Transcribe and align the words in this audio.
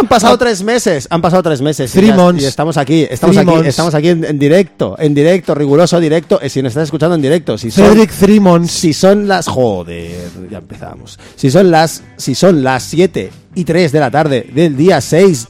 Han 0.00 0.06
pasado 0.06 0.38
tres 0.38 0.62
meses, 0.62 1.06
han 1.10 1.20
pasado 1.22 1.42
tres 1.42 1.60
meses. 1.60 1.94
y 1.94 1.98
Three 1.98 2.12
months. 2.12 2.42
Y 2.42 2.46
estamos 2.46 2.76
aquí, 2.76 3.06
estamos 3.08 3.36
Three 3.36 3.42
aquí, 3.46 3.54
months. 3.54 3.68
estamos 3.68 3.94
aquí 3.94 4.08
en, 4.08 4.24
en 4.24 4.38
directo, 4.38 4.96
en 4.98 5.14
directo, 5.14 5.54
riguroso 5.54 5.98
directo. 6.00 6.40
eh, 6.42 6.48
Si 6.48 6.62
nos 6.62 6.70
estás 6.70 6.84
escuchando 6.84 7.14
en 7.14 7.22
directo, 7.22 7.58
si 7.58 7.70
son, 7.70 8.06
Thrimons. 8.06 8.70
si 8.70 8.92
son 8.92 9.28
las, 9.28 9.46
joder, 9.48 10.28
ya 10.50 10.58
empezamos. 10.58 11.18
Si 11.36 11.50
son 11.50 11.70
las, 11.70 12.02
si 12.16 12.34
son 12.34 12.62
las 12.62 12.82
7 12.84 13.30
y 13.54 13.64
3 13.64 13.92
de 13.92 14.00
la 14.00 14.10
tarde 14.10 14.46
del 14.54 14.76
día 14.76 15.00
6 15.00 15.48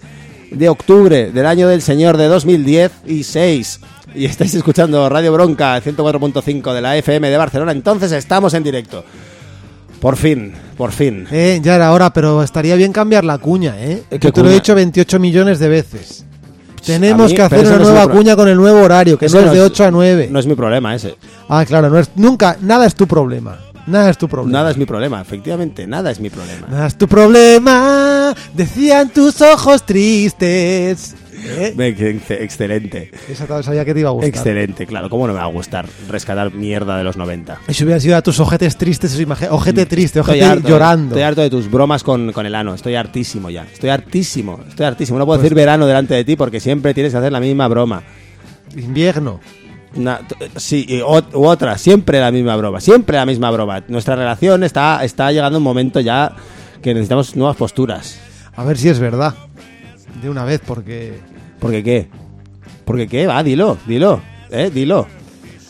de 0.50 0.68
octubre 0.68 1.30
del 1.30 1.46
año 1.46 1.68
del 1.68 1.80
Señor 1.80 2.16
de 2.16 2.26
2016 2.28 3.80
y 4.14 4.26
estáis 4.26 4.54
escuchando 4.54 5.08
Radio 5.08 5.32
Bronca 5.32 5.80
104.5 5.80 6.74
de 6.74 6.80
la 6.82 6.96
FM 6.98 7.30
de 7.30 7.36
Barcelona, 7.38 7.72
entonces 7.72 8.12
estamos 8.12 8.52
en 8.54 8.62
directo. 8.62 9.04
Por 10.02 10.16
fin, 10.16 10.52
por 10.76 10.90
fin. 10.90 11.28
Eh, 11.30 11.60
ya 11.62 11.76
era 11.76 11.92
hora, 11.92 12.12
pero 12.12 12.42
estaría 12.42 12.74
bien 12.74 12.92
cambiar 12.92 13.24
la 13.24 13.38
cuña, 13.38 13.76
¿eh? 13.78 14.02
¿Qué 14.10 14.18
Yo 14.18 14.32
te 14.32 14.42
lo 14.42 14.50
he 14.50 14.54
dicho 14.54 14.74
28 14.74 15.20
millones 15.20 15.60
de 15.60 15.68
veces. 15.68 16.24
Tenemos 16.84 17.30
mí- 17.30 17.36
que 17.36 17.42
hacer 17.42 17.60
una 17.64 17.76
no 17.78 17.84
nueva 17.84 18.08
cuña 18.08 18.34
con 18.34 18.48
el 18.48 18.56
nuevo 18.56 18.80
horario, 18.82 19.16
que 19.16 19.28
no 19.28 19.38
es 19.38 19.52
de 19.52 19.60
8 19.60 19.84
a 19.84 19.90
9. 19.92 20.28
No 20.28 20.40
es 20.40 20.46
mi 20.48 20.56
problema 20.56 20.92
ese. 20.92 21.14
Ah, 21.48 21.64
claro, 21.64 21.88
no 21.88 22.00
es, 22.00 22.10
nunca, 22.16 22.56
nada 22.60 22.84
es 22.84 22.96
tu 22.96 23.06
problema. 23.06 23.60
Nada 23.86 24.10
es 24.10 24.18
tu 24.18 24.28
problema. 24.28 24.58
Nada 24.58 24.72
es 24.72 24.76
mi 24.76 24.86
problema, 24.86 25.20
efectivamente, 25.20 25.86
nada 25.86 26.10
es 26.10 26.18
mi 26.18 26.30
problema. 26.30 26.66
Nada 26.68 26.88
es 26.88 26.98
tu 26.98 27.06
problema, 27.06 28.34
decían 28.54 29.08
tus 29.10 29.40
ojos 29.40 29.86
tristes. 29.86 31.14
¿Eh? 31.44 31.74
Excelente, 32.40 33.10
Esa 33.28 33.62
sabía 33.62 33.84
que 33.84 33.94
te 33.94 34.00
iba 34.00 34.10
a 34.10 34.12
gustar. 34.12 34.28
excelente, 34.28 34.86
claro, 34.86 35.10
¿cómo 35.10 35.26
no 35.26 35.32
me 35.32 35.38
va 35.40 35.44
a 35.44 35.48
gustar 35.48 35.86
rescatar 36.08 36.52
mierda 36.54 36.96
de 36.96 37.04
los 37.04 37.16
90? 37.16 37.58
Y 37.68 37.74
si 37.74 37.84
hubieran 37.84 38.00
sido 38.00 38.16
a 38.16 38.22
tus 38.22 38.38
ojetes 38.40 38.76
tristes, 38.76 39.18
ojete 39.50 39.86
triste, 39.86 40.20
Estoy 40.20 40.34
ojete 40.38 40.44
harto, 40.44 40.68
llorando. 40.68 41.06
Estoy 41.14 41.22
harto 41.22 41.40
de 41.40 41.50
tus 41.50 41.70
bromas 41.70 42.02
con, 42.04 42.32
con 42.32 42.46
el 42.46 42.54
ano, 42.54 42.74
estoy 42.74 42.94
hartísimo 42.94 43.50
ya, 43.50 43.64
estoy 43.72 43.90
hartísimo, 43.90 44.60
estoy 44.68 44.86
hartísimo. 44.86 45.18
No 45.18 45.26
puedo 45.26 45.38
Pues 45.38 45.44
decir 45.44 45.56
verano 45.56 45.86
delante 45.86 46.14
de 46.14 46.24
ti 46.24 46.36
porque 46.36 46.60
siempre 46.60 46.94
tienes 46.94 47.12
que 47.12 47.18
hacer 47.18 47.32
la 47.32 47.40
misma 47.40 47.66
broma. 47.68 48.02
Invierno. 48.76 49.40
Sí, 50.56 50.86
y 50.88 51.00
ot- 51.00 51.34
u 51.34 51.44
otra, 51.44 51.76
siempre 51.76 52.18
la 52.20 52.30
misma 52.30 52.56
broma, 52.56 52.80
siempre 52.80 53.16
la 53.18 53.26
misma 53.26 53.50
broma. 53.50 53.82
Nuestra 53.88 54.16
relación 54.16 54.64
está, 54.64 55.04
está 55.04 55.30
llegando 55.32 55.58
un 55.58 55.64
momento 55.64 56.00
ya 56.00 56.34
que 56.80 56.94
necesitamos 56.94 57.36
nuevas 57.36 57.56
posturas. 57.56 58.18
A 58.56 58.64
ver 58.64 58.78
si 58.78 58.88
es 58.88 58.98
verdad. 58.98 59.34
De 60.22 60.30
una 60.30 60.44
vez, 60.44 60.60
porque 60.64 61.18
¿Por 61.62 61.70
qué 61.70 61.84
qué? 61.84 62.08
¿Por 62.84 62.96
qué 62.96 63.06
qué? 63.06 63.26
Va, 63.28 63.40
dilo, 63.44 63.78
dilo, 63.86 64.20
eh, 64.50 64.68
dilo. 64.74 65.06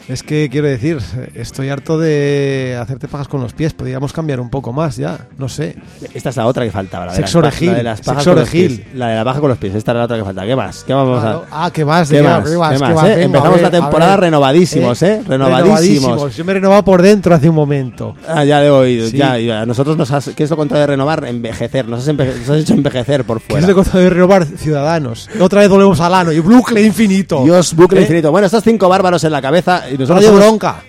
Es 0.08 0.22
que 0.22 0.48
quiero 0.50 0.66
decir, 0.66 0.98
estoy 1.34 1.68
harto 1.68 1.98
de 1.98 2.78
hacerte 2.80 3.08
pajas 3.08 3.28
con 3.28 3.40
los 3.40 3.52
pies. 3.52 3.72
Podríamos 3.72 4.12
cambiar 4.12 4.40
un 4.40 4.50
poco 4.50 4.72
más 4.72 4.96
ya, 4.96 5.26
no 5.38 5.48
sé. 5.48 5.76
Esta 6.14 6.30
es 6.30 6.36
la 6.36 6.46
otra 6.46 6.64
que 6.64 6.70
faltaba, 6.70 7.06
la 7.06 7.12
de, 7.12 7.16
Sexo 7.18 7.40
las, 7.40 7.60
la 7.62 7.74
de 7.74 7.82
las 7.82 8.00
pajas 8.00 8.24
con 8.24 8.34
los 8.36 8.48
pies. 8.48 8.80
La 8.94 9.08
de 9.08 9.16
la 9.16 9.24
paja 9.24 9.40
con 9.40 9.48
los 9.50 9.58
pies, 9.58 9.74
esta 9.74 9.92
era 9.92 10.00
la 10.00 10.04
otra 10.06 10.16
que 10.18 10.24
faltaba. 10.24 10.46
¿Qué 10.46 10.56
más? 10.56 10.84
¿Qué 10.84 10.92
vamos 10.92 11.20
Claro. 11.20 11.44
a 11.50 11.66
Ah, 11.66 11.70
¿qué 11.70 11.84
más? 11.84 12.08
¿Qué 12.08 12.22
más? 12.22 12.48
¿qué 12.48 12.56
más? 12.58 12.72
¿Qué 12.78 12.78
¿Qué 12.78 13.20
eh? 13.20 13.22
Empezamos 13.24 13.54
ver, 13.54 13.62
la 13.62 13.70
temporada 13.70 14.16
renovadísimos, 14.16 15.02
¿eh? 15.02 15.22
Renovadísimos. 15.26 16.36
Yo 16.36 16.44
me 16.44 16.52
he 16.52 16.54
renovado 16.56 16.84
por 16.84 17.02
dentro 17.02 17.34
hace 17.34 17.48
un 17.48 17.54
momento. 17.54 18.14
Ah, 18.28 18.44
ya 18.44 18.60
lo 18.60 18.66
he 18.66 18.70
oído. 18.70 19.08
Sí. 19.08 19.16
Ya, 19.16 19.38
ya. 19.38 19.66
Nosotros 19.66 19.96
nos 19.96 20.10
has... 20.10 20.30
¿Qué 20.36 20.44
es 20.44 20.50
lo 20.50 20.56
contrario 20.56 20.82
de 20.82 20.86
renovar? 20.88 21.24
Envejecer. 21.26 21.88
Nos 21.88 22.00
has, 22.00 22.08
empe- 22.14 22.34
nos 22.38 22.48
has 22.48 22.58
hecho 22.58 22.74
envejecer 22.74 23.24
por 23.24 23.40
¿Qué 23.40 23.46
fuera. 23.46 23.60
es 23.60 23.66
de 23.66 23.74
cosa 23.74 23.98
de 23.98 24.10
renovar 24.10 24.44
ciudadanos? 24.46 25.28
Otra 25.40 25.60
vez 25.60 25.68
volvemos 25.68 26.00
al 26.00 26.14
ano 26.14 26.32
y 26.32 26.40
bucle 26.40 26.82
infinito. 26.82 27.44
Dios, 27.44 27.74
bucle 27.74 28.00
¿Eh? 28.00 28.02
infinito. 28.02 28.30
Bueno, 28.30 28.46
estos 28.46 28.64
cinco 28.64 28.88
bárbaros 28.88 29.22
en 29.24 29.32
la 29.32 29.40
cabeza 29.42 29.84
y 29.92 29.98
nosotros 29.98 30.24
Radio 30.24 30.28
somos... 30.28 30.44
Bronca. 30.44 30.82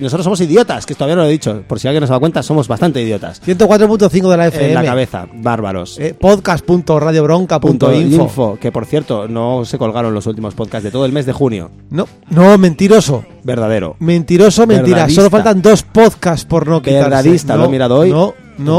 Nosotros 0.00 0.24
somos 0.24 0.40
idiotas, 0.40 0.86
que 0.86 0.94
todavía 0.94 1.16
no 1.16 1.22
lo 1.22 1.28
he 1.28 1.32
dicho. 1.32 1.62
Por 1.66 1.78
si 1.78 1.88
alguien 1.88 2.00
no 2.00 2.06
se 2.06 2.12
da 2.12 2.18
cuenta, 2.18 2.42
somos 2.42 2.66
bastante 2.68 3.00
idiotas. 3.02 3.40
104.5 3.46 4.28
de 4.30 4.36
la 4.36 4.46
FM. 4.48 4.68
En 4.68 4.74
la 4.74 4.84
cabeza, 4.84 5.26
bárbaros. 5.34 5.98
Eh, 5.98 6.14
Podcast.radiobronca.info. 6.18 7.92
Info, 7.92 8.58
que 8.60 8.72
por 8.72 8.86
cierto, 8.86 9.28
no 9.28 9.64
se 9.64 9.78
colgaron 9.78 10.14
los 10.14 10.26
últimos 10.26 10.54
podcasts 10.54 10.84
de 10.84 10.90
todo 10.90 11.04
el 11.06 11.12
mes 11.12 11.26
de 11.26 11.32
junio. 11.32 11.70
No, 11.90 12.06
no, 12.30 12.56
mentiroso. 12.58 13.24
Verdadero. 13.44 13.96
Mentiroso, 13.98 14.66
mentira. 14.66 15.08
Solo 15.08 15.30
faltan 15.30 15.62
dos 15.62 15.82
podcasts 15.82 16.44
por 16.44 16.66
no 16.66 16.80
quitarse. 16.82 17.00
Verdadista, 17.02 17.54
no, 17.54 17.60
lo 17.62 17.64
he 17.66 17.70
mirado 17.70 17.98
hoy. 17.98 18.10
No, 18.10 18.34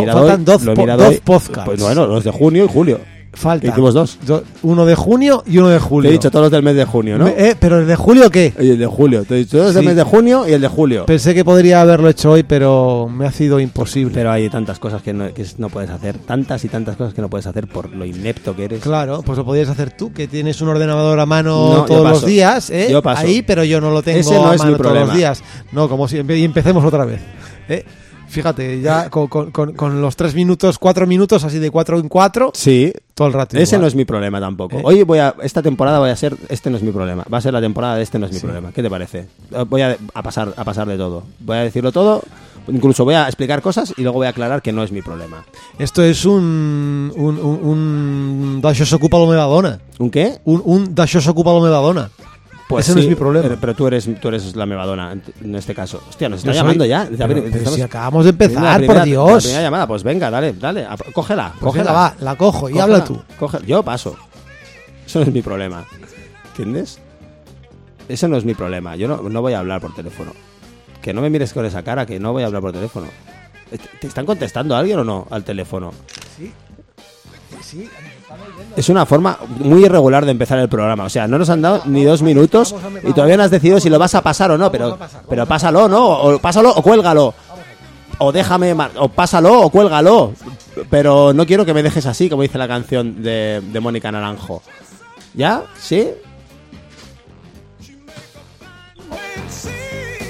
faltan 0.05 0.45
dos, 0.45 0.63
po- 0.63 0.73
podcasts. 1.23 1.65
Pues 1.65 1.81
bueno, 1.81 2.05
los 2.07 2.23
de 2.23 2.31
junio 2.31 2.65
y 2.65 2.67
julio. 2.67 2.99
Faltan. 3.33 3.71
hicimos 3.71 3.93
dos. 3.93 4.17
Do- 4.25 4.43
uno 4.63 4.85
de 4.85 4.95
junio 4.95 5.43
y 5.45 5.57
uno 5.57 5.69
de 5.69 5.77
Te 5.77 5.83
julio. 5.83 6.09
he 6.09 6.13
dicho 6.13 6.29
todos 6.31 6.43
los 6.45 6.51
del 6.51 6.63
mes 6.63 6.75
de 6.75 6.85
junio, 6.85 7.17
¿no? 7.17 7.25
Me- 7.25 7.31
eh, 7.49 7.55
pero 7.59 7.79
el 7.79 7.87
de 7.87 7.95
julio 7.95 8.29
qué? 8.29 8.53
Y 8.59 8.71
el 8.71 8.77
de 8.79 8.85
julio. 8.85 9.23
Te 9.23 9.35
he 9.35 9.37
dicho 9.39 9.57
todos 9.57 9.73
del 9.73 9.83
Sí. 9.83 9.87
mes 9.87 9.95
de 9.95 10.03
junio 10.03 10.47
y 10.47 10.53
el 10.53 10.61
de 10.61 10.67
julio. 10.67 11.05
Pensé 11.05 11.33
que 11.33 11.43
podría 11.45 11.81
haberlo 11.81 12.09
hecho 12.09 12.31
hoy, 12.31 12.43
pero 12.43 13.07
me 13.09 13.25
ha 13.25 13.31
sido 13.31 13.59
imposible. 13.59 14.13
Pero 14.13 14.31
hay 14.31 14.49
tantas 14.49 14.79
cosas 14.79 15.01
que 15.01 15.13
no, 15.13 15.33
que 15.33 15.45
no 15.57 15.69
puedes 15.69 15.89
hacer. 15.89 16.17
Tantas 16.19 16.63
y 16.65 16.67
tantas 16.69 16.95
cosas 16.97 17.13
que 17.13 17.21
no 17.21 17.29
puedes 17.29 17.47
hacer 17.47 17.67
por 17.67 17.89
lo 17.89 18.05
inepto 18.05 18.55
que 18.55 18.65
eres. 18.65 18.81
Claro, 18.81 19.21
pues 19.23 19.37
lo 19.37 19.45
podrías 19.45 19.69
hacer 19.69 19.91
tú, 19.95 20.11
que 20.13 20.27
tienes 20.27 20.61
un 20.61 20.69
ordenador 20.69 21.19
a 21.19 21.25
mano 21.25 21.73
No, 21.73 21.85
todos 21.85 22.09
los 22.09 22.25
días, 22.25 22.69
¿eh? 22.69 22.87
Yo 22.91 23.01
paso. 23.01 23.21
Ahí, 23.25 23.41
pero 23.41 23.63
yo 23.63 23.79
no 23.81 23.91
lo 23.91 24.01
tengo 24.03 24.19
Ese 24.19 24.33
no 24.35 24.49
a 24.49 24.55
es 24.55 24.59
mano 24.59 24.71
mi 24.73 24.77
todos 24.77 24.97
los 25.07 25.13
días. 25.15 25.43
No, 25.71 25.87
como 25.89 26.07
si 26.07 26.17
y 26.17 26.43
empecemos 26.43 26.83
otra 26.83 27.05
vez. 27.05 27.21
¿eh? 27.69 27.85
Fíjate, 28.27 28.79
ya 28.81 29.09
con, 29.09 29.27
con- 29.27 29.51
con- 29.51 29.73
con 29.73 30.01
los 30.01 30.15
tres 30.15 30.33
minutos, 30.35 30.79
cuatro 30.79 31.05
minutos, 31.05 31.43
así 31.43 31.59
de 31.59 31.69
cuatro 31.69 31.99
en 31.99 32.07
cuatro, 32.07 32.51
Sí. 32.53 32.93
Todo 33.21 33.27
el 33.27 33.33
rato. 33.33 33.57
Ese 33.57 33.75
igual. 33.75 33.81
no 33.81 33.87
es 33.87 33.95
mi 33.95 34.05
problema 34.05 34.39
tampoco. 34.39 34.77
Eh. 34.77 34.81
Hoy 34.83 35.03
voy 35.03 35.19
a. 35.19 35.35
Esta 35.41 35.61
temporada 35.61 35.99
voy 35.99 36.09
a 36.09 36.15
ser. 36.15 36.35
Este 36.49 36.69
no 36.69 36.77
es 36.77 36.83
mi 36.83 36.91
problema. 36.91 37.25
Va 37.31 37.37
a 37.37 37.41
ser 37.41 37.53
la 37.53 37.61
temporada 37.61 37.95
de 37.95 38.03
este 38.03 38.17
no 38.19 38.25
es 38.25 38.33
mi 38.33 38.39
problema. 38.39 38.71
¿Qué 38.71 38.81
te 38.81 38.89
parece? 38.89 39.27
Voy 39.67 39.81
a, 39.81 39.97
a 40.13 40.23
pasar, 40.23 40.53
a 40.55 40.63
pasar 40.63 40.87
de 40.87 40.97
todo. 40.97 41.23
Voy 41.39 41.57
a 41.57 41.61
decirlo 41.61 41.91
todo. 41.91 42.23
Incluso 42.67 43.05
voy 43.05 43.15
a 43.15 43.25
explicar 43.25 43.61
cosas 43.61 43.93
y 43.97 44.03
luego 44.03 44.19
voy 44.19 44.27
a 44.27 44.29
aclarar 44.29 44.61
que 44.61 44.71
no 44.71 44.83
es 44.83 44.91
mi 44.91 45.01
problema. 45.01 45.45
Esto 45.79 46.03
es 46.03 46.25
un. 46.25 47.11
Un. 47.15 47.39
Un. 47.39 47.59
un 47.63 48.61
D'això 48.61 48.85
s'ocupa 48.85 49.19
la 49.19 49.27
meva 49.29 49.45
dona. 49.49 49.79
¿Un 49.99 50.09
qué? 50.09 50.39
Un, 50.45 50.61
un 50.65 50.93
D'això 50.95 51.21
s'ocupa 51.21 51.53
la 51.53 51.61
meva 51.61 51.81
dona. 52.71 52.81
Ese 52.81 52.91
no 52.91 52.97
sí, 52.97 53.03
es 53.03 53.09
mi 53.09 53.15
problema. 53.15 53.43
Pero, 53.47 53.59
pero 53.61 53.75
tú 53.75 53.87
eres 53.87 54.09
tú 54.19 54.27
eres 54.27 54.55
la 54.55 54.65
mevadona 54.65 55.11
en, 55.41 55.55
este 55.55 55.73
caso. 55.75 56.01
Hostia, 56.09 56.29
nos 56.29 56.39
está 56.39 56.49
Yo 56.49 56.53
soy- 56.53 56.61
llamando 56.63 56.85
ya. 56.85 57.07
Pero- 57.09 57.27
pero 57.35 57.47
Estamos- 57.47 57.73
si 57.75 57.81
acabamos 57.81 58.23
de 58.25 58.29
empezar, 58.31 58.81
La 58.81 58.87
por 58.87 59.03
Dios. 59.03 59.31
La 59.31 59.39
primera 59.39 59.61
llamada, 59.63 59.87
pues 59.87 60.03
venga, 60.03 60.29
dale, 60.29 60.53
dale. 60.53 60.85
ap- 60.85 61.11
Cógela, 61.13 61.53
Pues 61.59 61.73
cógela. 61.73 61.91
va, 61.91 62.15
la 62.19 62.35
cojo 62.35 62.69
y 62.69 62.73
Cógela, 62.73 62.83
habla 62.83 63.03
tú. 63.03 63.21
cógela. 63.39 63.65
Yo 63.65 63.83
paso. 63.83 64.15
Eso 65.05 65.19
no 65.19 65.25
es 65.25 65.33
mi 65.33 65.41
problema. 65.41 65.85
¿Entiendes? 66.49 66.99
Eso 68.09 68.27
no 68.27 68.37
es 68.37 68.45
mi 68.45 68.53
problema. 68.53 68.95
Yo 68.95 69.07
no, 69.07 69.17
no 69.29 69.41
voy 69.41 69.53
a 69.53 69.59
hablar 69.59 69.79
por 69.81 69.93
teléfono. 69.95 70.33
Que 71.01 71.13
no 71.13 71.21
me 71.21 71.29
mires 71.29 71.53
con 71.53 71.65
esa 71.65 71.81
cara, 71.83 72.05
que 72.05 72.19
no 72.19 72.31
voy 72.33 72.43
a 72.43 72.47
hablar 72.47 72.61
por 72.61 72.71
teléfono. 72.73 73.07
¿Te- 73.69 73.77
¿Te 73.99 74.07
están 74.07 74.25
contestando 74.25 74.75
a 74.75 74.79
alguien 74.79 74.99
o 74.99 75.03
no 75.03 75.27
al 75.31 75.43
teléfono? 75.43 75.91
Es 78.75 78.87
una 78.89 79.05
forma 79.05 79.37
muy 79.59 79.83
irregular 79.85 80.23
de 80.25 80.31
empezar 80.31 80.57
el 80.59 80.69
programa. 80.69 81.03
O 81.03 81.09
sea, 81.09 81.27
no 81.27 81.37
nos 81.37 81.49
han 81.49 81.61
dado 81.61 81.81
ni 81.85 82.03
dos 82.05 82.21
minutos 82.21 82.73
y 83.03 83.11
todavía 83.13 83.35
no 83.37 83.43
has 83.43 83.51
decidido 83.51 83.79
si 83.79 83.89
lo 83.89 83.99
vas 83.99 84.15
a 84.15 84.21
pasar 84.21 84.51
o 84.51 84.57
no. 84.57 84.71
Pero, 84.71 84.97
pero 85.29 85.45
pásalo, 85.45 85.87
¿no? 85.89 86.07
O 86.07 86.39
pásalo 86.39 86.69
o 86.71 86.81
cuélgalo. 86.81 87.33
O 88.19 88.31
déjame, 88.31 88.73
mar- 88.73 88.91
o 88.97 89.09
pásalo 89.09 89.61
o 89.61 89.69
cuélgalo. 89.69 90.33
Pero 90.89 91.33
no 91.33 91.45
quiero 91.45 91.65
que 91.65 91.73
me 91.73 91.83
dejes 91.83 92.05
así, 92.05 92.29
como 92.29 92.43
dice 92.43 92.57
la 92.57 92.67
canción 92.67 93.21
de, 93.21 93.61
de 93.61 93.79
Mónica 93.81 94.11
Naranjo. 94.11 94.61
¿Ya? 95.33 95.63
¿Sí? 95.77 96.07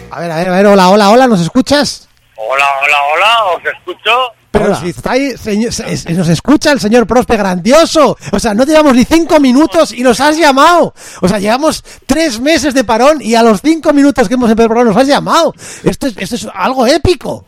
A 0.10 0.20
ver, 0.20 0.32
a 0.32 0.36
ver, 0.38 0.50
a 0.50 0.52
ver, 0.52 0.66
hola, 0.68 0.90
hola, 0.90 1.10
hola, 1.10 1.28
¿nos 1.28 1.42
escuchas? 1.42 2.08
Hola, 2.36 2.66
hola, 2.84 2.98
hola, 3.14 3.56
os 3.56 3.66
escucho. 3.66 4.12
Pero 4.52 4.66
Hola. 4.66 4.76
si 4.82 4.90
está 4.90 5.12
ahí, 5.14 5.32
señor- 5.38 5.72
se- 5.72 5.96
se- 5.96 6.12
nos 6.12 6.28
escucha 6.28 6.74
el 6.74 6.80
señor 6.82 7.08
Prospe, 7.08 7.38
grandioso. 7.38 8.18
O 8.34 8.40
sea, 8.40 8.54
no 8.54 8.66
llevamos 8.66 8.94
ni 8.96 9.06
cinco 9.06 9.40
minutos 9.40 9.94
y 9.94 10.02
nos 10.04 10.20
has 10.20 10.38
llamado. 10.38 10.94
O 11.22 11.28
sea, 11.30 11.40
llevamos 11.40 11.82
tres 12.06 12.38
meses 12.42 12.74
de 12.74 12.84
parón 12.84 13.22
y 13.22 13.36
a 13.36 13.44
los 13.44 13.62
cinco 13.62 13.94
minutos 13.94 14.28
que 14.28 14.34
hemos 14.34 14.50
empezado 14.50 14.66
el 14.66 14.70
programa 14.70 14.92
nos 14.94 15.02
has 15.02 15.08
llamado. 15.08 15.54
Esto 15.86 16.08
es, 16.08 16.18
esto 16.18 16.36
es 16.36 16.48
algo 16.54 16.86
épico. 16.86 17.46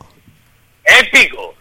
Épico. 0.82 1.54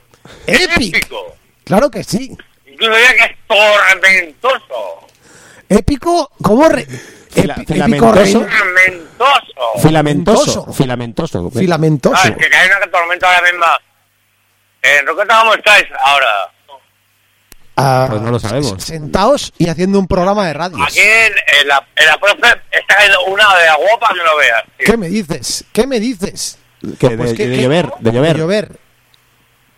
Épico. 0.48 0.82
Épico. 0.98 1.18
Claro 1.66 1.92
que 1.92 2.04
sí. 2.06 2.36
Incluso 2.66 2.92
diría 2.94 3.14
que 3.18 3.24
es 3.26 3.38
tormentoso. 3.48 5.08
Épico, 5.70 6.32
¿cómo? 6.42 6.70
re- 6.70 6.86
Fila- 7.30 7.56
filamentoso. 7.68 8.40
Tormentoso. 8.46 9.82
Filamentoso. 9.82 10.74
Filamentoso. 10.74 11.52
Filamentoso. 11.52 12.16
Ah, 12.24 12.28
es 12.30 12.38
que 12.48 12.56
hay 12.56 12.68
una 12.78 12.92
tormenta 12.92 13.28
ahora 13.36 13.52
misma. 13.52 13.68
En 14.84 15.08
Roqueta, 15.08 15.40
¿cómo 15.40 15.54
estáis 15.56 15.86
ahora? 16.06 16.28
Ah, 17.76 18.06
Pues 18.10 18.22
no 18.22 18.32
lo 18.32 18.40
sabemos. 18.40 18.74
s- 18.74 18.82
Sentaos 18.94 19.52
y 19.58 19.68
haciendo 19.68 19.98
un 19.98 20.08
programa 20.08 20.46
de 20.46 20.54
radio. 20.54 20.84
Aquí 20.84 21.00
en, 21.00 21.34
en 21.62 21.68
la, 21.68 21.84
en 21.96 22.06
la 22.06 22.18
profe 22.20 22.48
está 22.72 22.96
cayendo 22.96 23.24
una 23.26 23.58
de 23.58 23.66
la 23.66 23.76
guapa 23.78 24.10
que 24.10 24.20
lo 24.24 24.38
veas. 24.38 24.64
tío. 24.78 24.86
¿Qué 24.86 24.98
me 24.98 25.10
dices? 25.10 25.66
¿Qué 25.74 25.88
me 25.88 26.00
dices? 26.00 26.60
Que 27.00 27.10
de, 27.10 27.18
Pues 27.18 27.34
que- 27.34 27.48
de 27.48 27.56
que- 27.56 27.64
llover, 27.64 27.90
de 28.00 28.12
llover. 28.12 28.34
De 28.34 28.40
llover. 28.40 28.72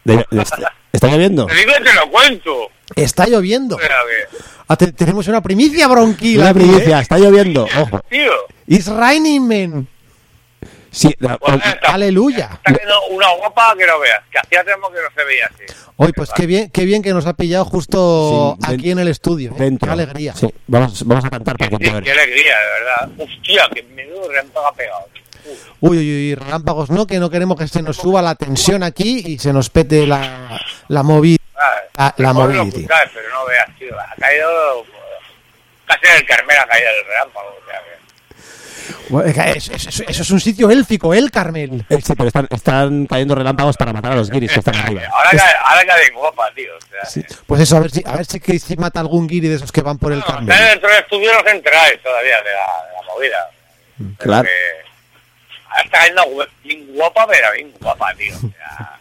De- 0.03 0.25
de- 0.29 0.41
está, 0.41 0.73
está 0.91 1.07
lloviendo. 1.07 1.45
Te 1.45 1.55
digo 1.55 1.71
y 1.79 1.83
te 1.83 1.93
lo 1.93 2.09
cuento. 2.11 2.69
Está 2.95 3.27
lloviendo. 3.27 3.75
Espera, 3.79 3.95
que- 4.31 4.37
Ah, 4.67 4.75
te- 4.75 4.91
tenemos 4.91 5.27
una 5.27 5.41
primicia 5.41 5.87
bronquila. 5.87 6.41
Una 6.41 6.49
aquí, 6.49 6.59
primicia, 6.59 6.97
¿eh? 6.99 7.01
está 7.01 7.17
lloviendo. 7.19 7.67
Ojo. 7.79 8.01
Tío, 8.09 8.31
It's 8.67 8.87
raining, 8.87 9.47
man. 9.47 9.87
Sí, 10.95 11.13
la- 11.19 11.37
pues 11.37 11.55
está, 11.55 11.93
Aleluya. 11.93 12.49
está 12.53 12.71
cayendo 12.73 13.05
una 13.11 13.27
guapa 13.35 13.75
que 13.77 13.85
lo 13.85 13.99
veas. 13.99 14.21
Que 14.31 14.39
hacía 14.39 14.63
tiempo 14.63 14.89
que 14.91 14.99
no 15.01 15.07
se 15.15 15.23
veía 15.25 15.45
así. 15.53 15.63
Hoy, 15.97 16.11
pues 16.13 16.29
qué 16.35 16.45
bien, 16.45 16.69
qué 16.71 16.85
bien 16.85 17.01
que 17.01 17.13
nos 17.13 17.25
ha 17.25 17.33
pillado 17.33 17.65
justo 17.65 18.57
Sí, 18.65 18.73
aquí 18.73 18.91
en 18.91 18.99
el 18.99 19.07
estudio. 19.09 19.51
¿eh? 19.51 19.55
dentro. 19.57 19.87
Qué 19.87 19.93
alegría. 19.93 20.33
Sí, 20.33 20.47
vamos, 20.67 21.05
vamos 21.05 21.25
a 21.25 21.29
cantar 21.29 21.57
para 21.57 21.69
que 21.69 21.77
Qué, 21.77 21.85
llover. 21.89 22.03
qué 22.03 22.11
alegría, 22.11 22.55
de 22.59 22.69
verdad. 22.79 23.09
Hostia, 23.19 23.69
que 23.73 23.83
menudo 23.83 24.29
relámpago 24.29 24.67
ha 24.67 24.73
pegado. 24.73 25.05
Uy, 25.81 25.97
uy, 25.97 26.09
uy, 26.31 26.35
relámpagos 26.35 26.89
no, 26.89 27.05
que 27.05 27.19
no 27.19 27.29
queremos 27.29 27.57
que 27.57 27.67
se 27.67 27.81
nos 27.81 27.97
suba 27.97 28.21
la 28.21 28.35
tensión 28.35 28.81
aquí 28.81 29.21
y 29.25 29.37
se 29.37 29.51
nos 29.53 29.69
pete 29.69 30.07
la, 30.07 30.59
la 30.87 31.03
movida. 31.03 31.37
Ah, 31.97 32.13
La- 32.17 32.33
la 32.33 32.39
ocultáis, 32.61 33.11
pero 33.13 33.29
no 33.33 33.45
veas, 33.45 33.67
tío. 33.77 33.95
Ha 33.99 34.15
caído. 34.19 34.49
Casi 35.85 36.05
en 36.07 36.17
el 36.17 36.25
Carmel 36.25 36.57
ha 36.57 36.67
caído 36.67 36.89
el 36.89 37.05
relámpago. 37.07 37.47
O 37.49 37.69
sea, 37.69 37.79
que- 37.79 37.95
Es 39.25 39.37
Eso, 39.69 39.73
eso- 39.89 40.03
eso 40.07 40.21
es 40.23 40.29
un 40.31 40.39
sitio 40.39 40.69
élfico, 40.71 41.13
el 41.13 41.31
Carmel. 41.31 41.85
Eh, 41.89 41.99
Sí, 42.03 42.13
pero 42.15 42.27
están, 42.27 42.47
están 42.51 43.05
cayendo 43.07 43.35
relámpagos 43.35 43.77
para 43.77 43.93
matar 43.93 44.11
a 44.11 44.15
los 44.15 44.29
guiris 44.29 44.51
que 44.51 44.59
están 44.59 44.75
arriba. 44.75 45.03
Ahora 45.11 45.29
cae, 45.31 45.53
ahora 45.63 45.85
cae 45.85 46.05
de 46.05 46.09
guapa, 46.11 46.51
tío. 46.55 46.71
O 46.77 46.81
sea, 47.07 47.23
que- 47.23 47.35
Pues 47.45 47.61
eso, 47.61 47.77
a 47.77 47.79
ver 47.81 47.91
si, 47.91 48.03
a 48.05 48.15
ver 48.15 48.25
si, 48.25 48.39
que 48.39 48.59
si 48.59 48.75
mata 48.77 48.99
algún 48.99 49.27
guiri 49.27 49.47
de 49.47 49.55
esos 49.55 49.71
que 49.71 49.81
van 49.81 49.97
por 49.97 50.11
el 50.11 50.19
No, 50.19 50.25
Carmel. 50.25 50.49
estáis 50.49 50.69
dentro 50.71 50.89
del 50.89 50.99
estudio 50.99 51.33
no 51.33 51.39
os 51.39 51.47
enteráis 51.47 52.01
todavía 52.01 52.37
de 52.37 52.43
la, 52.43 52.49
de 52.49 52.95
la 52.95 53.13
movida. 53.13 53.49
Pero 53.97 54.17
Claro. 54.17 54.49
Ahora 55.69 55.83
está 55.83 55.97
cayendo 55.99 56.47
bien 56.63 56.87
guapa, 56.95 57.27
pero 57.27 57.51
bien 57.53 57.73
guapa, 57.81 58.13
tío. 58.15 58.35
O 58.35 58.39
sea, 58.39 58.99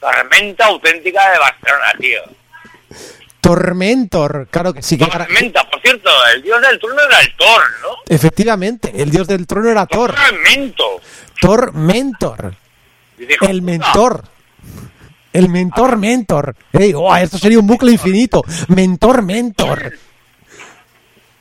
tormenta 0.00 0.66
auténtica 0.66 1.30
de 1.32 1.38
Barcelona, 1.38 1.92
tío. 1.98 2.22
Tormentor, 3.44 4.48
claro 4.50 4.72
que 4.72 4.82
sí. 4.82 4.96
Que 4.96 5.06
Tormenta, 5.06 5.68
por 5.70 5.80
cierto, 5.80 6.10
el 6.34 6.42
dios 6.42 6.60
del 6.62 6.78
trueno 6.78 7.02
era 7.02 7.20
el 7.20 7.36
Thor, 7.36 7.62
¿no? 7.82 7.88
Efectivamente, 8.08 8.92
el 9.02 9.10
dios 9.10 9.26
del 9.28 9.46
trono 9.46 9.70
era 9.70 9.86
Thor. 9.86 10.14
Tormento. 10.14 11.00
Tormentor. 11.40 12.54
Dijo, 13.18 13.46
El 13.46 13.62
mentor. 13.62 14.24
El 15.32 15.48
mentor 15.48 15.96
mentor. 15.98 16.54
Ey, 16.72 16.92
oh, 16.94 17.14
esto 17.16 17.38
sería 17.38 17.58
un 17.58 17.66
bucle 17.66 17.92
infinito. 17.92 18.42
Mentor 18.68 19.22
mentor. 19.22 19.92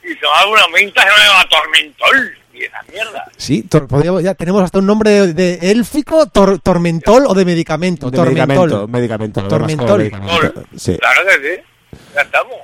Y 0.04 0.08
se 0.10 0.26
va 0.26 0.42
a 0.42 0.48
una 0.48 0.68
menta 0.68 1.04
que 1.04 1.10
no 1.10 1.16
llama 1.18 1.50
Tormentol. 1.50 2.38
Y 2.54 2.64
esa 2.66 2.84
mierda. 2.92 3.26
Sí, 3.38 3.64
tor- 3.70 3.88
podríamos- 3.88 4.22
ya 4.24 4.34
tenemos 4.36 4.62
hasta 4.64 4.80
un 4.80 4.86
nombre 4.86 5.10
de, 5.10 5.34
de 5.34 5.72
élfico, 5.72 6.26
tor- 6.28 6.60
tormentol 6.62 7.26
o 7.28 7.34
de 7.34 7.46
medicamento. 7.46 8.12
De 8.12 8.18
tormentol. 8.18 8.46
medicamento, 8.46 8.88
medicamento. 8.88 9.42
lo 9.42 9.48
Tormentol. 9.48 10.12
Sí. 10.76 10.98
Claro 10.98 11.22
que 11.28 11.56
sí. 11.56 11.62
Ya 12.16 12.22
estamos. 12.22 12.56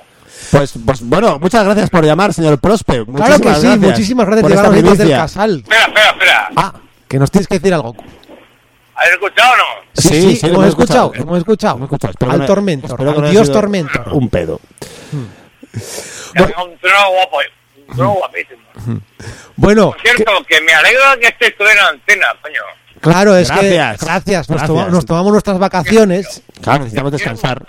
Pues, 0.50 0.72
pues 0.84 1.00
bueno, 1.02 1.38
muchas 1.38 1.64
gracias 1.64 1.90
por 1.90 2.04
llamar, 2.04 2.32
señor 2.32 2.58
Prospe. 2.58 3.04
Claro 3.04 3.38
que 3.40 3.54
sí, 3.56 3.66
muchísimas 3.78 4.26
gracias 4.26 4.42
por 4.42 4.50
de 4.50 4.56
esta 4.56 4.70
llegar 4.70 4.96
del 4.96 5.10
casal. 5.10 5.56
Espera, 5.58 5.84
espera, 5.86 6.10
espera. 6.10 6.50
Ah, 6.56 6.74
que 7.08 7.18
nos 7.18 7.30
tienes 7.30 7.46
que 7.48 7.54
decir 7.58 7.74
algo. 7.74 7.94
¿Has 8.94 9.08
escuchado 9.10 9.52
o 9.52 9.56
no? 9.56 9.64
Sí, 9.94 10.08
Sí, 10.08 10.20
sí, 10.22 10.36
sí, 10.36 10.46
hemos, 10.46 10.66
escuchado, 10.66 11.06
escuchado. 11.06 11.22
hemos 11.22 11.38
escuchado. 11.38 11.76
Hemos 11.76 11.86
escuchado. 11.86 12.10
Espero 12.12 12.30
Al 12.32 12.38
que 12.38 12.42
al 12.42 13.20
no 13.22 13.30
dios 13.30 13.46
sido 13.46 13.60
tormentor. 13.60 14.08
Un 14.12 14.28
pedo. 14.28 14.60
Que 15.72 15.78
es 16.42 16.46
un 16.64 16.78
trono 16.78 17.10
guapo. 17.12 17.38
Un 17.88 17.96
trono 17.96 18.10
guapísimo. 18.12 18.60
Bueno, 19.56 19.90
Por 19.92 20.00
cierto, 20.00 20.32
que 20.48 20.60
me 20.62 20.72
alegro 20.72 21.10
de 21.12 21.20
que 21.20 21.26
estés 21.28 21.56
tú 21.56 21.64
en 21.64 21.76
la 21.76 21.88
antena, 21.88 22.26
coño. 22.42 22.60
claro, 23.00 23.36
es 23.36 23.48
Gracias. 23.48 23.98
que 24.00 24.06
gracias, 24.06 24.48
nos, 24.50 24.58
Gracias. 24.58 24.66
toma- 24.68 24.88
nos 24.88 25.06
tomamos 25.06 25.32
nuestras 25.32 25.58
vacaciones 25.58 26.42
Claro, 26.62 26.78
necesitamos 26.80 27.12
descansar. 27.12 27.62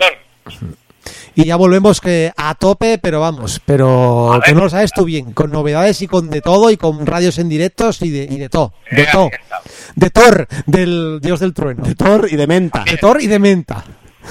Y 1.34 1.44
ya 1.46 1.56
volvemos 1.56 2.00
que 2.00 2.32
a 2.36 2.54
tope, 2.54 2.98
pero 2.98 3.20
vamos, 3.20 3.60
pero 3.64 4.30
ver. 4.32 4.42
que 4.42 4.54
no 4.54 4.62
lo 4.62 4.70
sabes 4.70 4.92
tú 4.92 5.04
bien, 5.04 5.32
con 5.32 5.50
novedades 5.50 6.00
y 6.02 6.06
con 6.06 6.28
de 6.30 6.40
todo 6.40 6.70
y 6.70 6.76
con 6.76 7.06
radios 7.06 7.38
en 7.38 7.48
directos 7.48 8.00
y 8.02 8.10
de, 8.10 8.24
y 8.30 8.38
de 8.38 8.48
todo, 8.48 8.72
de 8.90 9.02
Eh, 9.02 9.08
todo, 9.10 9.26
aquí 9.26 9.36
está. 9.42 9.60
de 9.94 10.10
Thor, 10.10 10.48
del 10.66 11.20
dios 11.22 11.40
del 11.40 11.54
trueno, 11.54 11.82
De 11.84 11.94
Thor 11.94 12.28
y 12.30 12.36
de 12.36 12.46
menta. 12.46 12.84
de 12.84 12.96
Thor 12.96 13.20
y 13.22 13.26
de 13.26 13.38
menta. 13.38 13.84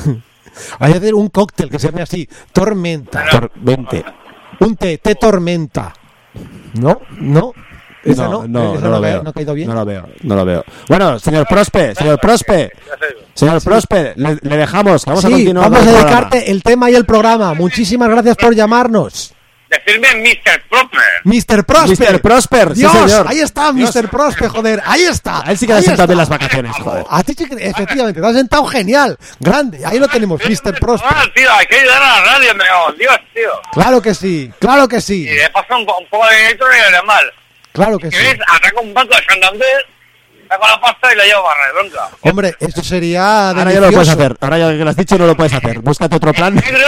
Hay 0.79 0.91
que 0.91 0.97
hacer 0.97 1.13
un 1.15 1.29
cóctel 1.29 1.69
que 1.69 1.79
se 1.79 1.87
llame 1.87 2.01
así, 2.01 2.27
tormenta, 2.53 3.25
Thor, 3.31 3.51
vente. 3.55 4.03
un 4.59 4.75
té, 4.75 4.97
té 4.97 5.15
tormenta. 5.15 5.93
No, 6.73 6.99
no, 7.19 7.53
esa 8.03 8.27
no, 8.27 8.47
no, 8.47 8.75
no 8.79 8.89
lo 8.89 9.01
veo. 9.01 9.23
no 9.23 9.29
ha 9.29 9.33
caído 9.33 9.53
bien. 9.53 9.67
No 9.67 9.75
lo 9.75 9.85
veo, 9.85 10.07
no 10.23 10.35
lo 10.35 10.45
veo. 10.45 10.63
Bueno, 10.87 11.19
señor 11.19 11.45
Prospe, 11.47 11.93
señor 11.95 12.19
Prospe, 12.19 12.71
señor 13.33 13.63
Prospe, 13.63 14.13
le, 14.15 14.37
le 14.41 14.57
dejamos. 14.57 15.05
Vamos 15.05 15.23
a 15.25 15.27
sí, 15.27 15.33
continuar. 15.33 15.69
vamos 15.69 15.87
a 15.87 15.91
dedicarte 15.91 16.51
el 16.51 16.63
tema 16.63 16.89
y 16.89 16.95
el 16.95 17.05
programa. 17.05 17.53
Muchísimas 17.53 18.09
gracias 18.09 18.35
por 18.37 18.55
llamarnos. 18.55 19.33
Decirme 19.69 20.09
Mr. 20.15 20.63
Prosper. 20.69 21.01
Mr. 21.23 22.21
Prosper, 22.21 22.67
sí, 22.73 22.79
Dios, 22.81 22.91
señor. 22.91 23.25
ahí 23.29 23.39
está 23.39 23.71
Dios. 23.71 23.95
Mr. 23.95 24.09
Prosper, 24.09 24.49
joder, 24.49 24.81
ahí 24.85 25.03
está. 25.03 25.47
A 25.47 25.51
él 25.51 25.57
sí 25.57 25.65
que 25.65 25.71
le 25.71 25.79
ha 25.79 25.81
sentado 25.81 26.07
bien 26.07 26.17
las 26.17 26.27
vacaciones, 26.27 26.75
joder. 26.75 27.05
A 27.09 27.23
ti 27.23 27.33
sí 27.37 27.45
que, 27.47 27.55
efectivamente, 27.69 28.19
te 28.19 28.27
has 28.27 28.33
sentado 28.35 28.65
genial, 28.65 29.17
grande, 29.39 29.85
ahí 29.85 29.97
lo 29.97 30.09
tenemos, 30.09 30.41
Mr. 30.43 30.77
Prosper. 30.77 31.09
Ah, 31.15 31.23
tío, 31.33 31.49
hay 31.53 31.65
que 31.67 31.75
ayudar 31.77 32.03
a 32.03 32.19
la 32.19 32.25
radio, 32.33 32.53
me 32.55 32.63
en 32.65 32.97
Dios, 32.97 33.15
tío. 33.33 33.49
Claro 33.71 34.01
que 34.01 34.13
sí, 34.13 34.51
claro 34.59 34.89
que 34.89 34.99
sí, 34.99 35.21
Y 35.21 35.35
le 35.35 35.49
paso 35.51 35.77
un, 35.77 35.85
po- 35.85 35.97
un 35.99 36.07
poco 36.09 36.25
de 36.27 36.35
dinero 36.35 36.65
y 36.89 36.91
de 36.93 37.01
mal. 37.03 37.23
Claro 37.73 37.97
que 37.99 38.07
Y 38.07 38.11
sí. 38.11 38.17
ves, 38.17 38.37
ataco 38.47 38.81
un 38.81 38.93
banco 38.93 39.15
de 39.15 39.23
Santander, 39.23 39.85
saco 40.49 40.67
la 40.67 40.81
pasta 40.81 41.13
y 41.13 41.15
la 41.17 41.23
llevo 41.25 41.43
barra 41.43 41.67
de 41.67 41.73
bronca. 41.73 42.09
Hombre, 42.21 42.55
esto 42.59 42.83
sería 42.83 43.49
Ahora 43.49 43.71
ya 43.71 43.79
lo 43.79 43.91
puedes 43.91 44.09
hacer. 44.09 44.35
Ahora 44.41 44.57
ya 44.57 44.67
que 44.69 44.83
lo 44.83 44.89
has 44.89 44.95
dicho, 44.95 45.17
no 45.17 45.27
lo 45.27 45.35
puedes 45.35 45.53
hacer. 45.53 45.79
Búscate 45.79 46.15
otro 46.15 46.33
plan. 46.33 46.55
Negro, 46.55 46.79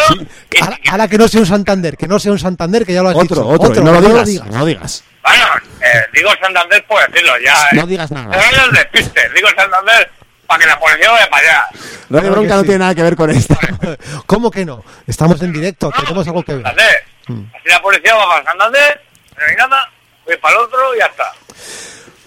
y, 0.52 0.62
Ahora, 0.62 0.80
ahora 0.92 1.08
que 1.08 1.18
no 1.18 1.28
sea 1.28 1.40
un 1.42 1.46
Santander, 1.48 1.96
que 1.98 2.08
no 2.08 2.20
sea 2.20 2.32
un 2.32 2.40
Santander, 2.40 2.86
que 2.86 2.94
ya 2.94 3.02
lo 3.04 3.10
has 3.10 3.16
Otro, 3.16 3.36
dicho. 3.44 3.48
otro. 3.48 3.82
y 3.82 3.84
no 3.86 3.92
lo 3.94 4.02
digas. 4.02 4.30
no 4.46 4.52
No 4.52 4.60
lo 4.60 4.66
digas. 4.66 5.04
bueno, 5.24 5.46
eh, 5.82 6.02
digo 6.14 6.30
Santander 6.42 6.86
por 6.86 7.08
decirlo 7.08 7.34
ya. 7.44 7.54
eh. 7.72 7.76
No 7.76 7.88
digas 7.88 8.12
nada. 8.12 8.36
No 8.36 8.66
el 8.66 8.72
despiste, 8.72 9.30
digo 9.36 9.48
Santander 9.56 10.12
para 10.46 10.60
que 10.60 10.66
la 10.68 10.78
policía 10.80 11.10
vaya 11.10 11.30
para 11.30 11.48
allá. 11.48 11.64
Radio 11.72 12.08
Claro 12.10 12.24
que 12.24 12.30
Bronca 12.32 12.56
no 12.56 12.60
sí. 12.62 12.66
tiene 12.68 12.80
nada 12.80 12.96
que 12.96 13.02
ver 13.04 13.16
con 13.16 13.30
esto. 13.30 13.58
¿Cómo 14.26 14.52
que 14.52 14.66
no? 14.66 14.84
Estamos 15.08 15.42
en 15.42 15.54
directo, 15.54 15.90
tenemos 15.98 16.28
algo 16.28 16.44
que 16.44 16.54
ver. 16.56 16.64
Santander. 16.64 17.04
Mm. 17.28 17.44
Así 17.56 17.70
la 17.70 17.82
policía 17.82 18.14
va 18.16 18.28
para 18.28 18.44
Santander, 18.44 19.02
no 19.38 19.46
hay 19.50 19.56
nada, 19.56 19.90
voy 20.26 20.38
para 20.38 20.56
el 20.56 20.62
otro 20.62 20.96
y 20.96 21.00
ya 21.00 21.06
está. 21.06 21.32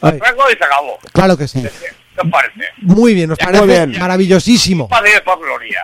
Ay, 0.03 0.19
Saco 0.19 0.51
y 0.51 0.57
se 0.57 0.65
acabó. 0.65 0.99
claro 1.13 1.37
que 1.37 1.49
sí. 1.49 1.63
¿Qué 1.63 2.23
os 2.23 2.31
parece? 2.31 2.61
Muy 2.81 3.13
bien, 3.15 3.29
nos 3.29 3.39
Muy 3.41 3.47
parece 3.53 3.67
bien. 3.87 3.99
maravillosísimo. 3.99 4.89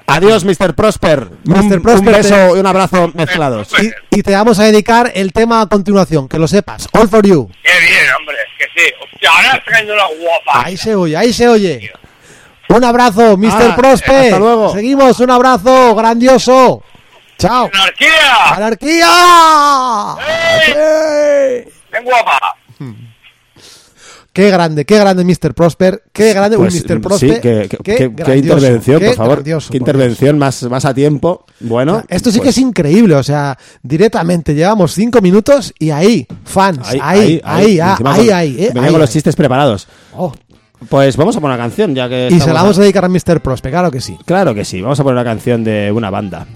Adiós, 0.06 0.44
Mr. 0.44 0.74
Prosper. 0.74 1.20
Un, 1.46 1.68
Mr. 1.68 1.82
Prosper, 1.82 2.08
un 2.08 2.14
beso 2.22 2.34
te- 2.34 2.56
y 2.56 2.60
un 2.60 2.66
abrazo 2.66 3.10
mezclados. 3.14 3.68
Y, 3.80 4.18
y 4.18 4.22
te 4.22 4.32
vamos 4.34 4.58
a 4.58 4.64
dedicar 4.64 5.12
el 5.14 5.32
tema 5.32 5.60
a 5.60 5.66
continuación, 5.66 6.28
que 6.28 6.38
lo 6.38 6.48
sepas. 6.48 6.88
All 6.92 7.08
for 7.08 7.26
you. 7.26 7.50
Qué 7.62 7.70
bien, 7.80 8.14
hombre, 8.18 8.36
que 8.58 8.64
sí. 8.74 8.92
Hostia, 9.12 9.30
ahora 9.30 9.56
está 9.58 9.70
cayendo 9.72 9.94
una 9.94 10.04
guapa. 10.06 10.66
Ahí 10.66 10.76
se 10.76 10.94
oye, 10.94 11.16
ahí 11.16 11.32
se 11.32 11.48
oye. 11.48 11.92
Un 12.68 12.84
abrazo, 12.84 13.36
Mr. 13.36 13.50
Ah, 13.72 13.76
Prosper. 13.76 14.24
hasta 14.24 14.38
luego. 14.38 14.72
Seguimos, 14.72 15.20
un 15.20 15.30
abrazo 15.30 15.94
grandioso. 15.94 16.82
Chao. 17.38 17.68
¡Anarquía! 17.74 18.54
¡Anarquía! 18.54 19.08
¡Ey! 20.68 21.64
¡Ven 22.02 22.04
guapa! 22.04 22.56
Qué 24.32 24.50
grande, 24.50 24.86
qué 24.86 24.98
grande 24.98 25.24
Mr. 25.26 25.52
Prosper, 25.52 26.04
qué 26.10 26.32
grande 26.32 26.56
Pues, 26.56 26.72
un 26.74 26.80
Mr. 26.80 26.94
sí, 26.94 26.98
Prosper. 27.00 27.40
qué, 27.42 27.68
qué- 27.68 27.76
qué- 27.84 27.94
qué 27.96 28.08
grandioso, 28.08 28.56
intervención, 28.58 28.98
qué 29.00 29.06
por 29.08 29.14
favor. 29.16 29.42
qué 29.44 29.76
intervención 29.76 30.38
más, 30.38 30.62
más 30.64 30.84
a 30.86 30.94
tiempo. 30.94 31.44
Bueno. 31.60 32.02
Esto 32.08 32.30
sí 32.30 32.38
que 32.38 32.44
pues, 32.46 32.56
es 32.56 32.62
increíble, 32.62 33.14
o 33.14 33.22
sea, 33.22 33.58
directamente 33.82 34.54
llevamos 34.54 34.94
cinco 34.94 35.20
minutos 35.20 35.74
y 35.78 35.90
ahí, 35.90 36.26
fans, 36.44 36.78
ahí, 36.88 36.98
ahí, 37.02 37.40
ahí, 37.44 37.80
ah, 37.80 37.90
ahí, 37.90 37.96
con- 37.98 38.06
ahí, 38.08 38.56
eh, 38.58 38.68
venía 38.72 38.84
ahí, 38.84 38.90
con 38.92 39.00
los 39.00 39.10
ahí. 39.10 39.12
chistes 39.12 39.36
preparados. 39.36 39.86
Oh, 40.16 40.32
Pues 40.88 41.16
vamos 41.18 41.36
a 41.36 41.40
poner 41.40 41.54
una 41.56 41.62
canción, 41.64 41.94
ya 41.94 42.08
que. 42.08 42.28
Y 42.30 42.40
se 42.40 42.46
la 42.48 42.54
vamos 42.62 42.78
a- 42.78 42.80
a 42.80 42.84
dedicar 42.84 43.04
a 43.04 43.08
Mr. 43.08 43.40
Prosper, 43.42 43.70
claro 43.70 43.90
que 43.90 44.00
sí. 44.00 44.16
Claro 44.24 44.54
que 44.54 44.64
sí, 44.64 44.80
vamos 44.80 44.98
a 44.98 45.02
poner 45.04 45.16
una 45.16 45.24
canción 45.24 45.62
de 45.62 45.92
una 45.92 46.08
banda. 46.10 46.46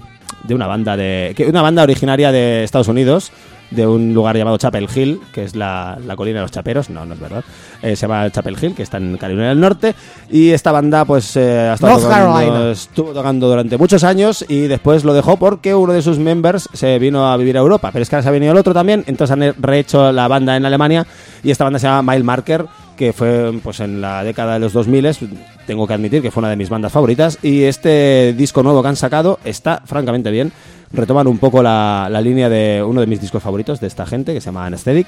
De 0.43 0.55
una 0.55 0.65
banda 0.65 0.97
de. 0.97 1.33
Una 1.47 1.61
banda 1.61 1.83
originaria 1.83 2.31
de 2.31 2.63
Estados 2.63 2.87
Unidos. 2.87 3.31
De 3.71 3.85
un 3.85 4.13
lugar 4.13 4.37
llamado 4.37 4.57
Chapel 4.57 4.87
Hill, 4.93 5.19
que 5.33 5.43
es 5.43 5.55
la, 5.55 5.97
la 6.05 6.15
colina 6.15 6.39
de 6.39 6.43
los 6.43 6.51
chaperos, 6.51 6.89
no, 6.89 7.05
no 7.05 7.13
es 7.15 7.19
verdad, 7.19 7.43
Eh, 7.81 7.95
se 7.95 8.07
llama 8.07 8.29
Chapel 8.31 8.55
Hill, 8.61 8.73
que 8.73 8.83
está 8.83 8.97
en 8.97 9.17
Carolina 9.17 9.49
del 9.49 9.59
Norte, 9.59 9.93
y 10.31 10.49
esta 10.51 10.71
banda 10.71 11.05
pues 11.05 11.35
eh, 11.35 11.67
ha 11.69 11.73
estado 11.73 11.93
tocando- 12.03 12.71
estuvo 12.71 13.11
tocando 13.13 13.47
durante 13.49 13.77
muchos 13.77 14.03
años 14.03 14.45
y 14.47 14.61
después 14.67 15.03
lo 15.03 15.13
dejó 15.13 15.37
porque 15.37 15.75
uno 15.75 15.93
de 15.93 16.01
sus 16.01 16.17
members 16.17 16.69
se 16.73 16.97
vino 16.99 17.31
a 17.31 17.37
vivir 17.37 17.57
a 17.57 17.59
Europa, 17.59 17.89
pero 17.91 18.03
es 18.03 18.09
que 18.09 18.15
ahora 18.15 18.23
se 18.23 18.29
ha 18.29 18.31
venido 18.31 18.51
el 18.53 18.57
otro 18.57 18.73
también, 18.73 19.03
entonces 19.07 19.31
han 19.33 19.53
rehecho 19.61 20.11
la 20.11 20.27
banda 20.27 20.55
en 20.55 20.65
Alemania 20.65 21.05
y 21.43 21.51
esta 21.51 21.63
banda 21.65 21.77
se 21.79 21.87
llama 21.87 22.13
Mile 22.13 22.23
Marker, 22.23 22.65
que 22.95 23.13
fue 23.13 23.53
pues 23.61 23.79
en 23.79 24.01
la 24.01 24.23
década 24.23 24.53
de 24.53 24.59
los 24.59 24.73
2000 24.73 25.11
tengo 25.67 25.85
que 25.85 25.93
admitir 25.93 26.21
que 26.23 26.31
fue 26.31 26.41
una 26.41 26.49
de 26.49 26.55
mis 26.55 26.67
bandas 26.69 26.91
favoritas. 26.91 27.37
Y 27.43 27.61
este 27.63 28.33
disco 28.33 28.63
nuevo 28.63 28.81
que 28.81 28.87
han 28.87 28.95
sacado 28.95 29.37
está 29.45 29.83
francamente 29.85 30.31
bien. 30.31 30.51
Retoman 30.91 31.27
un 31.27 31.37
poco 31.37 31.61
la, 31.61 32.07
la 32.09 32.21
línea 32.21 32.49
de 32.49 32.83
uno 32.83 33.01
de 33.01 33.07
mis 33.07 33.21
discos 33.21 33.43
favoritos 33.43 33.79
de 33.79 33.87
esta 33.87 34.05
gente 34.05 34.33
que 34.33 34.41
se 34.41 34.45
llama 34.45 34.65
Anesthetic. 34.65 35.07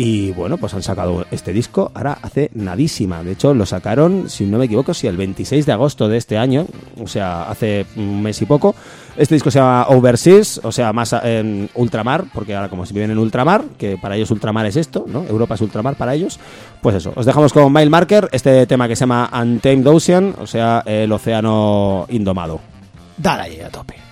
Y 0.00 0.30
bueno, 0.30 0.58
pues 0.58 0.74
han 0.74 0.82
sacado 0.84 1.26
este 1.32 1.52
disco 1.52 1.90
ahora 1.92 2.18
hace 2.22 2.52
nadísima. 2.54 3.24
De 3.24 3.32
hecho, 3.32 3.52
lo 3.52 3.66
sacaron, 3.66 4.30
si 4.30 4.46
no 4.46 4.56
me 4.58 4.66
equivoco, 4.66 4.94
si 4.94 5.08
el 5.08 5.16
26 5.16 5.66
de 5.66 5.72
agosto 5.72 6.08
de 6.08 6.18
este 6.18 6.38
año, 6.38 6.66
o 7.02 7.08
sea, 7.08 7.50
hace 7.50 7.84
un 7.96 8.22
mes 8.22 8.40
y 8.40 8.46
poco. 8.46 8.76
Este 9.16 9.34
disco 9.34 9.50
se 9.50 9.58
llama 9.58 9.86
Overseas, 9.88 10.60
o 10.62 10.70
sea, 10.70 10.92
más 10.92 11.12
en 11.24 11.68
ultramar, 11.74 12.26
porque 12.32 12.54
ahora 12.54 12.68
como 12.68 12.86
si 12.86 12.94
viven 12.94 13.10
en 13.10 13.18
ultramar, 13.18 13.64
que 13.76 13.98
para 13.98 14.14
ellos 14.14 14.30
ultramar 14.30 14.66
es 14.66 14.76
esto, 14.76 15.04
¿no? 15.08 15.24
Europa 15.24 15.56
es 15.56 15.62
ultramar 15.62 15.96
para 15.96 16.14
ellos. 16.14 16.38
Pues 16.80 16.94
eso, 16.94 17.12
os 17.16 17.26
dejamos 17.26 17.52
con 17.52 17.72
Mile 17.72 17.90
Marker, 17.90 18.28
este 18.30 18.68
tema 18.68 18.86
que 18.86 18.94
se 18.94 19.00
llama 19.00 19.28
Untamed 19.32 19.84
Ocean, 19.88 20.34
o 20.40 20.46
sea, 20.46 20.84
el 20.86 21.10
océano 21.10 22.06
indomado. 22.08 22.60
Dale 23.16 23.42
ahí 23.42 23.60
a 23.62 23.68
tope. 23.68 24.07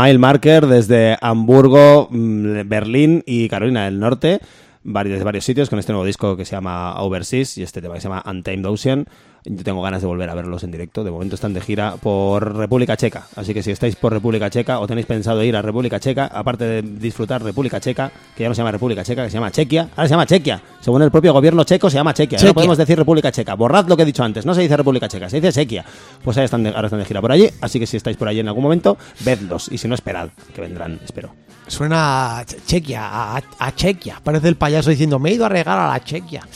Mile 0.00 0.18
Marker 0.18 0.66
desde 0.66 1.18
Hamburgo, 1.20 2.08
mm, 2.10 2.66
Berlín 2.66 3.22
y 3.26 3.48
Carolina 3.50 3.84
del 3.84 4.00
Norte, 4.00 4.40
desde 4.82 5.24
varios 5.24 5.44
sitios, 5.44 5.68
con 5.68 5.78
este 5.78 5.92
nuevo 5.92 6.06
disco 6.06 6.38
que 6.38 6.46
se 6.46 6.52
llama 6.52 6.98
Overseas 7.02 7.58
y 7.58 7.62
este 7.62 7.82
tema 7.82 7.94
que 7.94 8.00
se 8.00 8.08
llama 8.08 8.24
Untamed 8.26 8.64
Ocean. 8.64 9.06
Yo 9.44 9.64
tengo 9.64 9.80
ganas 9.82 10.02
de 10.02 10.06
volver 10.06 10.28
a 10.28 10.34
verlos 10.34 10.62
en 10.64 10.70
directo. 10.70 11.02
De 11.02 11.10
momento 11.10 11.34
están 11.34 11.54
de 11.54 11.60
gira 11.60 11.96
por 11.96 12.56
República 12.56 12.96
Checa. 12.96 13.26
Así 13.36 13.54
que 13.54 13.62
si 13.62 13.70
estáis 13.70 13.96
por 13.96 14.12
República 14.12 14.50
Checa 14.50 14.80
o 14.80 14.86
tenéis 14.86 15.06
pensado 15.06 15.42
ir 15.42 15.56
a 15.56 15.62
República 15.62 15.98
Checa, 15.98 16.26
aparte 16.26 16.64
de 16.64 16.82
disfrutar 16.82 17.42
República 17.42 17.80
Checa, 17.80 18.10
que 18.36 18.42
ya 18.42 18.48
no 18.48 18.54
se 18.54 18.58
llama 18.58 18.72
República 18.72 19.02
Checa, 19.02 19.24
que 19.24 19.30
se 19.30 19.34
llama 19.34 19.50
Chequia, 19.50 19.88
ahora 19.96 20.08
se 20.08 20.10
llama 20.12 20.26
Chequia. 20.26 20.60
Según 20.80 21.02
el 21.02 21.10
propio 21.10 21.32
gobierno 21.32 21.64
checo, 21.64 21.88
se 21.88 21.96
llama 21.96 22.12
Chequia. 22.14 22.38
No 22.48 22.54
podemos 22.54 22.76
decir 22.78 22.98
República 22.98 23.32
Checa. 23.32 23.54
Borrad 23.54 23.86
lo 23.88 23.96
que 23.96 24.02
he 24.02 24.06
dicho 24.06 24.22
antes. 24.22 24.44
No 24.44 24.54
se 24.54 24.60
dice 24.60 24.76
República 24.76 25.08
Checa, 25.08 25.30
se 25.30 25.40
dice 25.40 25.52
Chequia. 25.52 25.84
Pues 26.22 26.36
ahí 26.36 26.44
están 26.44 26.62
de- 26.62 26.70
ahora 26.70 26.86
están 26.86 26.98
de 27.00 27.06
gira 27.06 27.20
por 27.20 27.32
allí. 27.32 27.48
Así 27.62 27.80
que 27.80 27.86
si 27.86 27.96
estáis 27.96 28.16
por 28.18 28.28
allí 28.28 28.40
en 28.40 28.48
algún 28.48 28.62
momento, 28.62 28.98
vedlos. 29.20 29.68
Y 29.72 29.78
si 29.78 29.88
no, 29.88 29.94
esperad, 29.94 30.28
que 30.54 30.60
vendrán, 30.60 31.00
espero. 31.04 31.30
Suena 31.66 32.38
a 32.38 32.44
Che- 32.44 32.58
Chequia, 32.66 33.06
a, 33.36 33.42
a 33.58 33.74
Chequia. 33.74 34.20
Parece 34.22 34.48
el 34.48 34.56
payaso 34.56 34.90
diciendo, 34.90 35.18
me 35.18 35.30
he 35.30 35.34
ido 35.34 35.46
a 35.46 35.48
regar 35.48 35.78
a 35.78 35.88
la 35.88 36.02
Chequia. 36.04 36.46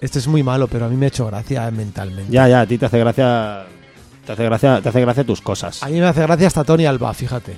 Este 0.00 0.18
es 0.18 0.26
muy 0.26 0.42
malo, 0.42 0.68
pero 0.68 0.86
a 0.86 0.88
mí 0.88 0.96
me 0.96 1.06
ha 1.06 1.08
hecho 1.08 1.26
gracia 1.26 1.70
mentalmente. 1.70 2.32
Ya, 2.32 2.48
ya, 2.48 2.60
a 2.62 2.66
ti 2.66 2.78
te 2.78 2.86
hace 2.86 2.98
gracia. 2.98 3.66
Te 4.26 4.32
hace 4.32 4.44
gracia, 4.44 4.80
te 4.82 4.88
hace 4.88 5.00
gracia 5.00 5.24
tus 5.24 5.40
cosas. 5.40 5.82
A 5.82 5.88
mí 5.88 6.00
me 6.00 6.06
hace 6.06 6.22
gracia 6.22 6.46
hasta 6.48 6.64
Tony 6.64 6.84
Alba, 6.84 7.14
fíjate. 7.14 7.56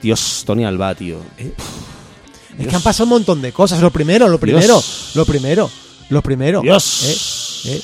Dios, 0.00 0.44
Tony 0.46 0.64
Alba, 0.64 0.94
tío. 0.94 1.18
Es 1.36 2.66
que 2.66 2.74
han 2.74 2.82
pasado 2.82 3.04
un 3.04 3.10
montón 3.10 3.42
de 3.42 3.52
cosas. 3.52 3.80
Lo 3.80 3.90
primero, 3.90 4.28
lo 4.28 4.38
primero, 4.38 4.64
Dios. 4.64 5.10
lo 5.14 5.24
primero, 5.24 5.70
lo 6.08 6.22
primero. 6.22 6.60
Dios. 6.62 7.64
¿Eh? 7.64 7.74
¿Eh? 7.74 7.82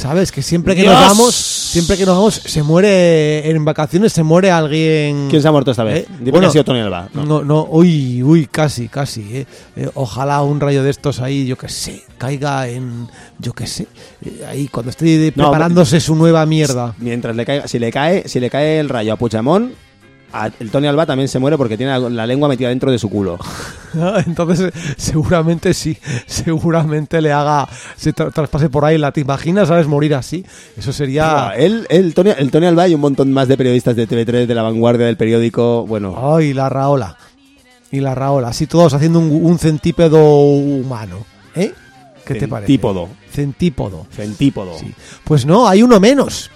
¿Sabes? 0.00 0.32
Que 0.32 0.40
siempre 0.40 0.74
que 0.74 0.80
Dios. 0.80 0.94
nos 0.94 1.08
vamos, 1.08 1.34
siempre 1.34 1.98
que 1.98 2.06
nos 2.06 2.16
vamos, 2.16 2.34
se 2.42 2.62
muere 2.62 3.50
en 3.50 3.62
vacaciones, 3.66 4.14
se 4.14 4.22
muere 4.22 4.50
alguien. 4.50 5.26
¿Quién 5.28 5.42
se 5.42 5.48
ha 5.48 5.52
muerto 5.52 5.72
esta 5.72 5.84
vez? 5.84 6.04
¿Eh? 6.04 6.06
Dime 6.20 6.30
Bueno, 6.30 6.46
que 6.46 6.46
ha 6.46 6.52
sido 6.52 6.64
Tony 6.64 6.80
Alba. 6.80 7.10
No. 7.12 7.26
No, 7.26 7.44
no, 7.44 7.66
uy, 7.68 8.22
uy, 8.22 8.46
casi, 8.46 8.88
casi. 8.88 9.20
¿eh? 9.36 9.46
Eh, 9.76 9.90
ojalá 9.92 10.40
un 10.40 10.58
rayo 10.58 10.82
de 10.82 10.88
estos 10.88 11.20
ahí, 11.20 11.46
yo 11.46 11.58
que 11.58 11.68
sé, 11.68 12.02
caiga 12.16 12.66
en, 12.66 13.08
yo 13.38 13.52
que 13.52 13.66
sé, 13.66 13.88
eh, 14.24 14.42
ahí 14.48 14.68
cuando 14.68 14.88
esté 14.88 15.34
No, 15.36 15.50
preparándose 15.50 16.00
su 16.00 16.14
nueva 16.16 16.46
mierda. 16.46 16.94
Mientras 16.96 17.36
le 17.36 17.44
caiga, 17.44 17.68
si 17.68 17.78
le 17.78 17.92
cae, 17.92 18.26
si 18.26 18.40
le 18.40 18.48
cae 18.48 18.80
el 18.80 18.88
rayo 18.88 19.12
a 19.12 19.16
Puigdemont, 19.16 19.74
a- 20.32 20.50
el 20.60 20.70
Tony 20.70 20.86
Alba 20.86 21.06
también 21.06 21.28
se 21.28 21.38
muere 21.38 21.56
porque 21.56 21.76
tiene 21.76 21.92
la, 21.98 22.08
la 22.10 22.26
lengua 22.26 22.48
metida 22.48 22.68
dentro 22.68 22.90
de 22.90 22.98
su 22.98 23.08
culo. 23.10 23.38
Entonces, 24.26 24.72
seguramente 24.96 25.74
sí, 25.74 25.96
seguramente 26.26 27.20
le 27.20 27.32
haga, 27.32 27.68
se 27.96 28.14
tra- 28.14 28.32
traspase 28.32 28.68
por 28.68 28.84
ahí 28.84 28.98
la, 28.98 29.12
¿te 29.12 29.20
imaginas, 29.20 29.68
sabes, 29.68 29.86
morir 29.86 30.14
así? 30.14 30.44
Eso 30.76 30.92
sería... 30.92 31.52
Él, 31.56 31.86
él, 31.90 32.14
Tony, 32.14 32.30
el 32.36 32.50
Tony 32.50 32.66
Alba 32.66 32.88
y 32.88 32.94
un 32.94 33.00
montón 33.00 33.32
más 33.32 33.48
de 33.48 33.56
periodistas 33.56 33.96
de 33.96 34.08
TV3, 34.08 34.46
de 34.46 34.54
La 34.54 34.62
Vanguardia, 34.62 35.06
del 35.06 35.16
periódico, 35.16 35.86
bueno... 35.86 36.34
Ay, 36.36 36.52
la 36.54 36.68
raola. 36.68 37.16
Y 37.92 38.00
la 38.00 38.14
raola, 38.14 38.48
así 38.48 38.66
todos 38.66 38.94
haciendo 38.94 39.18
un, 39.18 39.30
un 39.44 39.58
centípedo 39.58 40.22
humano. 40.42 41.26
¿Eh? 41.56 41.72
¿Qué 42.24 42.34
te 42.36 42.46
parece? 42.46 42.66
Centípodo. 42.68 43.08
Centípodo. 43.32 44.06
Centípodo. 44.14 44.78
Sí. 44.78 44.94
Pues 45.24 45.44
no, 45.44 45.66
hay 45.66 45.82
uno 45.82 45.98
menos. 45.98 46.50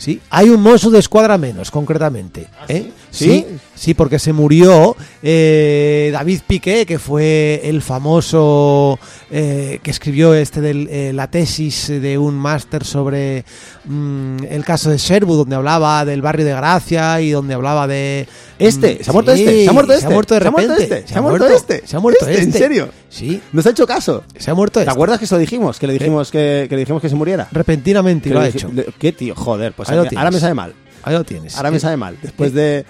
Sí, 0.00 0.18
hay 0.30 0.48
un 0.48 0.62
mozo 0.62 0.88
de 0.90 0.98
escuadra 0.98 1.36
menos, 1.36 1.70
concretamente. 1.70 2.48
¿eh? 2.68 2.90
¿Sí? 3.10 3.24
sí, 3.26 3.46
sí, 3.46 3.58
porque 3.96 4.18
se 4.18 4.32
murió 4.34 4.94
eh, 5.22 6.10
David 6.12 6.40
Piqué, 6.46 6.84
que 6.84 6.98
fue 6.98 7.62
el 7.64 7.80
famoso 7.80 8.98
eh, 9.30 9.80
que 9.82 9.90
escribió 9.90 10.34
este 10.34 10.60
del, 10.60 10.86
eh, 10.90 11.12
la 11.14 11.30
tesis 11.30 11.88
de 11.88 12.18
un 12.18 12.34
máster 12.34 12.84
sobre 12.84 13.44
mm, 13.86 14.44
el 14.50 14.64
caso 14.66 14.90
de 14.90 14.98
Sherwood, 14.98 15.38
donde 15.38 15.56
hablaba 15.56 16.04
del 16.04 16.20
barrio 16.20 16.44
de 16.44 16.52
Gracia 16.52 17.20
y 17.22 17.30
donde 17.30 17.54
hablaba 17.54 17.86
de 17.86 18.28
Este, 18.58 18.98
Mm, 19.00 19.04
se 19.04 19.10
ha 19.10 19.12
muerto 19.14 19.34
sí, 19.34 19.42
este, 19.44 19.64
se 19.64 19.70
ha 19.70 19.72
muerto 19.72 19.92
Se 19.92 19.98
este, 19.98 20.06
ha 20.06 20.10
muerto 20.12 20.34
de 20.34 20.40
se 20.40 20.46
ha 20.46 20.50
muerto 20.50 20.68
repente. 20.74 20.82
este, 20.96 21.08
se 21.12 21.18
ha 21.18 21.22
muerto 21.22 21.46
este. 21.48 21.82
Se 21.86 21.96
ha 21.96 22.00
muerto 22.00 22.26
Este, 22.26 22.42
¿en 22.42 22.48
este. 22.48 22.58
serio? 22.58 22.88
Sí, 23.08 23.40
¿Nos 23.52 23.66
ha 23.66 23.70
hecho 23.70 23.86
caso? 23.86 24.24
se 24.36 24.50
ha 24.50 24.54
muerto 24.54 24.80
¿Te 24.80 24.84
este. 24.84 24.92
acuerdas 24.92 25.18
que 25.18 25.24
eso 25.24 25.38
dijimos? 25.38 25.78
Que 25.78 25.86
le 25.86 25.94
dijimos 25.94 26.30
que, 26.30 26.66
que 26.68 26.74
le 26.76 26.80
dijimos 26.80 27.00
que 27.00 27.08
se 27.08 27.14
muriera. 27.16 27.48
Repentinamente 27.50 28.28
Que 28.28 28.34
lo 28.34 28.40
ha 28.40 28.48
hecho. 28.48 28.70
le- 28.74 28.86
¿Qué 28.98 29.12
tío? 29.12 29.34
Joder, 29.34 29.72
pues 29.72 29.88
ahora, 29.88 30.10
ahora 30.16 30.30
me 30.30 30.38
sabe 30.38 30.52
mal. 30.54 30.74
Ahí 31.02 31.14
lo 31.14 31.24
tienes. 31.24 31.56
Ahora 31.56 31.70
me 31.70 31.80
sabe 31.80 31.96
mal. 31.96 32.18
Después 32.20 32.52
de. 32.52 32.84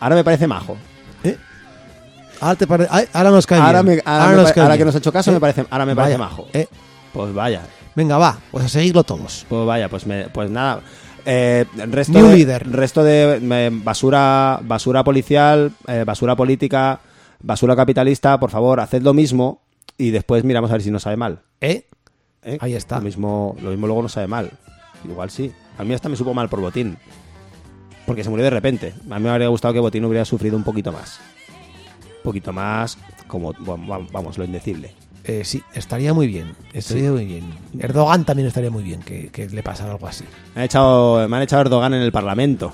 Ahora 0.00 0.16
me 0.16 0.24
parece 0.24 0.46
majo. 0.46 0.76
¿Eh? 1.22 1.36
Ahora, 2.40 2.54
te 2.56 2.66
pare- 2.66 2.88
ay, 2.90 3.06
ahora 3.12 3.30
nos 3.30 3.46
cae 3.46 3.60
Ahora, 3.60 3.82
bien. 3.82 3.96
me- 3.96 4.02
ahora 4.10 4.28
me 4.30 4.36
nos 4.36 4.44
pa- 4.46 4.52
cae 4.54 4.62
ahora 4.62 4.74
bien. 4.74 4.80
que 4.80 4.84
nos 4.86 4.94
ha 4.94 4.98
hecho 4.98 5.12
caso, 5.12 5.30
¿Eh? 5.30 5.34
me 5.34 5.40
parece, 5.40 5.66
ahora 5.70 5.86
me 5.86 5.94
parece 5.94 6.18
majo. 6.18 6.46
¿eh? 6.52 6.66
Pues 7.12 7.34
vaya. 7.34 7.62
Venga, 7.94 8.16
va, 8.18 8.38
pues 8.50 8.64
a 8.64 8.68
seguirlo 8.68 9.04
todos. 9.04 9.44
Pues 9.48 9.66
vaya, 9.66 9.88
pues, 9.88 10.06
me- 10.06 10.28
pues 10.30 10.50
nada. 10.50 10.80
Eh, 11.26 11.66
resto 11.88 12.14
New 12.14 12.28
de, 12.28 12.36
leader. 12.36 12.70
resto 12.70 13.02
de 13.04 13.40
eh, 13.42 13.70
basura, 13.72 14.58
basura 14.62 15.04
policial, 15.04 15.72
eh, 15.86 16.04
basura 16.06 16.34
política, 16.34 17.00
basura 17.42 17.76
capitalista, 17.76 18.40
por 18.40 18.50
favor, 18.50 18.80
haced 18.80 19.02
lo 19.02 19.12
mismo 19.12 19.60
y 19.98 20.10
después 20.12 20.44
miramos 20.44 20.70
a 20.70 20.74
ver 20.74 20.82
si 20.82 20.90
nos 20.90 21.02
sabe 21.02 21.16
mal. 21.18 21.40
¿Eh? 21.60 21.84
¿eh? 22.42 22.56
Ahí 22.62 22.74
está. 22.74 22.96
Lo 22.96 23.02
mismo, 23.02 23.54
lo 23.60 23.68
mismo 23.70 23.86
luego 23.86 24.00
nos 24.02 24.12
sabe 24.12 24.28
mal. 24.28 24.50
Igual 25.04 25.30
sí. 25.30 25.52
A 25.76 25.84
mí 25.84 25.92
hasta 25.92 26.08
me 26.08 26.16
supo 26.16 26.32
mal 26.32 26.48
por 26.48 26.60
Botín. 26.60 26.96
Porque 28.06 28.24
se 28.24 28.30
murió 28.30 28.44
de 28.44 28.50
repente. 28.50 28.94
A 29.10 29.18
mí 29.18 29.24
me 29.24 29.30
habría 29.30 29.48
gustado 29.48 29.74
que 29.74 29.80
Botín 29.80 30.04
hubiera 30.04 30.24
sufrido 30.24 30.56
un 30.56 30.64
poquito 30.64 30.92
más. 30.92 31.20
Un 32.18 32.22
poquito 32.24 32.52
más, 32.52 32.98
como, 33.26 33.52
vamos, 34.12 34.36
lo 34.38 34.44
indecible. 34.44 34.92
Eh, 35.24 35.42
sí, 35.44 35.62
estaría 35.74 36.12
muy 36.12 36.26
bien. 36.26 36.54
Estaría 36.72 37.10
muy 37.10 37.24
bien. 37.24 37.44
Erdogan 37.78 38.24
también 38.24 38.48
estaría 38.48 38.70
muy 38.70 38.82
bien 38.82 39.00
que, 39.00 39.28
que 39.28 39.48
le 39.48 39.62
pasara 39.62 39.92
algo 39.92 40.06
así. 40.06 40.24
Me 40.54 40.62
han 40.62 40.64
echado, 40.64 41.28
me 41.28 41.36
han 41.36 41.42
echado 41.42 41.62
Erdogan 41.62 41.94
en 41.94 42.02
el 42.02 42.12
Parlamento. 42.12 42.72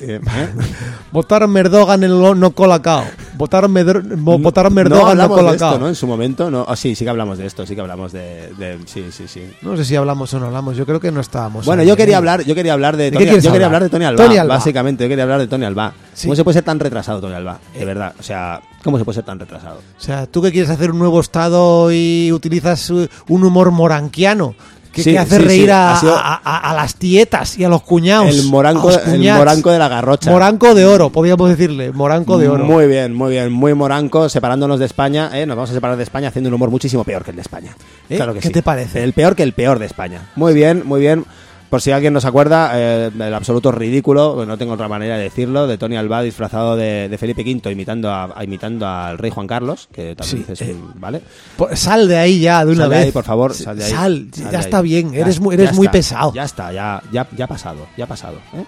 Eh, 0.00 0.20
¿eh? 0.22 0.48
Votaron 1.12 1.56
Erdogan 1.56 2.02
en 2.04 2.10
el 2.10 2.40
no 2.40 2.50
colacao. 2.52 3.04
Votaron, 3.36 3.72
Medro- 3.72 4.02
mo- 4.16 4.38
votaron 4.38 4.74
no 4.74 4.84
no, 4.84 5.06
hablamos 5.06 5.36
de 5.38 5.42
colacao. 5.44 5.68
esto, 5.70 5.78
¿no? 5.80 5.88
En 5.88 5.94
su 5.94 6.06
momento, 6.06 6.50
no. 6.50 6.64
Ah, 6.68 6.76
sí, 6.76 6.94
sí 6.94 7.04
que 7.04 7.10
hablamos 7.10 7.38
de 7.38 7.46
esto, 7.46 7.64
sí 7.66 7.74
que 7.74 7.80
hablamos 7.80 8.12
de, 8.12 8.52
de- 8.58 8.78
sí, 8.86 9.06
sí, 9.10 9.26
sí. 9.28 9.42
No 9.62 9.76
sé 9.76 9.84
si 9.84 9.96
hablamos 9.96 10.32
o 10.34 10.40
no 10.40 10.46
hablamos. 10.46 10.76
Yo 10.76 10.84
creo 10.86 11.00
que 11.00 11.10
no 11.10 11.20
estábamos. 11.20 11.64
Bueno, 11.66 11.82
yo 11.82 11.94
¿eh? 11.94 11.96
quería 11.96 12.18
hablar, 12.18 12.44
yo 12.44 12.54
quería 12.54 12.72
hablar 12.74 12.96
de 12.96 13.10
¿De 13.10 13.18
qué 13.18 13.26
Tony, 13.26 13.40
yo 13.40 13.52
quería 13.52 13.66
hablar? 13.66 13.66
hablar 13.66 13.82
de 13.84 13.88
Tony 13.90 14.04
Alba, 14.04 14.24
Tony 14.24 14.36
Alba. 14.38 14.54
básicamente, 14.56 15.04
yo 15.04 15.08
quería 15.08 15.24
hablar 15.24 15.40
de 15.40 15.46
Tony 15.48 15.64
Alba. 15.64 15.92
Sí. 16.14 16.26
¿Cómo 16.28 16.36
se 16.36 16.44
puede 16.44 16.54
ser 16.54 16.64
tan 16.64 16.78
retrasado 16.80 17.20
Tony 17.20 17.34
Alba? 17.34 17.58
De 17.74 17.82
Eh. 17.82 17.84
verdad, 17.84 18.14
o 18.18 18.22
sea, 18.22 18.60
¿cómo 18.84 18.98
se 18.98 19.04
puede 19.04 19.16
ser 19.16 19.24
tan 19.24 19.38
retrasado? 19.38 19.78
O 19.98 20.00
sea, 20.02 20.26
tú 20.26 20.42
que 20.42 20.52
quieres 20.52 20.70
hacer 20.70 20.90
un 20.90 20.98
nuevo 20.98 21.20
estado 21.20 21.90
y 21.92 22.30
utilizas 22.32 22.90
un 22.90 23.44
humor 23.44 23.70
moranquiano 23.70 24.54
que, 24.92 25.02
Sí, 25.02 25.12
que 25.12 25.18
hace 25.18 25.36
sí, 25.36 25.42
sí, 25.42 25.46
reír 25.48 25.72
a, 25.72 25.96
sido- 25.96 26.16
a- 26.16 26.40
a- 26.42 26.70
a 26.70 26.74
las 26.74 26.96
tietas 26.96 27.56
y 27.58 27.64
a 27.64 27.68
los 27.68 27.82
cuñados. 27.82 28.28
El 28.28 28.44
moranco, 28.46 28.90
el 28.90 29.20
moranco 29.34 29.70
de 29.70 29.78
la 29.78 29.88
garrocha. 29.88 30.30
Moranco 30.30 30.74
de 30.74 30.84
oro, 30.84 31.10
podríamos 31.10 31.48
decirle. 31.48 31.92
Moranco 31.92 32.38
de 32.38 32.48
oro. 32.48 32.64
Muy 32.64 32.86
bien, 32.86 33.14
muy 33.14 33.30
bien, 33.32 33.52
muy 33.52 33.72
moranco, 33.74 34.28
separándonos 34.28 34.78
de 34.80 34.86
España, 34.86 35.30
¿eh? 35.32 35.46
nos 35.46 35.56
vamos 35.56 35.70
a 35.70 35.74
separar 35.74 35.96
de 35.96 36.02
España 36.02 36.28
haciendo 36.28 36.48
un 36.48 36.54
humor 36.54 36.70
muchísimo 36.70 37.04
peor 37.04 37.22
que 37.24 37.30
el 37.30 37.36
de 37.36 37.42
España. 37.42 37.74
¿Eh? 38.08 38.16
Claro 38.16 38.34
que 38.34 38.40
¿Qué 38.40 38.50
te 38.50 38.62
parece? 38.62 39.02
El 39.04 39.12
peor 39.12 39.36
que 39.36 39.42
el 39.44 39.52
peor 39.52 39.78
de 39.78 39.86
España. 39.86 40.30
Muy 40.36 40.54
bien, 40.54 40.82
muy 40.84 41.00
bien. 41.00 41.24
Por 41.70 41.80
si 41.80 41.92
alguien 41.92 42.12
no 42.12 42.20
se 42.20 42.26
acuerda, 42.26 42.72
eh, 42.74 43.10
el 43.18 43.32
absoluto 43.34 43.70
ridículo, 43.70 44.44
no 44.44 44.58
tengo 44.58 44.72
otra 44.72 44.88
manera 44.88 45.16
de 45.16 45.22
decirlo, 45.22 45.68
de 45.68 45.78
Tony 45.78 45.96
Alba 45.96 46.20
disfrazado 46.20 46.74
de, 46.76 47.08
de 47.08 47.16
Felipe 47.16 47.42
V 47.42 47.70
imitando, 47.70 48.10
a, 48.10 48.24
a- 48.36 48.42
imitando 48.44 48.88
al 48.88 49.16
rey 49.18 49.30
Juan 49.30 49.46
Carlos, 49.46 49.88
que 49.92 50.16
también 50.16 50.44
Sí, 50.46 50.52
es 50.52 50.60
eh, 50.62 50.74
un- 50.74 51.00
¿vale? 51.00 51.22
Por- 51.56 51.76
sal 51.76 52.08
de 52.08 52.18
ahí 52.18 52.40
ya, 52.40 52.64
de 52.64 52.72
una 52.72 52.80
Sal 52.82 52.90
de 52.90 52.96
vez. 52.96 53.04
ahí, 53.06 53.12
por 53.12 53.24
favor, 53.24 53.54
sal 53.54 53.76
de 53.78 53.84
ahí. 53.84 53.90
Sal, 53.92 54.28
Sal 54.32 54.44
ya 54.44 54.50
de 54.50 54.56
ahí. 54.56 54.62
está 54.64 54.80
bien. 54.82 55.14
Eres 55.14 55.40
muy, 55.40 55.54
eres 55.54 55.72
muy 55.74 55.86
está, 55.86 55.92
pesado. 55.92 56.32
Ya 56.34 56.42
está, 56.44 56.72
ya, 56.72 57.00
ya, 57.12 57.28
ya 57.36 57.44
ha 57.44 57.48
pasado, 57.48 57.86
ya 57.96 58.04
ha 58.04 58.08
pasado. 58.08 58.38
¿eh? 58.54 58.64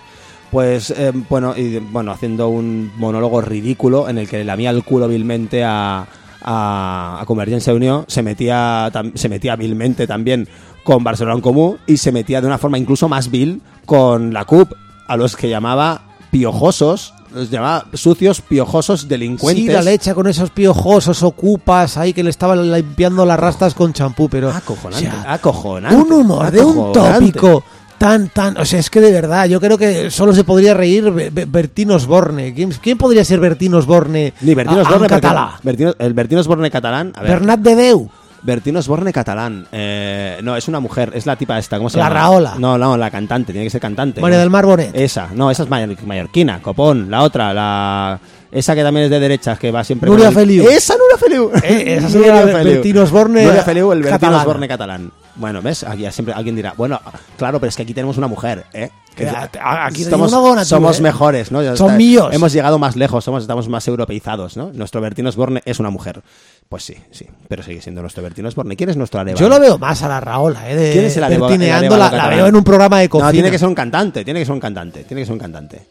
Pues 0.53 0.91
eh, 0.91 1.11
bueno, 1.29 1.55
y 1.57 1.79
bueno, 1.79 2.13
haciendo 2.13 2.51
un 2.51 2.93
monólogo 2.99 3.41
ridículo 3.41 4.09
en 4.09 4.19
el 4.19 4.29
que 4.29 4.37
le 4.39 4.45
lamía 4.45 4.71
el 4.71 4.85
culo 4.85 5.09
vilmente 5.09 5.65
a, 5.65 6.07
a, 6.41 7.19
a 7.21 7.25
Convergencia 7.27 7.73
Unión, 7.75 8.05
se 8.07 8.23
metía, 8.23 8.91
tam- 8.93 9.17
se 9.17 9.29
metía 9.29 9.57
vilmente 9.57 10.07
también 10.07 10.47
con 10.85 11.05
Barcelona 11.05 11.37
en 11.37 11.43
Común 11.43 11.79
y 11.87 11.97
se 11.97 12.13
metía 12.13 12.41
de 12.41 12.47
una 12.47 12.59
forma 12.59 12.79
incluso 12.79 13.09
más 13.09 13.31
vil 13.31 13.61
con 13.87 14.33
la 14.33 14.45
CUP, 14.45 14.73
a 15.09 15.17
los 15.17 15.37
que 15.37 15.49
llamaba 15.49 16.03
piojosos, 16.31 17.15
los 17.35 17.51
llamaba 17.51 17.87
sucios, 17.95 18.41
piojosos, 18.41 19.09
delincuentes. 19.09 19.65
Sí, 19.65 19.71
la 19.71 19.83
leche 19.83 20.13
con 20.15 20.27
esos 20.27 20.51
piojosos 20.51 21.23
ocupas 21.23 21.97
ahí 21.97 22.13
que 22.13 22.23
le 22.23 22.31
estaban 22.31 22.71
limpiando 22.73 23.25
las 23.25 23.39
rastas 23.39 23.75
con 23.75 23.93
champú, 23.93 24.29
pero. 24.29 24.51
Acojonante, 24.51 25.09
o 25.09 25.11
sea, 25.13 25.33
acojonante, 25.33 25.97
un 25.97 26.13
humor 26.13 26.51
de 26.51 26.65
un 26.65 26.93
tópico 26.93 27.65
tan, 27.99 28.29
tan. 28.29 28.57
O 28.59 28.65
sea, 28.65 28.81
es 28.81 28.91
que 28.91 29.01
de 29.01 29.13
verdad, 29.13 29.47
yo 29.47 29.61
creo 29.61 29.79
que 29.79 30.11
solo 30.11 30.35
se 30.35 30.43
podría 30.45 30.75
reír 30.75 31.11
Be- 31.11 31.31
Be- 31.31 31.45
Bertín 31.47 31.91
Osborne. 31.93 32.53
¿Quién, 32.55 32.71
quién 32.83 32.99
podría 32.99 33.25
ser 33.25 33.39
Bertín 33.41 33.75
Osborne? 33.75 34.35
Ni 34.41 34.55
Bertín 34.55 34.79
Osborne, 34.79 35.05
en 35.05 35.09
catalá. 35.09 35.53
porque 35.63 35.85
Bertín- 35.87 35.97
el 35.99 36.13
Bertín 36.15 36.39
Osborne 36.39 36.71
catalán. 36.71 37.13
A 37.17 37.23
ver, 37.23 37.31
Bernat 37.33 37.61
de 37.61 37.77
Deu. 37.77 38.11
Bertín 38.43 38.77
Osborne 38.77 39.13
catalán. 39.13 39.67
Eh, 39.73 40.39
no, 40.43 40.57
es 40.57 40.67
una 40.69 40.81
mujer, 40.81 41.13
es 41.15 41.27
la 41.27 41.37
tipa 41.37 41.59
esta, 41.59 41.77
¿cómo 41.79 41.89
se 41.91 41.99
La 41.99 42.05
llama? 42.09 42.15
Raola. 42.21 42.55
No, 42.59 42.77
no, 42.77 42.97
la 42.97 43.11
cantante, 43.11 43.53
tiene 43.53 43.67
que 43.67 43.71
ser 43.71 43.81
cantante. 43.81 44.21
María 44.21 44.39
¿no? 44.39 44.41
del 44.41 44.51
Mar 44.51 44.67
Bonet. 44.67 44.91
Esa, 44.95 45.29
no, 45.35 45.51
esa 45.51 45.63
es 45.63 45.69
mallor- 45.69 46.01
mallorquina, 46.03 46.61
Copón, 46.61 47.11
la 47.11 47.23
otra, 47.23 47.55
la 47.55 48.19
esa 48.51 48.75
que 48.75 48.83
también 48.83 49.05
es 49.05 49.11
de 49.11 49.19
derechas, 49.19 49.59
que 49.59 49.71
va 49.71 49.83
siempre 49.83 50.11
Nuria 50.11 50.29
el- 50.29 50.35
Feliu. 50.35 50.69
esa 50.69 50.95
Nuria 50.95 51.17
Feliu. 51.19 51.51
Eh, 51.63 51.95
esa 51.99 52.09
sería 52.11 52.35
la 52.35 52.41
Nuria 52.41 52.57
Feliu. 52.59 52.73
Bertín 52.75 52.99
Osborne 52.99 53.45
Nuria 53.45 53.63
Feliu, 53.63 53.93
el 53.93 54.05
catalana. 54.05 54.39
Osborne 54.43 54.69
catalán. 54.69 55.11
Bueno, 55.37 55.63
¿ves? 55.63 55.85
Aquí 55.85 56.05
siempre 56.11 56.35
alguien 56.35 56.55
dirá, 56.57 56.75
bueno, 56.77 57.01
claro, 57.39 57.59
pero 57.59 57.71
es 57.71 57.77
que 57.77 57.83
aquí 57.85 57.95
tenemos 57.95 58.19
una 58.19 58.27
mujer, 58.27 58.67
¿eh? 58.75 58.91
Que 59.15 59.29
aquí 59.29 60.05
somos, 60.05 60.31
somos 60.67 60.99
¿eh? 60.99 61.03
mejores, 61.03 61.53
¿no? 61.53 61.63
Ya 61.63 61.77
Son 61.77 61.89
está. 61.89 61.99
míos. 61.99 62.29
Hemos 62.33 62.53
llegado 62.53 62.79
más 62.79 62.97
lejos, 62.97 63.23
somos, 63.25 63.43
estamos 63.43 63.69
más 63.69 63.87
europeizados, 63.87 64.57
¿no? 64.57 64.71
Nuestro 64.73 65.01
Bertino 65.01 65.29
Osborne 65.29 65.61
es 65.65 65.79
una 65.81 65.91
mujer. 65.91 66.23
Pues 66.69 66.85
sí, 66.85 66.97
sí, 67.11 67.27
pero 67.49 67.63
sigue 67.63 67.83
siendo 67.83 68.01
nuestro 68.01 68.23
Bertino 68.23 68.49
Osborne. 68.49 68.75
¿Quién 68.77 68.89
es 68.89 68.97
nuestro 68.97 69.21
Arevalo? 69.21 69.39
Yo 69.39 69.49
lo 69.49 69.61
veo 69.61 69.77
más 69.79 70.03
a 70.03 70.09
la 70.09 70.21
Raola, 70.21 70.71
¿eh? 70.71 70.77
De, 70.77 70.93
¿Quién 70.93 71.05
es 71.05 71.17
el 71.17 71.25
Arevalo- 71.25 71.33
el 71.35 71.41
Bertineando, 71.41 71.95
Arevalo 71.95 72.17
la, 72.17 72.29
veo 72.29 72.47
en 72.47 72.57
un 72.57 72.65
programa 72.65 73.01
de 73.01 73.09
cocina. 73.09 73.27
No, 73.29 73.33
tiene 73.33 73.51
que 73.51 73.59
ser 73.59 73.69
un 73.69 73.75
cantante, 73.75 74.25
tiene 74.25 74.41
que 74.41 74.47
ser 74.47 74.55
un 74.55 74.61
cantante, 74.61 75.05
tiene 75.05 75.23
que 75.23 75.27
ser 75.27 75.33
un 75.35 75.39
cantante. 75.41 75.87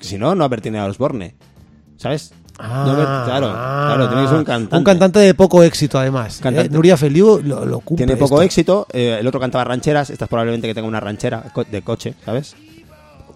Si 0.00 0.16
no, 0.16 0.34
no 0.34 0.44
ha 0.44 0.48
Bertino 0.48 0.84
Osborne. 0.86 1.34
¿Sabes? 1.98 2.32
Ah, 2.64 2.84
No, 2.86 2.94
claro, 3.26 3.48
claro, 3.52 4.08
tiene 4.08 4.22
que 4.22 4.28
ser 4.28 4.38
un 4.38 4.44
cantante. 4.44 4.76
Un 4.76 4.84
cantante 4.84 5.18
de 5.18 5.34
poco 5.34 5.62
éxito, 5.64 5.98
además. 5.98 6.40
¿eh? 6.44 6.68
Nuria 6.70 6.96
Feliu 6.96 7.40
lo, 7.42 7.64
lo 7.66 7.80
cumple. 7.80 8.06
Tiene 8.06 8.16
poco 8.18 8.36
esto. 8.36 8.42
éxito. 8.42 8.86
eh, 8.92 9.16
el 9.18 9.26
otro 9.26 9.40
cantaba 9.40 9.64
rancheras. 9.64 10.10
Esta 10.10 10.26
es 10.26 10.28
probablemente 10.28 10.68
que 10.68 10.74
tenga 10.74 10.86
una 10.86 11.00
ranchera 11.00 11.44
de 11.70 11.82
coche, 11.82 12.14
¿sabes? 12.24 12.54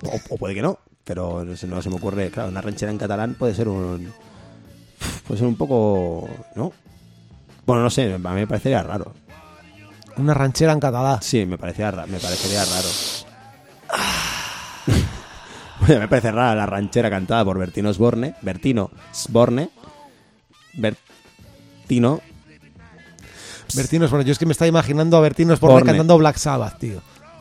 O, 0.04 0.34
o 0.34 0.36
puede 0.38 0.54
que 0.54 0.62
no. 0.62 0.78
Pero 1.04 1.44
no 1.44 1.56
se, 1.56 1.66
no 1.66 1.82
se 1.82 1.90
me 1.90 1.96
ocurre. 1.96 2.30
Claro, 2.30 2.48
una 2.50 2.60
ranchera 2.60 2.90
en 2.92 2.98
catalán 2.98 3.34
puede 3.34 3.54
ser 3.54 3.68
un. 3.68 4.12
Puede 5.26 5.38
ser 5.38 5.48
un 5.48 5.56
poco. 5.56 6.28
¿No? 6.54 6.72
Bueno, 7.66 7.82
no 7.82 7.90
sé. 7.90 8.12
A 8.14 8.18
mí 8.18 8.40
me 8.40 8.46
parecería 8.46 8.82
raro. 8.82 9.12
Una 10.18 10.34
ranchera 10.34 10.72
en 10.72 10.80
catalán. 10.80 11.18
Sí, 11.20 11.44
me 11.46 11.58
parecía 11.58 11.90
ra- 11.90 12.06
me 12.06 12.18
parecería 12.18 12.64
raro. 12.64 12.88
Me 15.88 16.08
parece 16.08 16.32
rara 16.32 16.54
la 16.54 16.66
ranchera 16.66 17.10
cantada 17.10 17.44
por 17.44 17.58
Bertino 17.58 17.90
Osborne. 17.90 18.34
Bertino 18.42 18.90
Sborne. 19.12 19.70
Bertino. 20.74 22.20
Bertino 23.74 24.04
Osborne. 24.04 24.24
Yo 24.24 24.32
es 24.32 24.38
que 24.38 24.46
me 24.46 24.52
estaba 24.52 24.68
imaginando 24.68 25.16
a 25.16 25.20
Bertino 25.20 25.52
Osborne. 25.52 25.84
cantando 25.84 26.18
Black 26.18 26.36
Sabbath, 26.36 26.78
tío. 26.78 27.00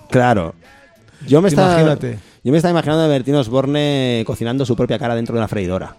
Claro. 0.09 0.55
Yo 1.27 1.41
me 1.41 1.49
estaba, 1.49 1.73
Imagínate. 1.73 2.19
yo 2.43 2.51
me 2.51 2.57
estaba 2.57 2.71
imaginando 2.71 3.03
a 3.03 3.07
Bertino 3.07 3.39
Osborne 3.39 4.23
cocinando 4.27 4.65
su 4.65 4.75
propia 4.75 4.99
cara 4.99 5.15
dentro 5.15 5.33
de 5.33 5.39
una 5.39 5.47
freidora. 5.47 5.95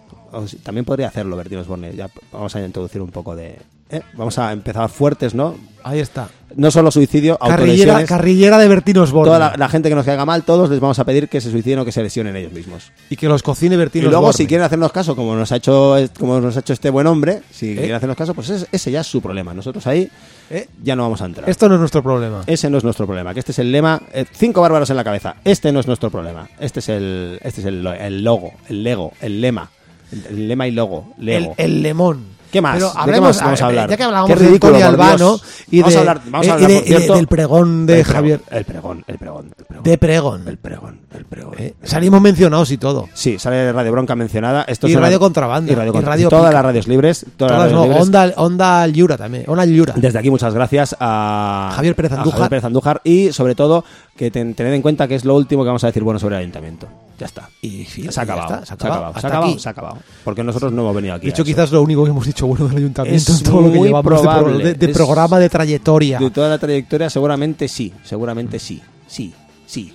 También 0.63 0.85
podría 0.85 1.07
hacerlo 1.07 1.35
Bertino 1.37 1.61
Osborne. 1.61 1.93
Ya 1.95 2.09
vamos 2.31 2.55
a 2.55 2.65
introducir 2.65 3.01
un 3.01 3.11
poco 3.11 3.35
de... 3.35 3.57
¿eh? 3.89 4.01
Vamos 4.13 4.37
a 4.37 4.51
empezar 4.51 4.89
fuertes, 4.89 5.33
¿no? 5.33 5.55
Ahí 5.83 5.99
está. 5.99 6.27
No 6.55 6.69
solo 6.71 6.91
suicidio, 6.91 7.37
Carrillera, 7.37 8.03
carrillera 8.05 8.57
de 8.57 8.67
Bertino 8.67 9.03
Osborne. 9.03 9.27
Toda 9.29 9.39
la, 9.39 9.53
la 9.57 9.69
gente 9.69 9.87
que 9.87 9.95
nos 9.95 10.05
caiga 10.05 10.25
mal, 10.25 10.43
todos 10.43 10.69
les 10.69 10.79
vamos 10.81 10.99
a 10.99 11.05
pedir 11.05 11.29
que 11.29 11.39
se 11.39 11.49
suiciden 11.51 11.79
o 11.79 11.85
que 11.85 11.91
se 11.93 12.01
lesionen 12.03 12.35
ellos 12.35 12.51
mismos. 12.51 12.91
Y 13.09 13.15
que 13.15 13.27
los 13.27 13.41
cocine 13.43 13.75
Y 13.75 13.77
Bertino 13.77 14.05
luego, 14.09 14.25
Osborne. 14.27 14.37
si 14.37 14.47
quieren 14.47 14.65
hacernos 14.65 14.91
caso, 14.91 15.15
como 15.15 15.35
nos 15.35 15.51
ha 15.51 15.57
hecho, 15.57 15.95
como 16.19 16.41
nos 16.41 16.57
ha 16.57 16.59
hecho 16.61 16.73
este 16.73 16.89
buen 16.89 17.07
hombre, 17.07 17.41
si 17.51 17.71
¿Eh? 17.71 17.75
quieren 17.75 17.95
hacernos 17.95 18.17
caso, 18.17 18.33
pues 18.33 18.49
ese, 18.49 18.67
ese 18.71 18.91
ya 18.91 19.01
es 19.01 19.07
su 19.07 19.21
problema. 19.21 19.53
Nosotros 19.53 19.85
ahí 19.87 20.09
¿Eh? 20.49 20.67
ya 20.83 20.95
no 20.95 21.03
vamos 21.03 21.21
a 21.21 21.25
entrar. 21.25 21.49
Esto 21.49 21.69
no 21.69 21.75
es 21.75 21.79
nuestro 21.79 22.03
problema. 22.03 22.43
Ese 22.47 22.69
no 22.69 22.77
es 22.79 22.83
nuestro 22.83 23.05
problema, 23.05 23.33
que 23.33 23.39
este 23.39 23.51
es 23.53 23.59
el 23.59 23.71
lema, 23.71 24.01
cinco 24.33 24.61
bárbaros 24.61 24.89
en 24.89 24.97
la 24.97 25.03
cabeza. 25.05 25.35
Este 25.45 25.71
no 25.71 25.79
es 25.79 25.87
nuestro 25.87 26.09
problema. 26.09 26.49
Este 26.59 26.79
es 26.79 26.89
el 26.89 27.39
este 27.43 27.61
es 27.61 27.67
el 27.67 28.23
logo, 28.23 28.53
el 28.67 28.83
lego, 28.83 29.13
el 29.21 29.39
lema. 29.39 29.69
El, 30.11 30.47
lema 30.47 30.67
y 30.67 30.71
logo, 30.71 31.13
el, 31.19 31.25
lego. 31.25 31.53
el 31.57 31.81
lemón. 31.83 32.37
¿Qué 32.49 32.61
más? 32.61 32.75
Pero 32.75 32.87
¿De 32.87 32.93
qué 32.93 32.99
hablemos, 33.01 33.27
más 33.35 33.41
vamos 33.43 33.61
a 33.61 33.65
hablar? 33.65 33.89
Ya 33.89 33.97
que 33.97 34.03
hablábamos 34.03 34.37
Qué 34.37 34.45
de 34.45 34.57
Tony 34.59 34.81
Albano 34.81 35.37
y, 35.69 35.81
Vamos 35.81 35.91
de, 35.93 35.97
a 35.97 35.99
hablar- 35.99 36.21
vamos 36.27 36.47
a 36.47 36.49
eh, 36.49 36.53
hablar, 36.53 36.71
y 36.71 36.73
de- 36.75 36.79
y 36.79 36.93
de- 37.07 37.13
del 37.13 37.27
pregón 37.27 37.85
de 37.85 37.93
El 37.99 38.03
pregón, 38.05 38.15
Javier. 38.15 38.41
El 38.49 38.63
pregón, 38.63 39.03
el 39.05 39.17
pregón, 39.17 39.53
el 39.57 39.65
pregón. 39.65 39.83
De 39.83 39.97
pregón. 39.97 40.47
El 40.47 40.57
pregón, 40.57 40.99
el 41.13 41.25
pregón. 41.25 41.53
¿eh? 41.57 41.73
Salimos 41.83 42.21
mencionados 42.21 42.71
y 42.71 42.77
todo. 42.77 43.09
Sí, 43.13 43.37
sale 43.37 43.73
Radio 43.73 43.91
Bronca 43.91 44.15
mencionada. 44.15 44.63
Esto 44.63 44.87
Y 44.87 44.95
Radio 44.95 45.19
Contrabanda, 45.19 45.73
Y 45.73 45.75
Radio, 45.75 45.89
y 45.89 45.91
Contra- 45.91 46.11
Radio 46.13 46.29
todas 46.29 46.53
las 46.53 46.63
radios 46.63 46.87
libres. 46.87 47.25
Todas, 47.35 47.51
Todas, 47.51 47.63
las 47.65 47.71
no, 47.73 47.79
radios 47.79 47.87
libres. 47.89 48.01
Onda, 48.01 48.33
Onda 48.37 48.87
Llura 48.87 49.17
también. 49.17 49.43
Onda 49.45 49.65
Llura. 49.65 49.93
Desde 49.97 50.17
aquí 50.17 50.29
muchas 50.29 50.53
gracias 50.53 50.95
a 51.01 51.73
Javier 51.75 51.95
Pérez 51.95 52.13
a 52.13 52.15
Andújar. 52.19 52.31
Javier 52.39 52.49
Pérez 52.49 52.63
Andújar 52.63 53.01
y 53.03 53.33
sobre 53.33 53.55
todo 53.55 53.83
que 54.15 54.31
ten- 54.31 54.53
tened 54.55 54.71
en 54.73 54.81
cuenta 54.81 55.05
que 55.09 55.15
es 55.15 55.25
lo 55.25 55.35
último 55.35 55.63
que 55.63 55.67
vamos 55.67 55.83
a 55.83 55.87
decir 55.87 56.01
bueno 56.01 56.17
sobre 56.17 56.35
el 56.37 56.41
ayuntamiento. 56.43 56.87
Ya 57.19 57.25
está. 57.25 57.49
Y 57.61 57.83
fin, 57.85 58.11
se 58.11 58.19
ha 58.19 58.23
acabado. 58.23 58.53
está, 58.61 58.65
se 58.65 58.73
ha 58.73 58.75
acabado. 58.75 59.13
Se 59.19 59.25
ha 59.25 59.29
acabado. 59.29 59.51
aquí. 59.51 59.59
Se 59.59 59.69
ha 59.69 59.71
acabado. 59.71 59.97
Porque 60.23 60.43
nosotros 60.43 60.71
no 60.71 60.83
hemos 60.83 60.95
venido 60.95 61.15
aquí. 61.15 61.25
De 61.25 61.31
hecho, 61.31 61.43
quizás 61.43 61.71
lo 61.71 61.81
único 61.81 62.03
que 62.03 62.11
hemos 62.11 62.25
dicho 62.25 62.45
bueno 62.45 62.67
del 62.67 62.77
ayuntamiento 62.77 63.31
Es 63.31 63.39
en 63.39 63.43
todo 63.49 63.61
lo 63.61 63.71
que 63.71 63.79
llevamos 63.79 64.03
de 64.03 64.09
pro- 64.09 64.21
probable. 64.21 64.63
de, 64.63 64.73
de 64.75 64.85
Es- 64.91 64.97
programa 64.97 65.39
de 65.39 65.49
trayectoria. 65.49 66.19
de 66.19 66.29
toda 66.29 66.49
la 66.49 66.57
trayectoria 66.59 67.09
seguramente 67.09 67.67
sí. 67.67 67.91
Seguramente 68.03 68.59
sí. 68.59 68.81
Sí. 69.07 69.33
Sí. 69.65 69.93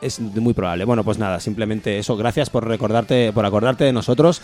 Es 0.00 0.20
muy 0.20 0.52
probable. 0.54 0.84
Bueno, 0.84 1.02
pues 1.02 1.18
nada, 1.18 1.40
simplemente 1.40 1.98
eso. 1.98 2.16
Gracias 2.16 2.48
por 2.50 2.64
recordarte, 2.66 3.32
por 3.32 3.44
acordarte 3.44 3.82
de 3.84 3.92
nosotros 3.92 4.40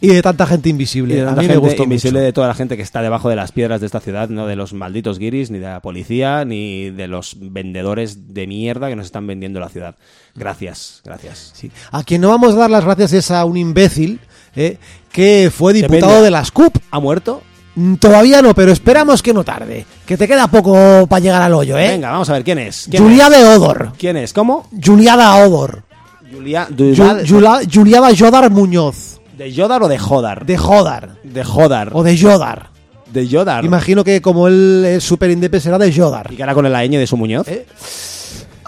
Y 0.00 0.08
de 0.08 0.20
tanta 0.22 0.46
gente 0.46 0.68
invisible. 0.68 1.14
y 1.14 1.16
de 1.16 1.22
a 1.22 1.26
tanta 1.26 1.40
me 1.42 1.48
gente 1.48 1.58
gustó 1.60 1.82
invisible 1.84 2.18
mucho. 2.20 2.24
de 2.26 2.32
toda 2.32 2.48
la 2.48 2.54
gente 2.54 2.76
que 2.76 2.82
está 2.82 3.00
debajo 3.02 3.28
de 3.30 3.36
las 3.36 3.52
piedras 3.52 3.80
de 3.80 3.86
esta 3.86 4.00
ciudad, 4.00 4.28
no 4.28 4.46
de 4.46 4.54
los 4.56 4.72
malditos 4.74 5.18
guiris, 5.18 5.50
ni 5.50 5.58
de 5.58 5.66
la 5.66 5.80
policía, 5.80 6.44
ni 6.44 6.90
de 6.90 7.08
los 7.08 7.36
vendedores 7.40 8.34
de 8.34 8.46
mierda 8.46 8.88
que 8.88 8.96
nos 8.96 9.06
están 9.06 9.26
vendiendo 9.26 9.58
la 9.58 9.68
ciudad. 9.70 9.96
Gracias, 10.34 11.00
gracias. 11.04 11.52
Sí. 11.54 11.70
A 11.92 12.04
quien 12.04 12.20
no 12.20 12.28
vamos 12.28 12.54
a 12.54 12.58
dar 12.58 12.70
las 12.70 12.84
gracias 12.84 13.12
es 13.14 13.30
a 13.30 13.44
un 13.46 13.56
imbécil 13.56 14.20
eh, 14.54 14.76
que 15.10 15.50
fue 15.54 15.72
diputado 15.72 15.98
Depende. 16.00 16.24
de 16.24 16.30
las 16.30 16.50
CUP. 16.50 16.76
¿Ha 16.90 17.00
muerto? 17.00 17.42
Mm, 17.74 17.94
Todavía 17.94 18.42
no, 18.42 18.54
pero 18.54 18.72
esperamos 18.72 19.22
que 19.22 19.32
no 19.32 19.44
tarde. 19.44 19.86
Que 20.06 20.16
te 20.18 20.28
queda 20.28 20.46
poco 20.48 21.06
para 21.06 21.20
llegar 21.20 21.42
al 21.42 21.54
hoyo, 21.54 21.78
¿eh? 21.78 21.88
Venga, 21.88 22.10
vamos 22.10 22.28
a 22.28 22.34
ver 22.34 22.44
quién 22.44 22.58
es. 22.58 22.86
¿Quién 22.90 23.02
Julia 23.02 23.26
es? 23.28 23.32
de 23.32 23.44
Odor. 23.44 23.92
¿Quién 23.98 24.16
es? 24.18 24.32
¿Cómo? 24.34 24.68
Juliada 24.84 25.36
Odor. 25.46 25.84
Julia, 26.30 26.68
Ju- 26.68 27.26
Julia- 27.26 27.60
Juliada 27.72 28.08
Jodar 28.16 28.50
Muñoz. 28.50 29.15
¿De 29.36 29.52
Yodar 29.52 29.82
o 29.82 29.88
de 29.88 29.98
Jodar? 29.98 30.46
De 30.46 30.56
Jodar. 30.56 31.16
De 31.22 31.44
Jodar. 31.44 31.90
O 31.92 32.02
de 32.02 32.16
Jodar. 32.18 32.70
De 33.12 33.28
Yodar. 33.28 33.66
Imagino 33.66 34.02
que 34.02 34.22
como 34.22 34.48
él 34.48 34.82
es 34.86 35.04
súper 35.04 35.30
independiente 35.30 35.60
será 35.60 35.78
de 35.78 35.92
Jodar. 35.92 36.32
¿Y 36.32 36.36
que 36.36 36.42
hará 36.42 36.54
con 36.54 36.64
el 36.64 36.74
año 36.74 36.98
de 36.98 37.06
su 37.06 37.18
Muñoz? 37.18 37.46
¿Eh? 37.46 37.66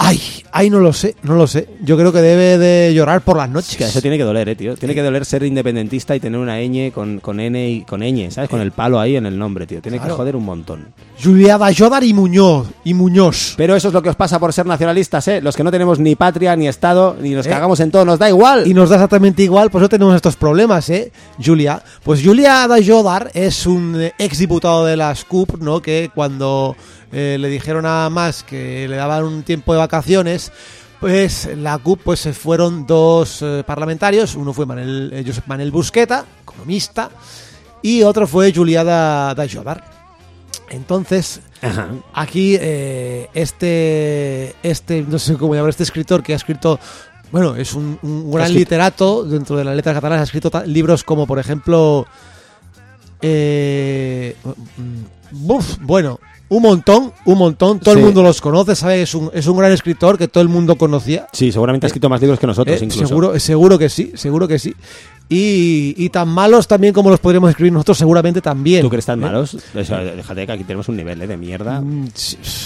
Ay, 0.01 0.21
ay, 0.53 0.71
no 0.71 0.79
lo 0.79 0.93
sé, 0.93 1.17
no 1.25 1.35
lo 1.35 1.49
sé. 1.49 1.69
Yo 1.83 1.97
creo 1.97 2.13
que 2.13 2.21
debe 2.21 2.57
de 2.57 2.95
llorar 2.95 3.21
por 3.23 3.37
las 3.37 3.51
noches. 3.51 3.73
Es 3.73 3.77
que 3.77 3.85
eso 3.85 4.01
tiene 4.01 4.17
que 4.17 4.23
doler, 4.23 4.49
eh, 4.49 4.55
tío. 4.55 4.77
Tiene 4.77 4.95
que 4.95 5.03
doler 5.03 5.25
ser 5.25 5.43
independentista 5.43 6.15
y 6.15 6.21
tener 6.21 6.39
una 6.39 6.61
ñ 6.61 6.93
con, 6.93 7.19
con 7.19 7.41
N 7.41 7.69
y 7.69 7.81
con 7.83 8.01
ñ, 8.03 8.31
¿sabes? 8.31 8.49
Con 8.49 8.61
el 8.61 8.71
palo 8.71 9.01
ahí 9.01 9.17
en 9.17 9.27
el 9.27 9.37
nombre, 9.37 9.67
tío. 9.67 9.83
Tiene 9.83 9.99
Claro. 9.99 10.15
que 10.15 10.17
joder 10.19 10.37
un 10.37 10.45
montón. 10.45 10.87
Juliada 11.21 11.69
Jodar 11.77 12.05
y 12.05 12.15
Muñoz. 12.15 12.69
Y 12.85 12.95
Muñoz. 12.95 13.55
Pero 13.57 13.75
eso 13.75 13.89
es 13.89 13.95
lo 13.95 14.01
que 14.01 14.11
os 14.11 14.15
pasa 14.15 14.39
por 14.39 14.53
ser 14.53 14.67
nacionalistas, 14.67 15.27
¿eh? 15.27 15.41
Los 15.41 15.57
que 15.57 15.65
no 15.65 15.73
tenemos 15.73 15.99
ni 15.99 16.15
patria, 16.15 16.55
ni 16.55 16.69
Estado, 16.69 17.17
ni 17.21 17.31
nos 17.31 17.45
¿Eh? 17.47 17.51
cagamos 17.51 17.81
en 17.81 17.91
todo, 17.91 18.05
nos 18.05 18.21
da 18.21 18.29
igual. 18.29 18.69
Y 18.69 18.75
nos 18.75 18.91
da 18.91 18.97
exactamente 18.97 19.43
igual, 19.43 19.69
pues 19.69 19.83
no 19.83 19.89
tenemos 19.89 20.15
estos 20.15 20.37
problemas, 20.37 20.89
¿eh? 20.91 21.11
Julia. 21.45 21.83
Pues 22.05 22.23
Julia 22.25 22.69
Jodar 22.87 23.33
es 23.35 23.67
un 23.67 24.01
eh, 24.01 24.13
exdiputado 24.17 24.85
de 24.87 24.97
las 24.97 25.25
CUP, 25.25 25.61
¿no? 25.61 25.83
Que 25.83 26.11
cuando 26.15 26.77
eh, 27.13 27.37
le 27.41 27.49
dijeron 27.49 27.87
a 27.87 28.09
más 28.11 28.43
que 28.43 28.87
le 28.89 28.97
daban 28.97 29.25
un 29.25 29.43
tiempo 29.43 29.73
de 29.73 29.79
vacaciones, 29.79 30.53
pues 31.01 31.49
la 31.57 31.79
CUP 31.79 32.01
pues 32.03 32.21
se 32.21 32.33
fueron 32.33 32.87
dos 32.87 33.41
eh, 33.43 33.63
parlamentarios. 33.67 34.35
Uno 34.35 34.53
fue 34.53 34.67
Manel, 34.67 35.11
eh, 35.13 35.25
Josep 35.27 35.47
Manel 35.47 35.71
Busqueta, 35.71 36.25
economista, 36.43 37.11
y 37.83 38.03
otro 38.03 38.27
fue 38.27 38.53
Julia 38.53 38.83
da, 38.85 39.35
da 39.35 39.47
Jodar. 39.49 39.85
Entonces, 40.71 41.41
Ajá. 41.63 41.89
Aquí, 42.13 42.57
eh, 42.61 43.29
este, 43.35 44.55
este, 44.63 45.03
no 45.09 45.19
sé 45.19 45.35
cómo 45.37 45.55
llamar, 45.55 45.71
este 45.71 45.83
escritor 45.83 46.23
que 46.23 46.33
ha 46.33 46.37
escrito, 46.37 46.79
bueno, 47.33 47.57
es 47.57 47.73
un, 47.75 47.99
un 48.03 48.31
gran 48.31 48.47
escrito- 48.47 48.59
literato 48.59 49.25
dentro 49.25 49.57
de 49.57 49.65
las 49.65 49.75
letras 49.75 49.95
catalanas, 49.95 50.21
ha 50.21 50.25
escrito 50.25 50.51
libros 50.67 51.03
como, 51.05 51.27
por 51.27 51.39
ejemplo, 51.39 52.07
eh, 53.23 54.37
mm, 54.45 55.47
buf, 55.47 55.79
bueno, 55.81 56.21
un 56.51 56.63
montón, 56.63 57.13
un 57.27 57.39
montón, 57.39 57.79
todo 57.79 57.95
Sí. 57.95 58.01
el 58.01 58.07
mundo 58.07 58.23
los 58.23 58.41
conoce, 58.41 58.75
sabe, 58.75 59.03
es 59.03 59.15
un, 59.15 59.31
es 59.35 59.47
un 59.47 59.57
gran 59.59 59.71
escritor 59.73 60.17
que 60.17 60.29
todo 60.29 60.43
el 60.43 60.49
mundo 60.49 60.77
conocía. 60.77 61.27
Sí, 61.33 61.53
seguramente 61.53 61.87
ha 61.87 61.89
escrito 61.89 62.09
más 62.09 62.21
libros 62.21 62.39
que 62.41 62.47
nosotros, 62.47 62.81
Eh, 62.81 62.85
incluso. 62.85 63.07
seguro, 63.07 63.39
seguro 63.39 63.79
que 63.79 63.89
sí, 63.89 64.13
seguro 64.15 64.49
que 64.49 64.59
sí. 64.59 64.75
Y, 65.31 65.95
y 65.99 66.09
tan 66.09 66.29
malos 66.29 66.67
también 66.67 66.95
como 66.95 67.11
los 67.11 67.21
podríamos 67.21 67.51
escribir 67.51 67.73
nosotros, 67.73 67.99
seguramente 67.99 68.41
también. 68.41 68.81
¿Tú 68.83 68.89
crees 68.89 69.05
tan 69.05 69.19
¿Eh? 69.19 69.23
malos? 69.27 69.55
O 69.75 69.85
sea, 69.85 69.99
déjate 70.03 70.47
que 70.47 70.53
aquí 70.53 70.65
tenemos 70.65 70.89
un 70.89 70.97
nivel 70.97 71.21
¿eh? 71.21 71.27
de 71.27 71.37
mierda. 71.37 71.81
Mm, 71.83 72.09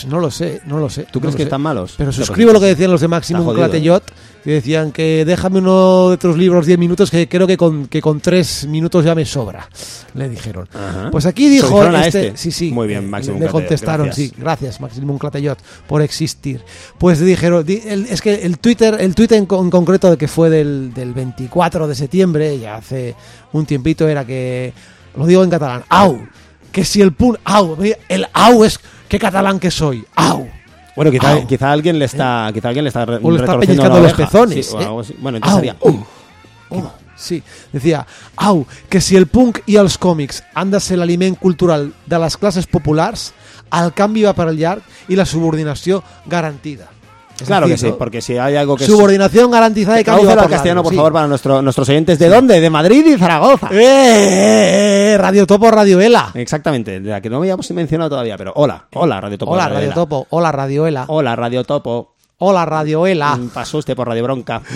no 0.08 0.20
lo 0.20 0.30
sé, 0.30 0.60
no 0.66 0.78
lo 0.78 0.88
sé. 0.88 1.02
¿Tú 1.10 1.18
no 1.18 1.22
crees 1.22 1.34
que 1.36 1.42
sé. 1.42 1.48
están 1.48 1.60
malos? 1.60 1.94
Pero 1.96 2.10
Hostia, 2.10 2.24
suscribo 2.24 2.50
pues, 2.50 2.54
lo 2.54 2.60
que 2.60 2.66
decían 2.66 2.90
los 2.92 3.00
de 3.00 3.08
Maximum 3.08 3.44
jodido, 3.44 3.64
¿eh? 3.64 3.68
Clatellot, 3.68 4.04
que 4.44 4.50
decían 4.52 4.92
que 4.92 5.24
déjame 5.24 5.58
uno 5.58 6.10
de 6.10 6.18
tus 6.18 6.36
libros 6.38 6.64
10 6.66 6.78
minutos, 6.78 7.10
que 7.10 7.28
creo 7.28 7.48
que 7.48 7.56
con, 7.56 7.86
que 7.88 8.00
con 8.00 8.20
3 8.20 8.66
minutos 8.68 9.04
ya 9.04 9.16
me 9.16 9.24
sobra, 9.24 9.68
le 10.14 10.28
dijeron. 10.28 10.68
Ajá. 10.72 11.10
Pues 11.10 11.26
aquí 11.26 11.48
dijo 11.48 11.84
este, 11.84 12.28
este. 12.28 12.36
sí, 12.36 12.52
sí, 12.52 12.70
Muy 12.70 12.86
bien, 12.86 13.04
eh, 13.04 13.08
Maximum 13.08 13.40
le 13.40 13.46
Clatellot, 13.46 13.62
contestaron, 13.68 14.06
gracias. 14.06 14.28
sí, 14.30 14.34
gracias 14.38 14.80
Maximum 14.80 15.18
Clatellot 15.18 15.58
por 15.88 16.00
existir. 16.00 16.60
Pues 16.98 17.18
dijeron, 17.18 17.64
di- 17.66 17.82
el- 17.86 18.06
es 18.06 18.20
que 18.22 18.34
el 18.34 18.58
Twitter, 18.58 18.96
el 19.00 19.16
Twitter 19.16 19.38
en, 19.38 19.48
en 19.50 19.70
concreto 19.70 20.16
que 20.16 20.28
fue 20.28 20.48
del, 20.48 20.94
del 20.94 21.12
24 21.12 21.88
de 21.88 21.94
septiembre, 21.96 22.51
ya 22.58 22.76
hace 22.76 23.14
un 23.52 23.66
tiempito 23.66 24.08
era 24.08 24.24
que 24.24 24.72
lo 25.16 25.26
digo 25.26 25.42
en 25.44 25.50
catalán, 25.50 25.84
au, 25.88 26.18
que 26.70 26.84
si 26.84 27.00
el 27.00 27.12
pun, 27.12 27.38
au, 27.44 27.76
el 28.08 28.26
au 28.32 28.64
es 28.64 28.80
qué 29.08 29.18
catalán 29.18 29.58
que 29.60 29.70
soy, 29.70 30.04
au. 30.16 30.48
Bueno, 30.94 31.10
quizá, 31.10 31.32
Au. 31.32 31.46
quizá 31.46 31.72
alguien 31.72 31.98
le 31.98 32.04
está, 32.04 32.50
quizá 32.52 32.68
alguien 32.68 32.84
le 32.84 32.88
está 32.88 33.06
re- 33.06 33.18
O 33.22 33.30
le 33.30 33.38
está 33.38 33.58
pellizcando 33.58 33.98
los 34.00 34.12
pezones, 34.12 34.66
Sí, 34.66 34.74
o 34.76 34.80
¿eh? 34.80 34.84
algo 34.84 35.00
así. 35.00 35.14
Bueno, 35.18 35.36
entonces 35.38 35.54
Au. 35.54 35.58
sería... 35.60 35.76
"Uh". 35.80 36.04
Oh, 36.74 36.92
sí, 37.16 37.42
decía, 37.72 38.06
au, 38.36 38.66
que 38.90 39.00
si 39.00 39.16
el 39.16 39.26
punk 39.26 39.60
i 39.66 39.76
els 39.80 39.96
còmics 39.96 40.42
han 40.54 40.70
de 40.70 40.80
ser 40.80 40.98
l'aliment 40.98 41.36
cultural 41.40 41.92
de 42.06 42.18
les 42.20 42.36
classes 42.36 42.66
populars, 42.66 43.30
el 43.72 43.92
canvi 43.96 44.24
va 44.28 44.34
per 44.36 44.48
al 44.48 44.56
llarg 44.60 44.82
i 45.08 45.16
la 45.16 45.24
subordinació 45.24 46.02
garantida. 46.26 46.88
Claro 47.46 47.66
que 47.66 47.76
sí, 47.76 47.92
porque 47.98 48.20
si 48.20 48.36
hay 48.38 48.56
algo 48.56 48.76
que... 48.76 48.84
Subordinación 48.86 49.50
garantizada 49.50 50.00
y 50.00 50.04
cambio 50.04 50.30
al 50.30 50.48
castellano, 50.48 50.82
por 50.82 50.90
sí. 50.92 50.96
favor, 50.96 51.12
para 51.12 51.26
nuestro- 51.26 51.62
nuestros 51.62 51.88
oyentes. 51.88 52.18
¿De 52.18 52.28
dónde? 52.28 52.60
De 52.60 52.70
Madrid 52.70 53.04
y 53.06 53.18
Zaragoza. 53.18 53.68
¡Eh, 53.70 53.76
eh, 53.80 55.12
eh! 55.14 55.18
Radio 55.18 55.46
Topo, 55.46 55.70
Radio 55.70 56.00
Ela. 56.00 56.30
Exactamente, 56.34 57.00
de 57.00 57.10
la 57.10 57.20
que 57.20 57.28
no 57.30 57.38
habíamos 57.38 57.70
mencionado 57.72 58.10
todavía, 58.10 58.36
pero 58.36 58.52
hola, 58.56 58.86
hola 58.94 59.20
Radio 59.20 59.38
Topo. 59.38 59.52
Hola, 59.52 59.68
Radio. 59.68 59.92
Topo. 59.92 60.26
Hola, 60.30 60.52
Radio 60.52 60.86
Ela. 60.86 61.04
Hola 61.08 61.36
Radio 61.36 61.64
Topo. 61.64 62.14
Hola, 62.38 62.64
Radio 62.66 63.06
Ela. 63.06 63.36
Mm, 63.36 63.48
Pasó 63.50 63.78
usted 63.78 63.94
por 63.94 64.08
Radio 64.08 64.24
Bronca. 64.24 64.62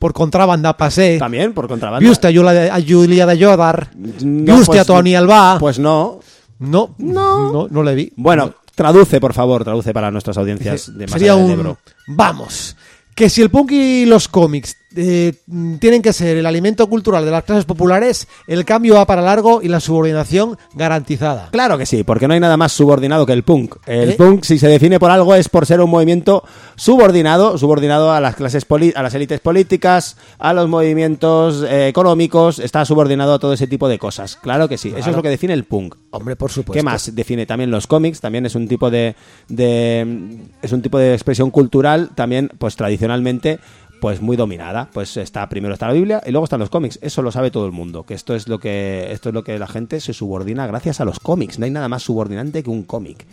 Por 0.00 0.12
contrabanda 0.12 0.76
pasé. 0.76 1.18
También 1.18 1.52
por 1.54 1.68
contrabanda. 1.68 2.00
Vi 2.04 2.10
usted 2.10 2.28
a 2.28 2.32
Julia, 2.32 2.74
a 2.74 2.80
Julia 2.86 3.26
de 3.26 3.44
Jodar. 3.44 3.88
No, 3.96 4.54
Vi 4.56 4.60
usted 4.60 4.66
pues- 4.66 4.80
a 4.80 4.84
Tony 4.84 5.14
Alba. 5.14 5.56
Pues 5.60 5.78
no. 5.78 6.18
no, 6.58 6.94
no, 6.98 7.68
no, 7.70 7.82
le 7.84 7.94
vi. 7.94 8.12
Bueno, 8.16 8.54
traduce, 8.78 9.20
por 9.20 9.34
favor, 9.34 9.64
traduce 9.64 9.92
para 9.92 10.12
nuestras 10.12 10.38
audiencias 10.38 10.96
de 10.96 11.06
más 11.06 11.12
Sería 11.12 11.32
allá 11.32 11.42
del 11.42 11.52
un... 11.52 11.60
Ebro. 11.60 11.78
Vamos. 12.06 12.76
Que 13.12 13.28
si 13.28 13.42
el 13.42 13.50
punk 13.50 13.72
y 13.72 14.06
los 14.06 14.28
cómics 14.28 14.76
eh, 14.96 15.34
tienen 15.80 16.02
que 16.02 16.12
ser 16.12 16.36
el 16.38 16.46
alimento 16.46 16.88
cultural 16.88 17.24
de 17.24 17.30
las 17.30 17.44
clases 17.44 17.64
populares, 17.64 18.26
el 18.46 18.64
cambio 18.64 18.94
va 18.94 19.06
para 19.06 19.22
largo 19.22 19.60
y 19.62 19.68
la 19.68 19.80
subordinación 19.80 20.56
garantizada. 20.74 21.48
Claro 21.50 21.76
que 21.78 21.86
sí, 21.86 22.04
porque 22.04 22.26
no 22.26 22.34
hay 22.34 22.40
nada 22.40 22.56
más 22.56 22.72
subordinado 22.72 23.26
que 23.26 23.32
el 23.32 23.42
punk. 23.42 23.76
El 23.86 24.10
¿Eh? 24.10 24.16
punk, 24.16 24.44
si 24.44 24.58
se 24.58 24.68
define 24.68 24.98
por 24.98 25.10
algo, 25.10 25.34
es 25.34 25.48
por 25.48 25.66
ser 25.66 25.80
un 25.80 25.90
movimiento 25.90 26.42
subordinado, 26.76 27.58
subordinado 27.58 28.12
a 28.12 28.20
las 28.20 28.34
clases 28.36 28.64
poli- 28.64 28.92
a 28.96 29.02
las 29.02 29.14
élites 29.14 29.40
políticas, 29.40 30.16
a 30.38 30.52
los 30.54 30.68
movimientos 30.68 31.62
eh, 31.68 31.88
económicos, 31.88 32.58
está 32.58 32.84
subordinado 32.84 33.34
a 33.34 33.38
todo 33.38 33.52
ese 33.52 33.66
tipo 33.66 33.88
de 33.88 33.98
cosas. 33.98 34.36
Claro 34.36 34.68
que 34.68 34.78
sí, 34.78 34.92
eso 34.96 35.10
es 35.10 35.16
lo 35.16 35.22
que 35.22 35.28
define 35.28 35.52
el 35.54 35.64
punk. 35.64 35.96
Hombre, 36.10 36.36
por 36.36 36.50
supuesto. 36.50 36.72
¿Qué 36.72 36.82
más? 36.82 37.14
Define 37.14 37.44
también 37.46 37.70
los 37.70 37.86
cómics, 37.86 38.20
también 38.20 38.46
es 38.46 38.54
un 38.54 38.66
tipo 38.68 38.90
de, 38.90 39.14
de- 39.48 40.38
es 40.62 40.72
un 40.72 40.82
tipo 40.82 40.98
de 40.98 41.12
expresión 41.14 41.50
cultural, 41.50 42.10
también, 42.14 42.50
pues 42.58 42.76
tradicionalmente, 42.76 43.58
pues 44.00 44.20
muy 44.20 44.36
dominada. 44.36 44.88
Pues 44.92 45.16
está, 45.16 45.48
primero 45.48 45.74
está 45.74 45.86
la 45.88 45.92
Biblia 45.94 46.22
y 46.26 46.30
luego 46.30 46.44
están 46.44 46.60
los 46.60 46.70
cómics. 46.70 46.98
Eso 47.02 47.22
lo 47.22 47.32
sabe 47.32 47.50
todo 47.50 47.66
el 47.66 47.72
mundo, 47.72 48.04
que 48.04 48.14
esto 48.14 48.34
es 48.34 48.48
lo 48.48 48.58
que, 48.58 49.08
esto 49.12 49.28
es 49.30 49.34
lo 49.34 49.44
que 49.44 49.58
la 49.58 49.66
gente 49.66 50.00
se 50.00 50.12
subordina 50.12 50.66
gracias 50.66 51.00
a 51.00 51.04
los 51.04 51.18
cómics. 51.20 51.58
No 51.58 51.64
hay 51.64 51.70
nada 51.70 51.88
más 51.88 52.02
subordinante 52.02 52.62
que 52.62 52.70
un 52.70 52.84
cómic. 52.84 53.26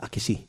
Aquí 0.00 0.20
sí. 0.20 0.46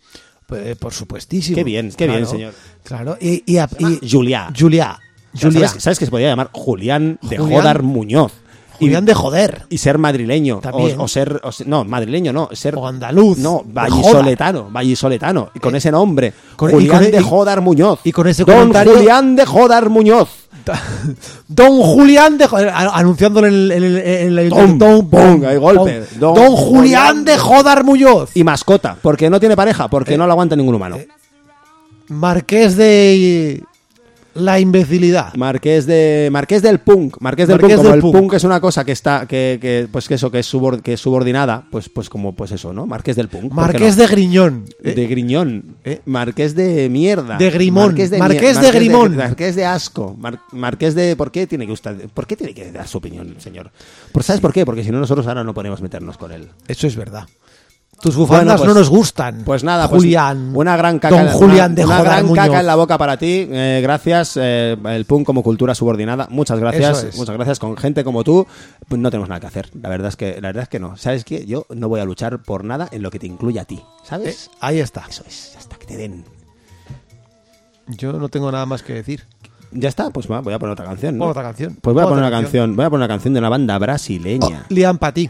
Pues, 0.47 0.77
por 0.77 0.93
supuestísimo. 0.93 1.55
Qué 1.55 1.63
bien, 1.63 1.91
qué 1.95 2.07
bien, 2.07 2.25
señor. 2.25 2.53
Claro, 2.83 3.17
y, 3.21 3.43
y, 3.45 3.57
y-. 3.59 4.09
Juliá. 4.09 4.51
Juliá. 4.59 4.99
¿Sabes, 5.35 5.75
sabes 5.77 5.99
que 5.99 6.05
se 6.05 6.11
podía 6.11 6.27
llamar 6.29 6.49
Julián 6.51 7.19
de 7.21 7.37
Julián- 7.37 7.59
Jodar 7.61 7.83
Muñoz? 7.83 8.33
Y- 8.79 8.85
Julián 8.85 9.05
de 9.05 9.13
joder. 9.13 9.63
y 9.69 9.77
ser 9.77 9.97
madrileño 9.97 10.59
También. 10.59 10.99
o, 10.99 11.03
o 11.03 11.07
ser 11.07 11.39
o 11.43 11.49
no 11.65 11.83
madrileño 11.85 12.31
no 12.33 12.49
ser 12.53 12.75
O 12.75 12.87
andaluz. 12.87 13.37
no 13.37 13.63
vallisoletano 13.65 14.69
vallisoletano 14.71 15.49
y 15.53 15.59
con 15.59 15.75
ese 15.75 15.91
nombre 15.91 16.33
con- 16.55 16.71
Julián 16.71 17.03
con- 17.03 17.11
de 17.11 17.21
Jodar 17.21 17.61
Muñoz 17.61 17.99
y 18.03 18.11
con 18.11 18.27
ese 18.27 18.43
Don 18.45 18.55
comentario- 18.55 18.95
Julián 18.95 19.35
de 19.35 19.45
Jodar 19.45 19.89
Muñoz 19.89 20.29
Don 21.47 21.81
Julián 21.81 22.37
de 22.37 22.45
joder, 22.47 22.69
a- 22.69 22.95
anunciándolo 22.97 23.47
en 23.47 23.53
el, 23.71 24.49
Don- 24.49 25.43
hay 25.45 25.57
golpe. 25.57 25.99
Don, 26.17 26.19
Don 26.19 26.33
Don 26.35 26.55
Julián 26.55 27.25
de 27.25 27.37
Jodar 27.37 27.83
Muñoz. 27.83 28.29
y 28.35 28.43
mascota 28.43 28.95
porque 29.01 29.29
no 29.29 29.39
tiene 29.39 29.55
pareja 29.55 29.85
Eh, 29.85 29.87
porque 29.89 30.17
no 30.17 30.25
lo 30.25 30.31
aguanta 30.33 30.55
ningún 30.55 30.75
humano 30.75 30.97
Marqués 32.07 32.75
de 32.75 33.63
la 34.35 34.59
imbecilidad. 34.59 35.33
Marqués 35.35 35.85
de 35.85 36.29
Marqués 36.31 36.61
del 36.61 36.79
punk 36.79 37.17
Marqués 37.19 37.47
del 37.47 37.59
Marqués 37.59 37.77
punk 37.77 37.77
como 37.77 37.89
del 37.89 37.95
el 37.97 38.01
punk. 38.01 38.15
punk. 38.15 38.33
es 38.35 38.43
una 38.43 38.61
cosa 38.61 38.85
que 38.85 38.91
está 38.91 39.25
que, 39.27 39.57
que 39.61 39.87
pues 39.91 40.07
que 40.07 40.13
eso 40.15 40.31
que 40.31 40.39
es, 40.39 40.53
subor- 40.53 40.81
que 40.81 40.93
es 40.93 40.99
subordinada 40.99 41.65
pues 41.71 41.89
pues 41.89 42.09
como 42.09 42.33
pues 42.35 42.51
eso 42.51 42.71
no 42.71 42.85
Marqués 42.85 43.15
del 43.15 43.27
punk 43.27 43.43
¿por 43.43 43.49
qué 43.49 43.55
Marqués 43.55 43.97
no? 43.97 44.03
de 44.03 44.07
Griñón. 44.07 44.65
Eh, 44.83 44.93
de 44.93 45.07
Griñón, 45.07 45.75
¿Eh? 45.83 46.01
Marqués 46.05 46.55
de 46.55 46.89
mierda, 46.89 47.37
De 47.37 47.49
Grimón, 47.49 47.87
Marqués 47.87 48.09
de, 48.11 48.17
Marqués 48.19 48.57
mier- 48.57 48.61
de 48.61 48.71
Grimón. 48.71 49.15
Marqués 49.17 49.55
de 49.55 49.65
asco, 49.65 50.15
Mar- 50.19 50.39
Marqués 50.51 50.95
de 50.95 51.15
¿por 51.15 51.31
qué 51.31 51.47
tiene 51.47 51.65
que 51.65 51.73
usted, 51.73 52.07
por 52.13 52.25
qué 52.27 52.35
tiene 52.35 52.53
que 52.53 52.71
dar 52.71 52.87
su 52.87 52.99
opinión, 52.99 53.35
señor? 53.39 53.71
Pues 54.11 54.25
sabes 54.25 54.41
por 54.41 54.53
qué? 54.53 54.65
Porque 54.65 54.83
si 54.83 54.91
no 54.91 54.99
nosotros 54.99 55.25
ahora 55.27 55.43
no 55.43 55.53
podemos 55.53 55.81
meternos 55.81 56.17
con 56.17 56.31
él. 56.31 56.47
Eso 56.67 56.87
es 56.87 56.95
verdad. 56.95 57.27
Tus 58.01 58.15
bufandas 58.15 58.45
Bueno, 58.45 58.57
pues- 58.59 58.67
no 58.67 58.73
nos 58.79 58.89
gustan. 58.89 59.41
Pues 59.45 59.63
nada, 59.63 59.89
pues 59.89 60.01
Julián. 60.03 60.51
una 60.55 60.77
gran 60.77 60.99
caca, 60.99 61.15
Don 61.15 61.23
una- 61.23 61.31
Julián 61.33 61.75
de 61.75 61.83
una, 61.85 62.01
gran 62.01 62.25
Muñoz. 62.27 62.45
caca 62.45 62.59
en 62.61 62.65
la 62.65 62.75
boca 62.75 62.97
para 62.97 63.17
ti. 63.17 63.47
eh, 63.51 63.79
gracias, 63.83 64.37
eh, 64.39 64.77
el 64.85 65.05
punk 65.05 65.25
como 65.25 65.43
cultura 65.43 65.75
subordinada. 65.75 66.27
Muchas 66.29 66.59
gracias, 66.59 67.03
es. 67.03 67.17
muchas 67.17 67.35
gracias. 67.35 67.59
Con 67.59 67.75
gente 67.75 68.03
como 68.05 68.23
tú, 68.23 68.47
pues 68.87 69.01
no 69.01 69.09
tenemos 69.11 69.27
nada 69.27 69.41
que 69.41 69.47
hacer. 69.47 69.69
La 69.81 69.89
verdad 69.89 70.07
es 70.09 70.15
que, 70.15 70.39
la 70.41 70.47
verdad 70.47 70.63
es 70.63 70.69
que 70.69 70.79
no. 70.79 70.95
¿Sabes 70.95 71.25
qué? 71.25 71.45
Yo 71.45 71.65
no 71.69 71.89
voy 71.89 71.99
a 71.99 72.05
luchar 72.05 72.41
por 72.41 72.63
nada 72.63 72.87
en 72.91 73.01
lo 73.01 73.11
que 73.11 73.19
te 73.19 73.27
incluya 73.27 73.63
a 73.63 73.65
ti, 73.65 73.81
¿sabes? 74.03 74.47
Eh, 74.47 74.57
ahí 74.61 74.79
está. 74.79 75.03
Eso 75.09 75.23
es, 75.27 75.51
ya 75.53 75.59
está, 75.59 75.75
que 75.77 75.85
te 75.85 75.97
den. 75.97 76.23
Yo 77.87 78.13
no 78.13 78.29
tengo 78.29 78.51
nada 78.51 78.65
más 78.65 78.83
que 78.83 78.93
decir. 78.93 79.25
Ya 79.71 79.89
está, 79.89 80.09
pues 80.09 80.29
va, 80.31 80.39
voy 80.41 80.53
a 80.53 80.59
poner 80.59 80.73
otra 80.73 80.85
canción. 80.85 81.17
¿no? 81.17 81.25
Otra 81.25 81.43
canción. 81.43 81.77
Pues 81.81 81.93
voy 81.93 82.01
a 82.01 82.05
Pon 82.05 82.13
poner 82.15 82.23
una 82.31 82.31
canción. 82.41 82.75
Voy 82.75 82.85
a 82.85 82.89
poner 82.89 83.01
una 83.05 83.13
canción 83.13 83.33
de 83.33 83.39
una 83.39 83.49
banda 83.49 83.77
brasileña. 83.77 84.65
Liam 84.69 84.97
Patí. 84.97 85.29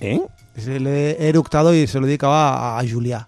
¿Eh? 0.00 0.20
Se 0.58 0.80
le 0.80 1.12
he 1.12 1.28
eructado 1.28 1.72
y 1.74 1.86
se 1.86 2.00
lo 2.00 2.06
dedicaba 2.06 2.78
a, 2.78 2.82
Julia. 2.88 3.26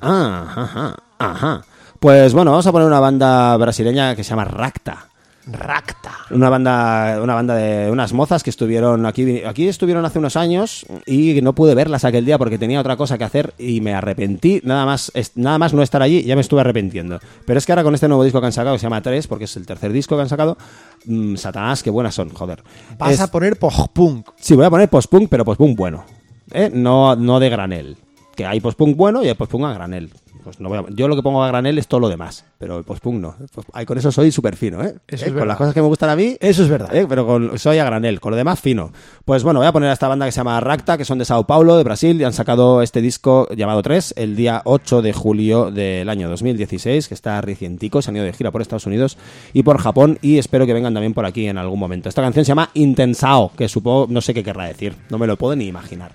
Ah, 0.00 0.46
ajá, 0.56 0.94
ajá. 1.18 1.64
Pues 1.98 2.32
bueno, 2.32 2.52
vamos 2.52 2.66
a 2.66 2.72
poner 2.72 2.86
una 2.86 3.00
banda 3.00 3.56
brasileña 3.56 4.14
que 4.14 4.22
se 4.22 4.30
llama 4.30 4.44
Racta. 4.44 5.06
Racta. 5.50 6.12
Una 6.30 6.50
banda, 6.50 7.20
una 7.22 7.34
banda 7.34 7.54
de 7.54 7.90
unas 7.90 8.12
mozas 8.12 8.42
que 8.42 8.50
estuvieron 8.50 9.06
aquí, 9.06 9.42
aquí 9.44 9.66
estuvieron 9.66 10.04
hace 10.04 10.18
unos 10.18 10.36
años 10.36 10.84
y 11.06 11.40
no 11.40 11.54
pude 11.54 11.74
verlas 11.74 12.04
aquel 12.04 12.26
día 12.26 12.36
porque 12.36 12.58
tenía 12.58 12.78
otra 12.80 12.98
cosa 12.98 13.16
que 13.16 13.24
hacer 13.24 13.54
y 13.58 13.80
me 13.80 13.94
arrepentí. 13.94 14.60
Nada 14.62 14.84
más, 14.84 15.10
nada 15.36 15.56
más 15.58 15.72
no 15.72 15.82
estar 15.82 16.02
allí, 16.02 16.22
ya 16.22 16.34
me 16.34 16.42
estuve 16.42 16.60
arrepintiendo. 16.60 17.18
Pero 17.46 17.58
es 17.58 17.64
que 17.64 17.72
ahora 17.72 17.82
con 17.82 17.94
este 17.94 18.08
nuevo 18.08 18.24
disco 18.24 18.40
que 18.40 18.46
han 18.46 18.52
sacado, 18.52 18.76
que 18.76 18.80
se 18.80 18.84
llama 18.86 19.00
3, 19.00 19.26
porque 19.26 19.44
es 19.46 19.56
el 19.56 19.64
tercer 19.66 19.90
disco 19.90 20.16
que 20.16 20.22
han 20.22 20.28
sacado, 20.28 20.58
mm, 21.06 21.36
Satanás, 21.36 21.82
qué 21.82 21.88
buenas 21.90 22.14
son, 22.14 22.28
joder. 22.28 22.62
Vas 22.98 23.12
Es- 23.12 23.20
a 23.20 23.30
poner 23.30 23.58
post-punk. 23.58 24.28
Sí, 24.36 24.54
voy 24.54 24.66
a 24.66 24.70
poner 24.70 24.90
post-punk, 24.90 25.28
pero 25.30 25.46
post-punk 25.46 25.76
bueno. 25.78 26.04
¿Eh? 26.52 26.70
No, 26.72 27.16
no 27.16 27.40
de 27.40 27.48
granel. 27.50 27.96
Que 28.36 28.46
hay 28.46 28.60
post-punk 28.60 28.96
bueno 28.96 29.24
y 29.24 29.28
hay 29.28 29.34
post-punk 29.34 29.64
a 29.64 29.72
granel. 29.72 30.10
Pues 30.44 30.60
no 30.60 30.68
voy 30.68 30.78
a- 30.78 30.84
yo 30.94 31.08
lo 31.08 31.16
que 31.16 31.22
pongo 31.22 31.42
a 31.42 31.48
granel 31.48 31.76
es 31.76 31.88
todo 31.88 31.98
lo 32.00 32.08
demás, 32.08 32.44
pero 32.56 32.78
el 32.78 32.84
post-punk 32.84 33.16
no. 33.20 33.34
Pues, 33.52 33.66
ay, 33.72 33.84
con 33.84 33.98
eso 33.98 34.10
soy 34.12 34.30
súper 34.30 34.54
fino, 34.56 34.80
¿eh? 34.82 34.94
Eso 35.08 35.26
¿Eh? 35.26 35.28
es 35.28 35.34
Con 35.34 35.46
las 35.48 35.56
cosas 35.58 35.74
que 35.74 35.82
me 35.82 35.88
gustan 35.88 36.08
a 36.08 36.16
mí, 36.16 36.36
Eso 36.40 36.62
es 36.62 36.68
verdad. 36.70 36.94
¿eh? 36.94 37.04
pero 37.08 37.26
con, 37.26 37.58
soy 37.58 37.78
a 37.78 37.84
granel, 37.84 38.20
con 38.20 38.30
lo 38.30 38.36
demás 38.36 38.58
fino. 38.60 38.92
Pues 39.26 39.42
bueno, 39.42 39.58
voy 39.60 39.66
a 39.66 39.72
poner 39.72 39.90
a 39.90 39.92
esta 39.92 40.06
banda 40.08 40.24
que 40.24 40.32
se 40.32 40.36
llama 40.38 40.58
Racta, 40.60 40.96
que 40.96 41.04
son 41.04 41.18
de 41.18 41.24
Sao 41.26 41.44
Paulo, 41.46 41.76
de 41.76 41.82
Brasil, 41.84 42.18
y 42.18 42.24
han 42.24 42.32
sacado 42.32 42.80
este 42.80 43.02
disco 43.02 43.48
llamado 43.54 43.82
3 43.82 44.14
el 44.16 44.36
día 44.36 44.62
8 44.64 45.02
de 45.02 45.12
julio 45.12 45.70
del 45.72 46.08
año 46.08 46.30
2016, 46.30 47.08
que 47.08 47.14
está 47.14 47.40
recientico, 47.42 48.00
se 48.00 48.10
han 48.10 48.16
ido 48.16 48.24
de 48.24 48.32
gira 48.32 48.52
por 48.52 48.62
Estados 48.62 48.86
Unidos 48.86 49.18
y 49.52 49.64
por 49.64 49.78
Japón, 49.78 50.18
y 50.22 50.38
espero 50.38 50.64
que 50.64 50.72
vengan 50.72 50.94
también 50.94 51.12
por 51.12 51.26
aquí 51.26 51.46
en 51.48 51.58
algún 51.58 51.80
momento. 51.80 52.08
Esta 52.08 52.22
canción 52.22 52.44
se 52.44 52.50
llama 52.50 52.70
Intensao, 52.74 53.50
que 53.56 53.68
supongo, 53.68 54.06
no 54.08 54.20
sé 54.22 54.32
qué 54.32 54.44
querrá 54.44 54.66
decir, 54.66 54.94
no 55.10 55.18
me 55.18 55.26
lo 55.26 55.36
puedo 55.36 55.56
ni 55.56 55.66
imaginar. 55.66 56.12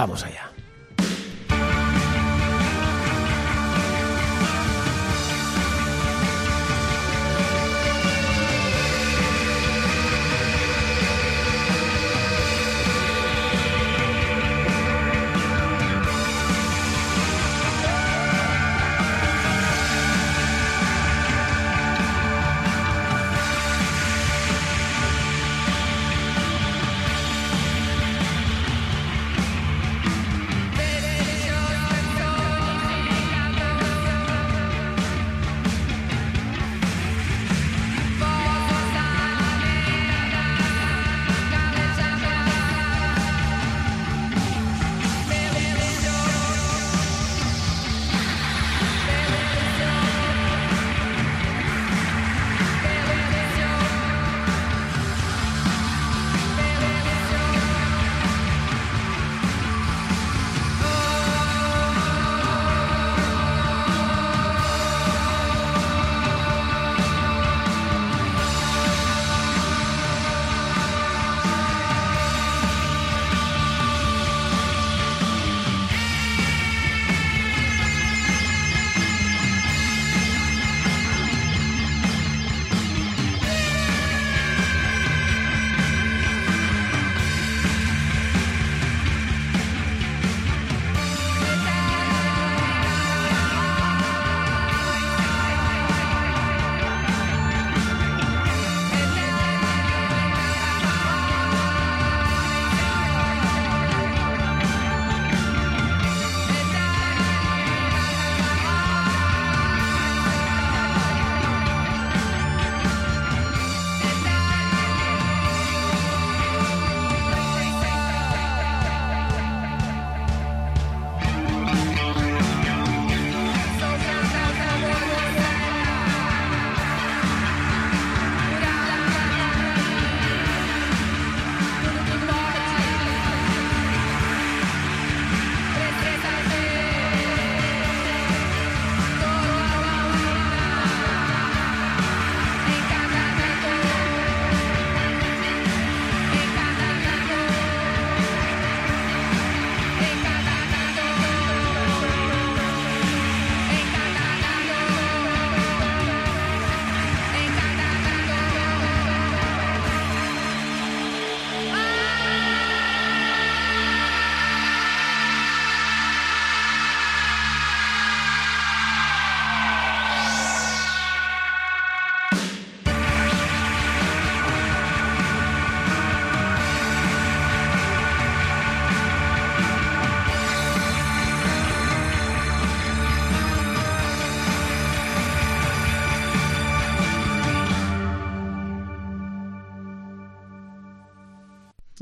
Vamos 0.00 0.24
allá. 0.24 0.49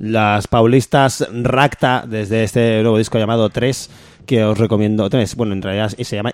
Las 0.09 0.47
paulistas 0.49 1.27
Racta, 1.33 2.05
desde 2.07 2.45
este 2.45 2.83
nuevo 2.83 2.99
disco 2.99 3.19
llamado 3.19 3.49
3, 3.51 3.91
que 4.27 4.45
os 4.45 4.59
recomiendo. 4.59 5.09
3, 5.09 5.35
bueno, 5.37 5.53
en 5.55 5.63
realidad 5.63 5.91
se 5.91 6.17
llama. 6.17 6.33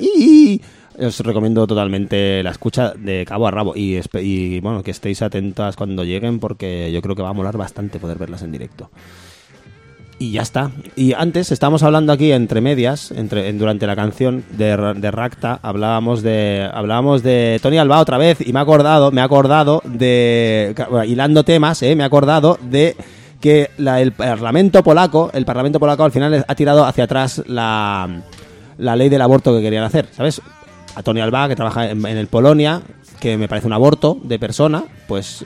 Os 0.98 1.18
recomiendo 1.20 1.66
totalmente 1.66 2.42
la 2.44 2.50
escucha 2.50 2.92
de 2.96 3.24
cabo 3.26 3.48
a 3.48 3.50
rabo. 3.50 3.72
Y, 3.76 4.00
bueno, 4.60 4.82
que 4.82 4.92
estéis 4.92 5.22
atentas 5.22 5.74
cuando 5.76 6.04
lleguen, 6.04 6.38
porque 6.38 6.90
yo 6.92 7.02
creo 7.02 7.16
que 7.16 7.22
va 7.22 7.30
a 7.30 7.34
molar 7.34 7.56
bastante 7.56 7.98
poder 7.98 8.16
verlas 8.18 8.42
en 8.42 8.52
directo. 8.52 8.90
Y 10.16 10.30
ya 10.30 10.42
está. 10.42 10.70
Y 10.94 11.12
antes 11.12 11.50
estábamos 11.50 11.82
hablando 11.82 12.12
aquí 12.12 12.30
entre 12.30 12.60
medias, 12.60 13.10
entre, 13.10 13.48
en- 13.48 13.58
durante 13.58 13.88
la 13.88 13.96
canción 13.96 14.44
de, 14.56 14.76
de 14.96 15.10
Racta, 15.10 15.58
hablábamos 15.60 16.22
de 16.22 16.70
hablábamos 16.72 17.24
de 17.24 17.58
Tony 17.60 17.78
Alba 17.78 17.98
otra 17.98 18.16
vez 18.16 18.38
y 18.40 18.52
me 18.52 18.60
he 18.60 18.62
acordado, 18.62 19.10
me 19.10 19.20
he 19.20 19.24
acordado 19.24 19.82
de 19.84 20.72
hilando 21.08 21.42
temas, 21.42 21.82
eh, 21.82 21.96
me 21.96 22.04
he 22.04 22.06
acordado 22.06 22.56
de 22.62 22.94
que 23.44 23.70
la- 23.76 24.00
el 24.00 24.12
Parlamento 24.12 24.82
polaco, 24.82 25.28
el 25.34 25.44
Parlamento 25.44 25.78
polaco 25.78 26.02
al 26.02 26.12
final 26.12 26.46
ha 26.48 26.54
tirado 26.54 26.86
hacia 26.86 27.04
atrás 27.04 27.42
la, 27.46 28.08
la 28.78 28.96
ley 28.96 29.10
del 29.10 29.20
aborto 29.20 29.54
que 29.54 29.60
querían 29.60 29.84
hacer, 29.84 30.06
¿sabes? 30.12 30.40
A 30.94 31.02
Tony 31.02 31.20
Alba 31.20 31.46
que 31.46 31.54
trabaja 31.54 31.90
en, 31.90 32.06
en 32.06 32.16
el 32.16 32.26
Polonia, 32.28 32.80
que 33.20 33.36
me 33.36 33.46
parece 33.46 33.66
un 33.66 33.74
aborto 33.74 34.16
de 34.22 34.38
persona, 34.38 34.84
pues 35.06 35.44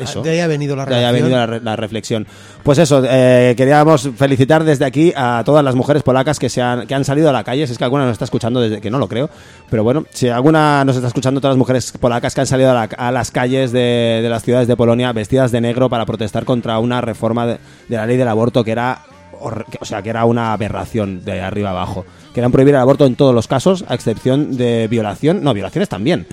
eso. 0.00 0.22
De 0.22 0.30
ahí 0.30 0.40
ha 0.40 0.46
venido 0.46 0.76
la 0.76 0.84
De 0.86 0.94
ahí 0.94 1.04
ha 1.04 1.10
venido 1.12 1.30
la, 1.36 1.46
re- 1.46 1.60
la 1.60 1.76
reflexión. 1.76 2.26
Pues 2.62 2.78
eso, 2.78 3.02
eh, 3.08 3.54
queríamos 3.56 4.08
felicitar 4.16 4.64
desde 4.64 4.84
aquí 4.84 5.12
a 5.16 5.42
todas 5.44 5.64
las 5.64 5.74
mujeres 5.74 6.02
polacas 6.02 6.38
que, 6.38 6.48
se 6.48 6.60
han, 6.62 6.86
que 6.86 6.94
han 6.94 7.04
salido 7.04 7.28
a 7.28 7.32
la 7.32 7.44
calle. 7.44 7.66
Si 7.66 7.72
es 7.72 7.78
que 7.78 7.84
alguna 7.84 8.04
nos 8.04 8.12
está 8.12 8.24
escuchando, 8.24 8.60
desde 8.60 8.80
que 8.80 8.90
no 8.90 8.98
lo 8.98 9.08
creo. 9.08 9.30
Pero 9.70 9.84
bueno, 9.84 10.04
si 10.10 10.28
alguna 10.28 10.84
nos 10.84 10.96
está 10.96 11.08
escuchando, 11.08 11.40
todas 11.40 11.54
las 11.54 11.58
mujeres 11.58 11.92
polacas 12.00 12.34
que 12.34 12.40
han 12.40 12.46
salido 12.46 12.70
a, 12.70 12.74
la- 12.74 12.88
a 12.96 13.10
las 13.12 13.30
calles 13.30 13.72
de, 13.72 14.20
de 14.22 14.28
las 14.28 14.42
ciudades 14.42 14.68
de 14.68 14.76
Polonia 14.76 15.12
vestidas 15.12 15.52
de 15.52 15.60
negro 15.60 15.88
para 15.88 16.06
protestar 16.06 16.44
contra 16.44 16.78
una 16.78 17.00
reforma 17.00 17.46
de, 17.46 17.58
de 17.88 17.96
la 17.96 18.06
ley 18.06 18.16
del 18.16 18.28
aborto 18.28 18.64
que 18.64 18.72
era. 18.72 19.00
O 19.38 19.84
sea, 19.84 20.00
que 20.00 20.08
era 20.08 20.24
una 20.24 20.54
aberración 20.54 21.22
de 21.22 21.42
arriba 21.42 21.68
abajo. 21.68 22.06
Querían 22.32 22.50
prohibir 22.52 22.74
el 22.74 22.80
aborto 22.80 23.04
en 23.04 23.16
todos 23.16 23.34
los 23.34 23.46
casos, 23.46 23.84
a 23.86 23.94
excepción 23.94 24.56
de 24.56 24.88
violación. 24.88 25.42
No, 25.44 25.52
violaciones 25.52 25.90
también. 25.90 26.26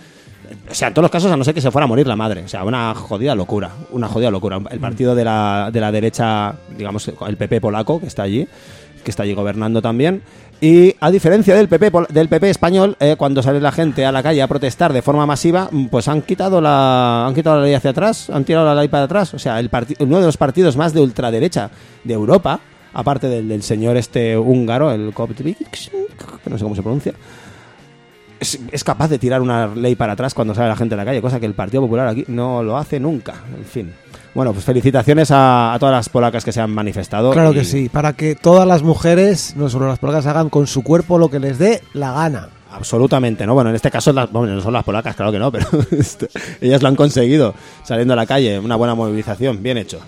O 0.69 0.73
sea, 0.73 0.87
en 0.89 0.93
todos 0.93 1.03
los 1.03 1.11
casos, 1.11 1.31
a 1.31 1.37
no 1.37 1.43
ser 1.43 1.53
que 1.53 1.61
se 1.61 1.71
fuera 1.71 1.85
a 1.85 1.87
morir 1.87 2.07
la 2.07 2.15
madre. 2.15 2.43
O 2.43 2.47
sea, 2.47 2.63
una 2.63 2.93
jodida 2.95 3.35
locura. 3.35 3.71
Una 3.91 4.07
jodida 4.07 4.31
locura. 4.31 4.59
El 4.69 4.79
partido 4.79 5.15
de 5.15 5.23
la, 5.23 5.69
de 5.71 5.79
la 5.79 5.91
derecha, 5.91 6.55
digamos, 6.77 7.11
el 7.27 7.37
PP 7.37 7.61
polaco, 7.61 7.99
que 7.99 8.07
está 8.07 8.23
allí, 8.23 8.47
que 9.03 9.11
está 9.11 9.23
allí 9.23 9.33
gobernando 9.33 9.81
también. 9.81 10.21
Y 10.61 10.95
a 11.01 11.11
diferencia 11.11 11.55
del 11.55 11.67
PP, 11.67 11.91
del 12.09 12.29
PP 12.29 12.49
español, 12.49 12.95
eh, 12.99 13.15
cuando 13.17 13.43
sale 13.43 13.59
la 13.59 13.73
gente 13.73 14.05
a 14.05 14.13
la 14.13 14.23
calle 14.23 14.41
a 14.41 14.47
protestar 14.47 14.93
de 14.93 15.01
forma 15.01 15.25
masiva, 15.25 15.69
pues 15.91 16.07
han 16.07 16.21
quitado 16.21 16.61
la, 16.61 17.25
han 17.27 17.33
quitado 17.33 17.57
la 17.57 17.63
ley 17.63 17.73
hacia 17.73 17.89
atrás, 17.89 18.29
han 18.29 18.45
tirado 18.45 18.65
la 18.65 18.75
ley 18.75 18.87
para 18.87 19.03
atrás. 19.03 19.33
O 19.33 19.39
sea, 19.39 19.59
el 19.59 19.69
uno 19.99 20.19
de 20.19 20.25
los 20.25 20.37
partidos 20.37 20.77
más 20.77 20.93
de 20.93 21.01
ultraderecha 21.01 21.69
de 22.05 22.13
Europa, 22.13 22.61
aparte 22.93 23.27
del, 23.27 23.61
señor 23.61 23.97
este 23.97 24.37
húngaro, 24.37 24.91
el 24.91 25.13
Koptevik, 25.13 25.69
que 25.69 26.49
no 26.49 26.57
sé 26.57 26.63
cómo 26.63 26.75
se 26.75 26.81
pronuncia, 26.81 27.13
es, 28.43 28.59
es 28.71 28.83
capaz 28.83 29.07
de 29.09 29.17
tirar 29.17 29.41
una 29.41 29.67
ley 29.67 29.95
para 29.95 30.13
atrás 30.13 30.33
cuando 30.33 30.53
sale 30.53 30.69
la 30.69 30.75
gente 30.75 30.93
a 30.93 30.97
la 30.97 31.05
calle, 31.05 31.21
cosa 31.21 31.39
que 31.39 31.45
el 31.47 31.53
Partido 31.55 31.81
Popular 31.81 32.07
aquí 32.07 32.23
no 32.27 32.61
lo 32.63 32.77
hace 32.77 32.99
nunca. 32.99 33.33
En 33.57 33.65
fin. 33.65 33.91
Bueno, 34.35 34.53
pues 34.53 34.65
felicitaciones 34.65 35.29
a, 35.31 35.73
a 35.73 35.79
todas 35.79 35.93
las 35.93 36.09
polacas 36.09 36.43
que 36.45 36.51
se 36.51 36.59
han 36.61 36.71
manifestado. 36.71 37.31
Claro 37.31 37.51
y- 37.51 37.55
que 37.55 37.63
sí, 37.65 37.89
para 37.89 38.13
que 38.13 38.35
todas 38.35 38.67
las 38.67 38.81
mujeres, 38.83 39.55
no 39.55 39.69
solo 39.69 39.87
las 39.87 39.99
polacas, 39.99 40.25
hagan 40.27 40.49
con 40.49 40.65
su 40.67 40.83
cuerpo 40.83 41.17
lo 41.17 41.29
que 41.29 41.39
les 41.39 41.57
dé 41.59 41.81
la 41.93 42.11
gana. 42.13 42.49
Absolutamente, 42.71 43.45
¿no? 43.45 43.53
Bueno, 43.53 43.69
en 43.69 43.75
este 43.75 43.91
caso 43.91 44.11
las, 44.13 44.31
bueno, 44.31 44.55
no 44.55 44.61
son 44.61 44.73
las 44.73 44.83
polacas, 44.83 45.15
claro 45.15 45.31
que 45.31 45.37
no, 45.37 45.51
pero 45.51 45.67
este, 45.91 46.27
ellas 46.61 46.81
lo 46.81 46.87
han 46.87 46.95
conseguido 46.95 47.53
saliendo 47.83 48.13
a 48.13 48.17
la 48.17 48.25
calle. 48.25 48.57
Una 48.57 48.75
buena 48.75 48.95
movilización, 48.95 49.61
bien 49.61 49.77
hecho. 49.77 49.99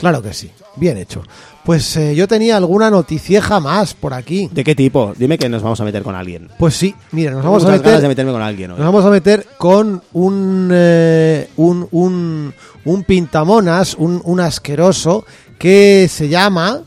Claro 0.00 0.22
que 0.22 0.32
sí, 0.32 0.50
bien 0.76 0.96
hecho. 0.96 1.22
Pues 1.64 1.94
eh, 1.98 2.14
yo 2.14 2.26
tenía 2.26 2.56
alguna 2.56 2.90
noticieja 2.90 3.60
más 3.60 3.92
por 3.92 4.14
aquí. 4.14 4.48
¿De 4.50 4.64
qué 4.64 4.74
tipo? 4.74 5.12
Dime 5.16 5.36
que 5.38 5.48
nos 5.48 5.62
vamos 5.62 5.78
a 5.80 5.84
meter 5.84 6.02
con 6.02 6.14
alguien. 6.14 6.48
Pues 6.58 6.74
sí, 6.74 6.94
mira, 7.12 7.32
nos 7.32 7.44
vamos 7.44 7.62
a 7.62 7.66
ganas 7.66 7.82
meter 7.82 8.00
de 8.00 8.08
meterme 8.08 8.32
con 8.32 8.40
alguien 8.42 8.70
hoy. 8.72 8.78
Nos 8.78 8.86
vamos 8.86 9.04
a 9.04 9.10
meter 9.10 9.46
con 9.58 10.02
un, 10.14 10.70
eh, 10.72 11.50
un, 11.56 11.86
un, 11.90 12.54
un 12.86 13.04
pintamonas, 13.04 13.94
un, 13.94 14.22
un 14.24 14.40
asqueroso, 14.40 15.26
que 15.58 16.08
se 16.10 16.28
llama 16.30 16.80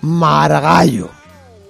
Margallo. 0.00 1.08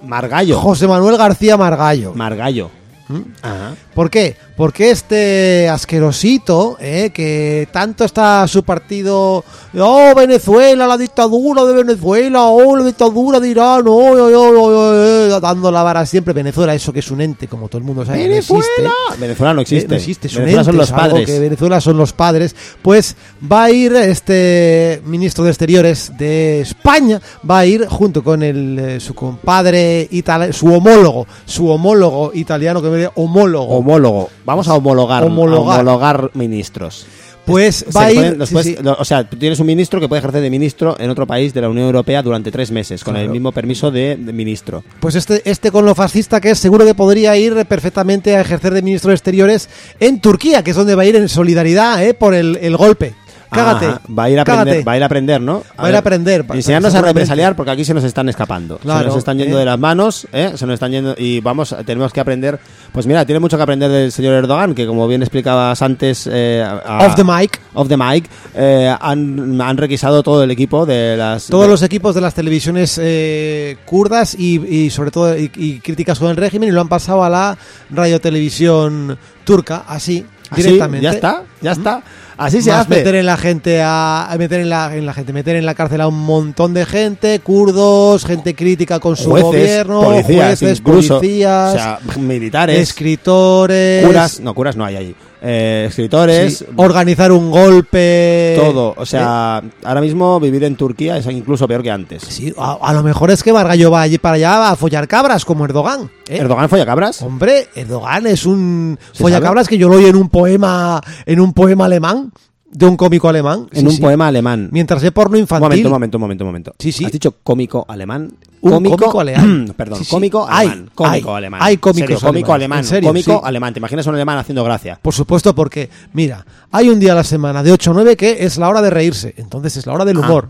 Margallo. 0.01 0.59
José 0.59 0.87
Manuel 0.87 1.17
García 1.17 1.57
Margallo. 1.57 2.13
Margallo. 2.15 2.71
¿Mm? 3.07 3.19
Ajá. 3.43 3.75
¿Por 3.93 4.09
qué? 4.09 4.35
Porque 4.61 4.91
este 4.91 5.67
asquerosito, 5.67 6.77
eh, 6.79 7.09
que 7.11 7.67
tanto 7.71 8.03
está 8.03 8.47
su 8.47 8.61
partido, 8.61 9.43
oh, 9.75 10.13
Venezuela, 10.15 10.85
la 10.85 10.99
dictadura 10.99 11.63
de 11.65 11.73
Venezuela, 11.73 12.43
oh, 12.43 12.77
la 12.77 12.83
dictadura 12.83 13.39
de 13.39 13.49
Irán, 13.49 13.87
oh, 13.87 13.91
oh, 13.91 14.29
oh, 14.31 14.69
oh, 14.69 15.33
oh, 15.35 15.39
dando 15.39 15.71
la 15.71 15.81
vara 15.81 16.05
siempre. 16.05 16.31
Venezuela, 16.31 16.75
eso 16.75 16.93
que 16.93 16.99
es 16.99 17.09
un 17.09 17.21
ente, 17.21 17.47
como 17.47 17.69
todo 17.69 17.79
el 17.79 17.85
mundo 17.85 18.05
sabe, 18.05 18.27
no 18.27 18.35
existe. 18.35 18.83
Venezuela 19.17 19.55
no 19.55 19.61
existe. 19.61 19.85
Eh, 19.85 19.89
no 19.89 19.95
existe, 19.95 20.27
es 20.27 20.35
un 20.35 20.45
Venezuela 20.45 20.63
son 20.63 20.75
ente, 20.75 20.77
los 20.77 20.89
es 20.89 20.93
algo 20.93 21.09
padres. 21.09 21.25
que 21.25 21.39
Venezuela 21.39 21.81
son 21.81 21.97
los 21.97 22.13
padres. 22.13 22.55
Pues 22.83 23.15
va 23.51 23.63
a 23.63 23.71
ir 23.71 23.95
este 23.95 25.01
ministro 25.05 25.43
de 25.43 25.49
Exteriores 25.49 26.11
de 26.19 26.61
España, 26.61 27.19
va 27.49 27.57
a 27.57 27.65
ir 27.65 27.87
junto 27.87 28.23
con 28.23 28.43
el, 28.43 28.77
eh, 28.77 28.99
su 28.99 29.15
compadre 29.15 30.07
italiano, 30.11 30.53
su 30.53 30.71
homólogo, 30.71 31.25
su 31.47 31.67
homólogo 31.67 32.29
italiano, 32.35 32.79
que 32.79 32.89
me 32.89 32.97
dice 32.97 33.11
homólogo. 33.15 33.75
Homólogo. 33.75 34.29
Vamos 34.51 34.67
a 34.67 34.73
homologar, 34.75 35.23
Homologar. 35.23 35.79
a 35.79 35.81
homologar 35.81 36.31
ministros. 36.33 37.05
pues 37.45 37.85
va 37.95 38.03
a 38.05 38.11
ir. 38.11 38.17
pueden- 38.17 38.33
sí, 38.33 38.37
después- 38.39 38.65
sí. 38.65 38.75
lo- 38.83 38.95
o 38.99 39.03
sea, 39.03 39.27
tienes 39.27 39.59
un 39.59 39.65
ministro 39.65 39.99
que 39.99 40.07
puede 40.07 40.19
ejercer 40.19 40.41
de 40.41 40.49
ministro 40.49 40.95
en 40.99 41.09
otro 41.09 41.25
país 41.25 41.53
de 41.53 41.61
la 41.61 41.69
Unión 41.69 41.87
Europea 41.87 42.21
durante 42.21 42.51
tres 42.51 42.69
meses, 42.71 43.03
con 43.03 43.15
el 43.17 43.29
mismo 43.29 43.51
permiso 43.51 43.89
de, 43.89 44.15
de 44.15 44.31
ministro. 44.31 44.83
Pues 44.99 45.15
este, 45.15 45.41
este 45.49 45.71
con 45.71 45.83
lo 45.85 45.95
fascista 45.95 46.39
que 46.39 46.51
es, 46.51 46.59
seguro 46.59 46.85
que 46.85 46.93
podría 46.93 47.35
ir 47.37 47.65
perfectamente 47.65 48.35
a 48.35 48.41
ejercer 48.41 48.73
de 48.75 48.81
ministro 48.83 49.09
de 49.09 49.15
Exteriores 49.15 49.69
en 49.99 50.21
Turquía, 50.21 50.63
que 50.63 50.69
es 50.71 50.77
donde 50.77 50.93
va 50.95 51.01
a 51.01 51.05
ir 51.05 51.15
en 51.15 51.27
solidaridad 51.29 52.03
eh, 52.05 52.13
por 52.13 52.35
el, 52.35 52.57
el 52.61 52.77
golpe. 52.77 53.15
Cágate. 53.51 53.85
Ajá, 53.85 54.01
Va 54.17 54.23
a 54.23 54.29
ir 54.29 54.39
a 54.39 54.41
aprender, 54.43 54.87
va 54.87 54.91
a 54.93 54.97
ir 54.97 55.03
a 55.03 55.05
aprender, 55.05 55.41
¿no? 55.41 55.63
Va 55.77 55.85
a 55.85 55.89
ir 55.89 55.95
a 55.95 55.99
aprender, 55.99 56.45
pa- 56.47 56.55
Enseñarnos 56.55 56.95
a 56.95 57.01
represaliar 57.01 57.55
porque 57.55 57.71
aquí 57.71 57.83
se 57.83 57.93
nos 57.93 58.03
están 58.05 58.29
escapando. 58.29 58.79
se 58.81 58.87
nos 58.87 59.15
están 59.17 59.37
yendo 59.37 59.57
¿eh? 59.57 59.59
de 59.59 59.65
las 59.65 59.77
manos, 59.77 60.25
¿eh? 60.31 60.53
Se 60.55 60.65
nos 60.65 60.75
están 60.75 60.91
yendo 60.91 61.13
y 61.17 61.41
vamos, 61.41 61.75
tenemos 61.85 62.13
que 62.13 62.19
aprender. 62.21 62.59
Pues 62.93 63.05
mira, 63.07 63.25
tiene 63.25 63.39
mucho 63.39 63.57
que 63.57 63.63
aprender 63.63 63.91
del 63.91 64.11
señor 64.11 64.33
Erdogan, 64.35 64.73
que 64.73 64.87
como 64.87 65.07
bien 65.07 65.21
explicabas 65.21 65.81
antes, 65.81 66.29
eh, 66.31 66.63
a- 66.65 67.05
Off 67.05 67.15
the 67.15 67.23
mic. 67.25 67.59
off 67.73 67.87
the 67.89 67.97
mic, 67.97 68.29
eh, 68.55 68.95
han, 68.99 69.59
han 69.61 69.77
requisado 69.77 70.23
todo 70.23 70.43
el 70.43 70.51
equipo 70.51 70.85
de 70.85 71.17
las 71.17 71.47
Todos 71.47 71.65
de- 71.65 71.69
los 71.71 71.81
equipos 71.83 72.15
de 72.15 72.21
las 72.21 72.33
televisiones 72.33 72.97
eh, 73.01 73.77
kurdas 73.85 74.33
y, 74.33 74.65
y 74.65 74.89
sobre 74.91 75.11
todo 75.11 75.37
y, 75.37 75.51
y 75.55 75.79
críticas 75.79 76.19
con 76.19 76.29
el 76.29 76.37
régimen 76.37 76.69
y 76.69 76.71
lo 76.71 76.79
han 76.81 76.87
pasado 76.89 77.23
a 77.23 77.29
la 77.29 77.57
radiotelevisión 77.89 79.17
turca, 79.43 79.83
así, 79.87 80.25
Así, 80.49 80.63
directamente. 80.63 81.03
Ya 81.03 81.11
está, 81.11 81.43
ya 81.61 81.71
está. 81.71 82.01
Así 82.41 82.61
se 82.61 82.71
hace. 82.71 82.89
meter 82.89 83.15
en 83.15 83.25
la 83.25 83.37
gente 83.37 83.81
a, 83.81 84.31
a 84.31 84.37
meter 84.37 84.61
en 84.61 84.69
la, 84.69 84.95
en 84.95 85.05
la 85.05 85.13
gente 85.13 85.31
meter 85.31 85.55
en 85.55 85.65
la 85.65 85.75
cárcel 85.75 86.01
a 86.01 86.07
un 86.07 86.19
montón 86.19 86.73
de 86.73 86.85
gente 86.85 87.39
kurdos 87.39 88.25
gente 88.25 88.55
crítica 88.55 88.99
con 88.99 89.15
su 89.15 89.29
jueces, 89.29 89.45
gobierno 89.45 90.01
policías, 90.01 90.59
jueces 90.59 90.79
incluso, 90.79 91.17
policías 91.17 91.69
o 91.69 91.73
sea, 91.73 91.99
militares, 92.19 92.79
escritores. 92.79 94.05
Curas, 94.05 94.39
no 94.39 94.53
curas 94.53 94.75
no 94.75 94.85
hay 94.85 94.95
ahí, 94.95 95.15
eh, 95.41 95.85
escritores, 95.89 96.59
sí, 96.59 96.65
organizar 96.75 97.31
un 97.31 97.49
golpe 97.49 98.55
todo, 98.61 98.93
o 98.95 99.05
sea, 99.05 99.61
ahora 99.83 100.01
mismo 100.01 100.39
vivir 100.39 100.63
en 100.63 100.75
Turquía 100.75 101.17
es 101.17 101.25
incluso 101.25 101.67
peor 101.67 101.81
que 101.81 101.91
antes. 101.91 102.23
Sí, 102.23 102.53
a, 102.57 102.77
a 102.81 102.93
lo 102.93 103.01
mejor 103.03 103.31
es 103.31 103.41
que 103.43 103.51
Margallo 103.51 103.91
va 103.91 104.01
allí 104.01 104.17
para 104.17 104.35
allá 104.35 104.69
a 104.69 104.75
follar 104.75 105.07
cabras 105.07 105.43
como 105.43 105.65
Erdogan 105.65 106.09
¿eh? 106.29 106.37
Erdogan 106.37 106.69
folla 106.69 106.85
cabras. 106.85 107.21
Hombre, 107.21 107.67
Erdogan 107.75 108.27
es 108.27 108.45
un 108.45 108.97
¿Se 109.11 109.23
follacabras 109.23 109.67
que 109.67 109.77
yo 109.77 109.89
lo 109.89 109.95
oí 109.95 110.05
en 110.05 110.15
un 110.15 110.29
poema, 110.29 111.01
en 111.25 111.39
un 111.39 111.53
poema 111.53 111.85
alemán, 111.85 112.31
de 112.71 112.85
un 112.85 112.95
cómico 112.97 113.27
alemán. 113.29 113.67
En 113.71 113.81
Sí, 113.81 113.85
un 113.85 113.91
sí. 113.93 114.01
poema 114.01 114.27
alemán. 114.27 114.69
Mientras 114.71 115.01
ve 115.03 115.11
porno 115.11 115.33
Un 115.35 115.41
infantil. 115.41 115.67
momento, 115.67 115.87
un 115.87 115.91
momento, 115.91 116.17
un 116.17 116.21
momento, 116.21 116.43
un 116.43 116.47
momento. 116.47 116.75
Sí, 116.79 116.91
sí. 116.91 117.05
¿Has 117.05 117.11
dicho 117.11 117.35
cómico 117.43 117.85
alemán? 117.87 118.31
Un 118.61 118.71
cómico 118.71 119.19
alemán. 119.19 119.73
Perdón, 119.75 120.03
Sí, 120.03 120.09
cómico 120.09 120.45
Hay, 120.49 120.67
alemán. 120.67 120.89
Cómico 120.95 121.29
hay, 121.31 121.37
alemán. 121.37 121.59
hay 121.63 121.77
cómicos 121.77 122.07
serio, 122.09 122.19
cómico 122.21 122.53
alemán. 122.53 122.79
en 122.79 122.85
serio, 122.85 123.09
cómico 123.09 123.41
alemán. 123.45 123.73
¿Te 123.73 123.79
imaginas 123.79 124.07
un 124.07 124.15
alemán 124.15 124.37
haciendo 124.37 124.63
gracia? 124.63 124.99
Por 125.01 125.13
supuesto, 125.13 125.53
porque, 125.53 125.89
mira, 126.13 126.45
hay 126.71 126.89
un 126.89 126.99
día 126.99 127.11
a 127.13 127.15
la 127.15 127.23
semana 127.23 127.61
de 127.63 127.71
8 127.71 127.91
a 127.91 127.93
9 127.95 128.15
que 128.15 128.45
es 128.45 128.57
la 128.57 128.69
hora 128.69 128.81
de 128.81 128.89
reírse. 128.89 129.33
Entonces 129.37 129.77
es 129.77 129.85
la 129.85 129.93
hora 129.93 130.05
del 130.05 130.17
Ah. 130.17 130.19
humor. 130.21 130.47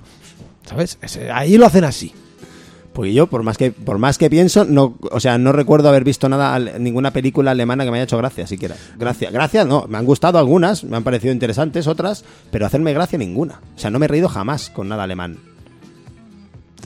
¿Sabes? 0.69 0.97
Ese- 1.01 1.32
ahí 1.32 1.57
lo 1.57 1.65
hacen 1.65 1.84
así. 1.86 2.13
Porque 2.94 3.14
yo, 3.14 3.28
por 3.28 3.42
más 3.44 3.58
que 3.58 3.72
por 3.72 3.98
más 4.00 4.18
que 4.18 4.30
pienso, 4.30 4.66
no, 4.66 4.98
o 5.12 5.20
sea, 5.22 5.38
no 5.38 5.54
recuerdo 5.54 5.88
haber 5.88 6.04
visto 6.04 6.28
nada, 6.28 6.60
ninguna 6.60 7.12
película 7.12 7.52
alemana 7.52 7.86
que 7.86 7.92
me 7.92 7.98
haya 7.98 8.04
hecho 8.04 8.18
gracia, 8.18 8.46
siquiera. 8.48 8.76
Gracia, 9.00 9.32
gracias, 9.32 9.66
no, 9.66 9.86
me 9.88 9.98
han 9.98 10.06
gustado 10.06 10.38
algunas, 10.39 10.84
me 10.84 10.98
han 10.98 11.04
parecido 11.04 11.32
interesantes 11.34 11.88
otras, 11.88 12.26
pero 12.52 12.66
hacerme 12.66 12.92
gracia 12.94 13.18
ninguna. 13.18 13.62
O 13.76 13.80
sea, 13.80 13.89
no 13.92 13.98
me 14.00 14.06
he 14.06 14.10
reído 14.10 14.28
jamás 14.28 14.70
con 14.70 14.89
nada 14.89 15.04
alemán. 15.04 15.38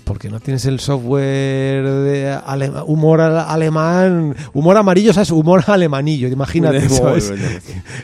Porque 0.03 0.30
no 0.30 0.39
tienes 0.39 0.66
el 0.66 0.80
software 0.80 1.84
de 1.84 2.38
ale- 2.45 2.70
humor 2.86 3.22
al- 3.22 3.39
alemán, 3.39 4.36
humor 4.53 4.78
amarillo, 4.78 5.12
¿sabes? 5.12 5.32
Humor 5.32 5.64
alemanillo, 5.66 6.28
imagínate. 6.28 6.88
¿sabes? 6.89 7.30
bueno. 7.30 7.43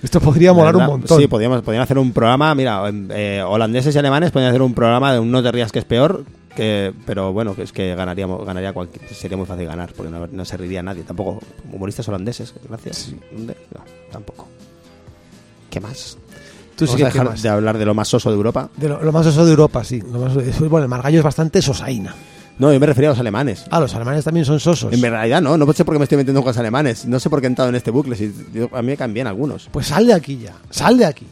Esto 0.02 0.20
podría 0.20 0.52
molar 0.54 0.76
un 0.76 0.86
montón. 0.88 1.20
Sí, 1.22 1.28
podríamos, 1.28 1.62
podrían 1.62 1.84
hacer 1.84 2.00
un 2.00 2.12
programa, 2.12 2.56
mira, 2.56 2.82
eh, 3.12 3.44
holandeses 3.48 3.94
y 3.94 4.00
alemanes 4.00 4.32
podrían 4.32 4.50
hacer 4.50 4.64
un 4.64 4.74
programa 4.74 5.14
de 5.14 5.20
un 5.20 5.30
no 5.30 5.44
te 5.44 5.52
rías 5.52 5.72
que 5.72 5.78
es 5.78 5.86
peor, 5.86 6.26
que, 6.56 6.94
pero 7.06 7.32
bueno, 7.34 7.56
que 7.56 7.64
es 7.64 7.72
que 7.72 7.96
ganaríamos, 7.96 8.46
ganaría 8.46 8.74
cualquier, 8.74 9.08
sería 9.14 9.38
muy 9.38 9.46
fácil 9.46 9.66
ganar, 9.68 9.94
porque 9.94 10.12
no, 10.12 10.28
no 10.28 10.46
se 10.46 10.58
reiría 10.58 10.82
nadie, 10.84 11.04
tampoco 11.04 11.40
humoristas 11.72 12.08
holandeses, 12.08 12.54
gracias. 12.68 13.14
¿Dónde? 13.32 13.56
No, 13.74 13.82
tampoco. 14.12 14.48
¿Qué 15.70 15.80
más? 15.80 16.18
Tú 16.76 16.88
sí 16.88 16.96
que 16.98 17.04
a 17.04 17.06
dejar 17.08 17.26
más. 17.28 17.42
de 17.42 17.50
hablar 17.50 17.78
de 17.78 17.86
lo 17.86 17.94
más 17.94 18.08
soso 18.08 18.30
de 18.30 18.36
Europa. 18.36 18.70
De 18.78 18.90
lo, 18.90 19.02
lo 19.04 19.12
más 19.12 19.26
oso 19.28 19.46
de 19.46 19.52
Europa, 19.52 19.84
sí. 19.84 20.02
Lo 20.02 20.20
más, 20.20 20.34
bueno, 20.60 20.84
el 20.84 20.90
margallo 20.90 21.20
es 21.20 21.24
bastante 21.24 21.62
sosaina. 21.62 22.16
No, 22.60 22.72
yo 22.72 22.80
me 22.80 22.86
refería 22.86 23.10
a 23.10 23.14
los 23.14 23.20
alemanes. 23.20 23.66
Ah, 23.72 23.80
los 23.80 23.94
alemanes 23.96 24.24
también 24.24 24.46
son 24.46 24.60
sosos. 24.60 24.94
En 24.94 25.02
realidad 25.02 25.42
no, 25.42 25.58
no 25.58 25.74
sé 25.74 25.84
por 25.86 25.96
qué 25.96 26.00
me 26.00 26.04
estoy 26.04 26.18
metiendo 26.18 26.42
con 26.42 26.50
los 26.50 26.58
alemanes. 26.58 27.06
No 27.06 27.20
sé 27.20 27.30
por 27.30 27.40
qué 27.40 27.48
he 27.48 27.50
entrado 27.50 27.70
en 27.70 27.76
este 27.76 27.90
bucle. 27.92 28.16
Si, 28.16 28.32
yo- 28.54 28.70
a 28.74 28.82
mí 28.82 28.88
me 28.90 28.98
caen 28.98 29.14
bien 29.14 29.26
algunos. 29.28 29.68
Pues 29.72 29.88
sal 29.88 30.06
de 30.06 30.14
aquí 30.14 30.38
ya, 30.38 30.54
sal 30.70 30.98
de 30.98 31.06
aquí. 31.06 31.26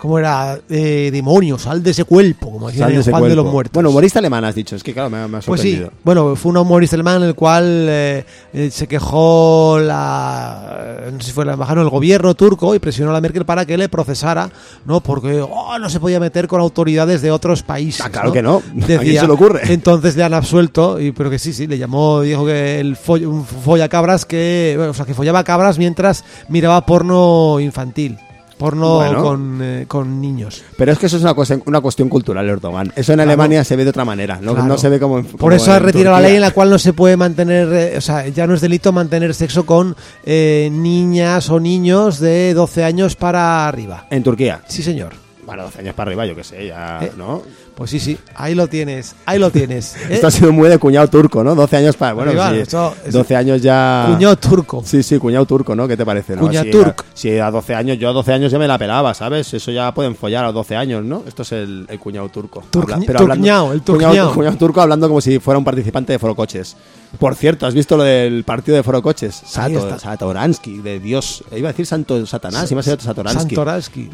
¿Cómo 0.00 0.18
era? 0.18 0.58
Eh, 0.70 1.10
demonio, 1.12 1.58
sal 1.58 1.82
de 1.82 1.90
ese 1.90 2.04
cuerpo, 2.04 2.50
como 2.50 2.68
decían 2.68 2.88
Sal 2.88 3.04
de 3.04 3.10
Juan 3.10 3.28
de 3.28 3.36
los 3.36 3.44
Muertos. 3.46 3.74
Bueno, 3.74 3.90
humorista 3.90 4.18
alemán 4.18 4.44
has 4.46 4.54
dicho. 4.54 4.74
Es 4.74 4.82
que 4.82 4.94
claro, 4.94 5.10
me, 5.10 5.18
me 5.28 5.36
ha 5.36 5.40
Pues 5.42 5.60
sí, 5.60 5.72
sorprendido. 5.72 5.92
bueno, 6.02 6.36
fue 6.36 6.50
un 6.50 6.56
humorista 6.56 6.96
alemán 6.96 7.18
en 7.22 7.28
el 7.28 7.34
cual 7.34 7.86
eh, 7.88 8.24
eh, 8.54 8.70
se 8.70 8.88
quejó 8.88 9.78
la, 9.78 10.78
eh, 11.06 11.10
no 11.12 11.20
sé 11.20 11.26
si 11.26 11.32
fue 11.32 11.44
la 11.44 11.52
embajada 11.52 11.82
el 11.82 11.90
gobierno 11.90 12.34
turco 12.34 12.74
y 12.74 12.78
presionó 12.78 13.10
a 13.10 13.14
la 13.14 13.20
Merkel 13.20 13.44
para 13.44 13.66
que 13.66 13.76
le 13.76 13.90
procesara, 13.90 14.50
¿no? 14.86 15.00
Porque 15.02 15.40
oh, 15.42 15.78
no 15.78 15.90
se 15.90 16.00
podía 16.00 16.18
meter 16.18 16.48
con 16.48 16.60
autoridades 16.62 17.20
de 17.20 17.30
otros 17.30 17.62
países. 17.62 18.00
Ah, 18.04 18.08
claro 18.10 18.32
que 18.32 18.42
no. 18.42 18.56
¿A 18.58 18.62
quién 18.62 18.86
Decía, 18.86 19.20
se 19.20 19.26
le 19.26 19.32
ocurre? 19.34 19.60
Entonces 19.72 20.16
le 20.16 20.24
han 20.24 20.32
absuelto, 20.32 20.98
y, 20.98 21.12
pero 21.12 21.28
que 21.28 21.38
sí, 21.38 21.52
sí, 21.52 21.66
le 21.66 21.76
llamó, 21.76 22.22
dijo 22.22 22.46
que 22.46 22.80
el 22.80 22.96
foll, 22.96 23.26
un 23.26 23.44
follacabras 23.44 24.24
que, 24.24 24.74
bueno, 24.76 24.92
o 24.92 24.94
sea, 24.94 25.04
que 25.04 25.12
follaba 25.12 25.44
cabras 25.44 25.76
mientras 25.78 26.24
miraba 26.48 26.86
porno 26.86 27.60
infantil. 27.60 28.18
Porno 28.60 28.96
Bueno. 28.96 29.22
con, 29.22 29.58
eh, 29.62 29.84
con 29.88 30.20
niños. 30.20 30.62
Pero 30.76 30.92
es 30.92 30.98
que 30.98 31.06
eso 31.06 31.16
es 31.16 31.22
una, 31.22 31.34
cosa, 31.34 31.58
una 31.66 31.80
cuestión 31.80 32.08
cultural, 32.08 32.48
Erdogan. 32.48 32.92
Eso 32.94 33.12
en 33.12 33.16
Claro. 33.16 33.30
Alemania 33.30 33.64
se 33.64 33.74
ve 33.74 33.84
de 33.84 33.90
otra 33.90 34.04
manera. 34.04 34.38
No, 34.40 34.52
Claro. 34.52 34.68
no 34.68 34.78
se 34.78 34.88
ve 34.90 35.00
como 35.00 35.18
en 35.18 35.24
Por 35.24 35.52
eso 35.54 35.72
ha 35.72 35.78
retirado 35.78 36.14
la 36.16 36.22
ley 36.22 36.36
en 36.36 36.42
la 36.42 36.50
cual 36.52 36.70
no 36.70 36.78
se 36.78 36.92
puede 36.92 37.16
mantener, 37.16 37.68
eh, 37.72 37.94
o 37.96 38.00
sea, 38.00 38.28
ya 38.28 38.46
no 38.46 38.54
es 38.54 38.60
delito 38.60 38.92
mantener 38.92 39.34
sexo 39.34 39.64
con 39.66 39.96
eh, 40.24 40.68
niñas 40.70 41.48
o 41.50 41.58
niños 41.58 42.20
de 42.20 42.54
12 42.54 42.84
años 42.84 43.16
para 43.16 43.66
arriba. 43.66 44.06
En 44.10 44.22
Turquía. 44.22 44.60
Sí, 44.68 44.82
señor. 44.82 45.14
Bueno, 45.46 45.64
12 45.64 45.80
años 45.80 45.94
para 45.94 46.08
arriba, 46.10 46.26
yo 46.26 46.36
qué 46.36 46.44
sé, 46.44 46.66
ya, 46.68 46.98
Eh, 47.02 47.12
¿no? 47.16 47.42
Pues 47.80 47.92
sí, 47.92 47.98
sí, 47.98 48.18
ahí 48.34 48.54
lo 48.54 48.66
tienes, 48.68 49.14
ahí 49.24 49.38
lo 49.38 49.50
tienes. 49.50 49.96
¿eh? 49.96 50.08
Esto 50.10 50.26
ha 50.26 50.30
sido 50.30 50.52
muy 50.52 50.68
de 50.68 50.76
cuñado 50.76 51.08
turco, 51.08 51.42
¿no? 51.42 51.54
12 51.54 51.78
años 51.78 51.96
para... 51.96 52.12
Bueno, 52.12 52.28
Arriba, 52.32 52.50
sí, 52.50 52.56
esto 52.58 52.94
es- 53.06 53.14
12 53.14 53.36
años 53.36 53.62
ya... 53.62 54.04
Cuñado 54.12 54.36
turco. 54.36 54.82
Sí, 54.84 55.02
sí, 55.02 55.16
cuñado 55.18 55.46
turco, 55.46 55.74
¿no? 55.74 55.88
¿Qué 55.88 55.96
te 55.96 56.04
parece? 56.04 56.36
no? 56.36 56.42
Cuñado 56.42 56.66
si, 56.66 56.70
turc. 56.72 57.00
A, 57.00 57.04
si 57.14 57.38
a 57.38 57.50
12 57.50 57.74
años, 57.74 57.96
yo 57.98 58.10
a 58.10 58.12
12 58.12 58.34
años 58.34 58.52
ya 58.52 58.58
me 58.58 58.68
la 58.68 58.76
pelaba, 58.76 59.14
¿sabes? 59.14 59.54
Eso 59.54 59.70
ya 59.70 59.94
pueden 59.94 60.14
follar 60.14 60.44
a 60.44 60.52
12 60.52 60.76
años, 60.76 61.02
¿no? 61.06 61.24
Esto 61.26 61.40
es 61.40 61.52
el, 61.52 61.86
el 61.88 61.98
cuñado 61.98 62.28
turco. 62.28 62.62
Turc- 62.70 62.92
Habla- 62.92 63.16
turcñao, 63.18 63.72
el 63.72 63.80
cuñado, 63.80 64.12
turcñao. 64.12 64.34
cuñado 64.34 64.56
turco 64.58 64.82
hablando 64.82 65.08
como 65.08 65.22
si 65.22 65.38
fuera 65.38 65.56
un 65.56 65.64
participante 65.64 66.12
de 66.12 66.18
Forocoches. 66.18 66.76
Por 67.18 67.34
cierto, 67.34 67.64
¿has 67.66 67.72
visto 67.72 67.96
lo 67.96 68.02
del 68.02 68.44
partido 68.44 68.76
de 68.76 68.82
Forocoches? 68.82 69.34
Sato. 69.46 69.98
Satoransky, 69.98 70.80
de 70.82 71.00
Dios. 71.00 71.42
Iba 71.56 71.70
a 71.70 71.72
decir 71.72 71.86
Santo 71.86 72.26
Satanás, 72.26 72.70
iba 72.70 72.80
a 72.80 72.84
ser 72.84 73.00
Satoransky. 73.00 73.54
Santoransky. 73.54 74.10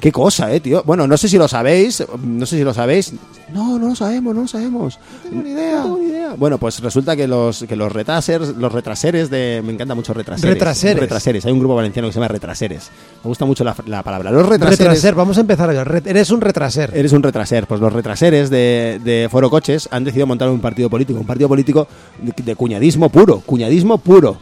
Qué 0.00 0.12
cosa, 0.12 0.52
eh, 0.52 0.60
tío. 0.60 0.82
Bueno, 0.84 1.06
no 1.06 1.16
sé 1.16 1.26
si 1.28 1.38
lo 1.38 1.48
sabéis, 1.48 2.04
no 2.22 2.44
sé 2.44 2.58
si 2.58 2.64
lo 2.64 2.74
sabéis. 2.74 3.12
No, 3.52 3.78
no 3.78 3.88
lo 3.88 3.94
sabemos, 3.96 4.34
no 4.34 4.42
lo 4.42 4.48
sabemos. 4.48 4.98
No 5.24 5.30
tengo 5.30 5.42
ni 5.42 5.50
idea. 5.52 5.82
tengo 5.82 5.98
ni 5.98 6.04
idea. 6.06 6.34
Bueno, 6.36 6.58
pues 6.58 6.80
resulta 6.80 7.16
que 7.16 7.26
los 7.26 7.64
que 7.66 7.76
los 7.76 7.90
retrasers, 7.90 8.56
los 8.56 8.72
retraseres 8.72 9.30
de 9.30 9.62
me 9.64 9.72
encanta 9.72 9.94
mucho 9.94 10.12
retraseres. 10.12 10.52
Retraseres. 10.54 11.00
Retraseres. 11.00 11.46
Hay 11.46 11.52
un 11.52 11.60
grupo 11.60 11.74
valenciano 11.76 12.08
que 12.08 12.12
se 12.12 12.18
llama 12.18 12.28
retraseres. 12.28 12.90
Me 13.24 13.28
gusta 13.28 13.46
mucho 13.46 13.64
la, 13.64 13.74
la 13.86 14.02
palabra. 14.02 14.30
Los 14.30 14.46
retraseres. 14.46 14.78
Retraser, 14.80 15.14
vamos 15.14 15.38
a 15.38 15.40
empezar. 15.40 15.72
ya. 15.72 15.82
Re- 15.84 16.02
Eres 16.04 16.30
un 16.30 16.40
retraser. 16.42 16.90
Eres 16.94 17.12
un 17.12 17.22
retraser. 17.22 17.66
Pues 17.66 17.80
los 17.80 17.92
retraseres 17.92 18.50
de, 18.50 19.00
de 19.02 19.28
Foro 19.30 19.48
Coches 19.48 19.88
han 19.90 20.04
decidido 20.04 20.26
montar 20.26 20.50
un 20.50 20.60
partido 20.60 20.90
político. 20.90 21.18
Un 21.20 21.26
partido 21.26 21.48
político 21.48 21.88
de, 22.20 22.34
de 22.44 22.54
cuñadismo 22.54 23.08
puro. 23.08 23.40
Cuñadismo 23.40 23.96
puro. 23.98 24.36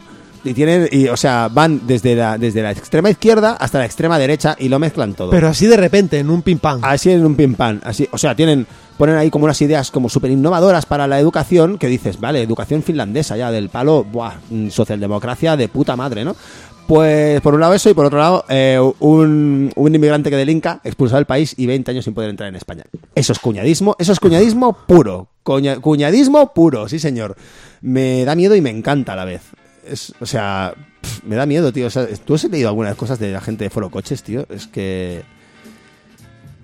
Y 0.45 0.53
tienen, 0.53 0.87
y, 0.91 1.07
o 1.07 1.17
sea, 1.17 1.49
van 1.51 1.87
desde 1.87 2.15
la, 2.15 2.37
desde 2.37 2.61
la 2.61 2.71
extrema 2.71 3.09
izquierda 3.09 3.53
hasta 3.59 3.79
la 3.79 3.85
extrema 3.85 4.17
derecha 4.19 4.55
y 4.59 4.69
lo 4.69 4.77
mezclan 4.79 5.13
todo. 5.15 5.31
Pero 5.31 5.47
así 5.47 5.65
de 5.65 5.75
repente, 5.75 6.19
en 6.19 6.29
un 6.29 6.41
pim 6.43 6.59
pam. 6.59 6.79
Así 6.83 7.09
en 7.11 7.25
un 7.25 7.35
pim 7.35 7.55
pam. 7.55 7.81
Así, 7.83 8.07
o 8.11 8.17
sea, 8.17 8.35
tienen, 8.35 8.67
ponen 8.97 9.15
ahí 9.17 9.29
como 9.31 9.45
unas 9.45 9.59
ideas 9.61 9.89
como 9.91 10.07
súper 10.07 10.29
innovadoras 10.31 10.85
para 10.85 11.07
la 11.07 11.19
educación 11.19 11.77
que 11.79 11.87
dices, 11.87 12.19
vale, 12.19 12.41
educación 12.43 12.83
finlandesa 12.83 13.35
ya, 13.37 13.49
del 13.51 13.69
palo, 13.69 14.03
buah, 14.03 14.35
mm, 14.51 14.69
socialdemocracia 14.69 15.57
de 15.57 15.67
puta 15.67 15.95
madre, 15.95 16.23
¿no? 16.23 16.35
Pues 16.87 17.41
por 17.41 17.55
un 17.55 17.61
lado 17.61 17.73
eso 17.73 17.89
y 17.89 17.95
por 17.95 18.05
otro 18.05 18.19
lado 18.19 18.45
eh, 18.47 18.79
un, 18.99 19.71
un 19.75 19.95
inmigrante 19.95 20.29
que 20.29 20.35
delinca, 20.35 20.81
expulsado 20.83 21.17
del 21.17 21.25
país 21.25 21.55
y 21.57 21.65
20 21.65 21.89
años 21.89 22.05
sin 22.05 22.13
poder 22.13 22.29
entrar 22.29 22.47
en 22.47 22.55
España. 22.55 22.83
Eso 23.15 23.33
es 23.33 23.39
cuñadismo, 23.39 23.95
eso 23.97 24.11
es 24.11 24.19
cuñadismo 24.19 24.73
puro. 24.85 25.27
Cuña- 25.43 25.81
cuñadismo 25.81 26.53
puro, 26.53 26.87
sí 26.87 26.99
señor. 26.99 27.35
Me 27.81 28.23
da 28.23 28.35
miedo 28.35 28.55
y 28.55 28.61
me 28.61 28.69
encanta 28.69 29.13
a 29.13 29.15
la 29.15 29.25
vez. 29.25 29.41
Es, 29.85 30.13
o 30.19 30.25
sea, 30.25 30.73
pf, 31.01 31.21
me 31.25 31.35
da 31.35 31.45
miedo, 31.45 31.71
tío. 31.71 31.87
O 31.87 31.89
sea, 31.89 32.07
¿Tú 32.25 32.35
has 32.35 32.43
leído 32.45 32.69
algunas 32.69 32.95
cosas 32.95 33.19
de 33.19 33.31
la 33.31 33.41
gente 33.41 33.63
de 33.63 33.69
Foro 33.69 33.89
Coches, 33.89 34.23
tío? 34.23 34.45
Es 34.49 34.67
que... 34.67 35.23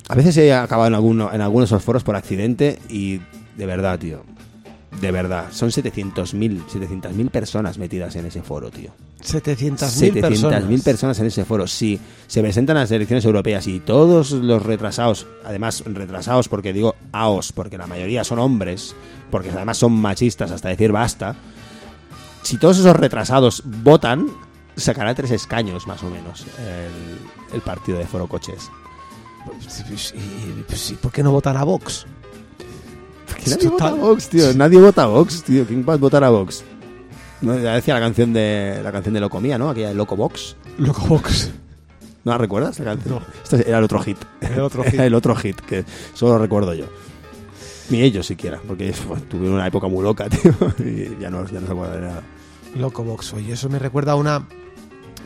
A 0.08 0.16
veces 0.16 0.36
he 0.38 0.54
acabado 0.54 0.88
en, 0.88 0.96
alguno, 0.96 1.32
en 1.32 1.40
algunos 1.40 1.70
de 1.70 1.76
esos 1.76 1.84
foros 1.84 2.04
por 2.04 2.16
accidente 2.16 2.80
y 2.90 3.22
de 3.56 3.66
verdad, 3.66 3.98
tío. 3.98 4.24
De 5.00 5.12
verdad. 5.12 5.46
Son 5.52 5.70
700.000 5.70 6.66
700.000 6.66 7.30
personas 7.30 7.78
metidas 7.78 8.16
en 8.18 8.26
ese 8.26 8.42
foro, 8.42 8.70
tío. 8.70 8.92
700.000 9.22 10.22
personas. 10.22 10.64
700.000 10.66 10.84
personas 10.84 11.20
en 11.20 11.28
ese 11.28 11.46
foro. 11.46 11.66
Si 11.68 12.00
se 12.28 12.42
presentan 12.42 12.76
a 12.78 12.82
las 12.82 12.92
elecciones 12.92 13.24
europeas 13.24 13.68
y 13.68 13.80
todos 13.80 14.32
los 14.32 14.64
retrasados, 14.64 15.28
además 15.46 15.84
retrasados 15.86 16.50
porque 16.50 16.74
digo 16.74 16.96
aos, 17.14 17.54
porque 17.54 17.78
la 17.78 17.88
mayoría 17.88 18.24
son 18.24 18.40
hombres, 18.40 18.96
porque 19.30 19.50
además 19.52 19.78
son 19.78 19.94
machistas 19.94 20.52
hasta 20.52 20.70
decir 20.70 20.92
basta, 20.92 21.36
si 22.44 22.58
todos 22.58 22.78
esos 22.80 22.96
retrasados 22.96 23.64
votan, 23.66 24.28
sacará 24.76 25.14
tres 25.16 25.32
escaños 25.32 25.88
más 25.88 26.02
o 26.04 26.10
menos 26.10 26.46
el, 26.60 27.56
el 27.56 27.62
partido 27.62 27.98
de 27.98 28.06
Foro 28.06 28.28
Coches. 28.28 28.70
Y- 30.14 30.62
pues, 30.64 30.94
¿Por 31.02 31.12
qué 31.12 31.24
no 31.24 31.32
votan 31.32 31.58
a 31.58 31.64
Vox? 31.64 32.06
Nadie 33.48 33.70
vota 33.70 33.88
a. 33.88 33.92
Vox, 33.94 34.30
tío. 34.30 34.54
Nadie 34.54 34.80
vota 34.80 35.04
a 35.04 35.08
Vox, 35.08 35.44
tío. 35.44 35.66
¿Quién 35.66 35.86
va 35.88 35.94
a 35.94 35.98
votar 35.98 36.24
a 36.24 36.30
Vox? 36.30 36.64
No, 37.42 37.58
ya 37.58 37.74
decía 37.74 37.96
la 37.96 38.00
canción 38.00 38.34
de 38.34 38.82
la 38.84 38.92
canción 38.92 39.16
de 39.16 39.20
Locomía, 39.20 39.58
¿no? 39.58 39.70
Aquella 39.70 39.88
de 39.90 39.96
Loco 39.96 40.16
Vox. 40.16 40.56
Loco 40.78 41.02
Vox. 41.08 41.50
¿No 42.24 42.34
la 42.34 42.38
recuerdas? 42.38 42.78
La 42.80 42.86
canción? 42.86 43.16
No. 43.16 43.22
Este 43.44 43.68
era 43.68 43.80
el 43.80 43.84
otro 43.84 44.00
hit. 44.00 44.18
El 44.42 44.60
otro 44.60 44.84
Era 44.84 44.92
hit. 44.92 45.00
el 45.02 45.14
otro 45.16 45.36
hit, 45.36 45.60
que 45.62 45.84
solo 46.14 46.38
recuerdo 46.38 46.76
yo. 46.76 46.86
Ni 47.92 48.02
ellos 48.02 48.26
siquiera, 48.26 48.60
porque 48.68 48.94
bueno, 49.08 49.24
tuvieron 49.30 49.56
una 49.56 49.68
época 49.68 49.88
muy 49.88 50.04
loca, 50.04 50.28
tío. 50.30 50.54
Y 50.80 51.20
ya 51.22 51.30
no, 51.30 51.48
se 51.48 51.58
acuerda 51.58 51.96
de 51.96 52.02
nada. 52.02 52.24
Loco 52.76 53.04
Vox, 53.04 53.34
oye, 53.34 53.54
eso 53.54 53.70
me 53.70 53.78
recuerda 53.80 54.14
a 54.14 54.16
una... 54.16 54.48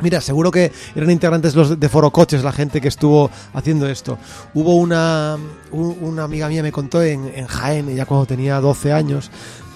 Mira, 0.02 0.20
seguro 0.20 0.52
que 0.52 0.74
eran 0.94 1.10
integrantes 1.10 1.56
los 1.56 1.80
de 1.80 1.88
Foro 1.90 2.12
Coches 2.12 2.44
la 2.44 2.52
gente 2.52 2.82
que 2.82 2.90
estuvo 2.90 3.30
haciendo 3.54 3.88
esto. 3.88 4.18
Hubo 4.54 4.76
una, 4.76 5.38
un- 5.72 5.98
una 6.02 6.24
amiga 6.26 6.50
mía 6.50 6.62
me 6.62 6.72
contó 6.74 7.02
en, 7.02 7.32
en 7.34 7.48
Jaén, 7.48 7.96
ya 7.96 8.06
cuando 8.06 8.26
tenía 8.26 8.60
12 8.60 8.92
años. 8.92 9.32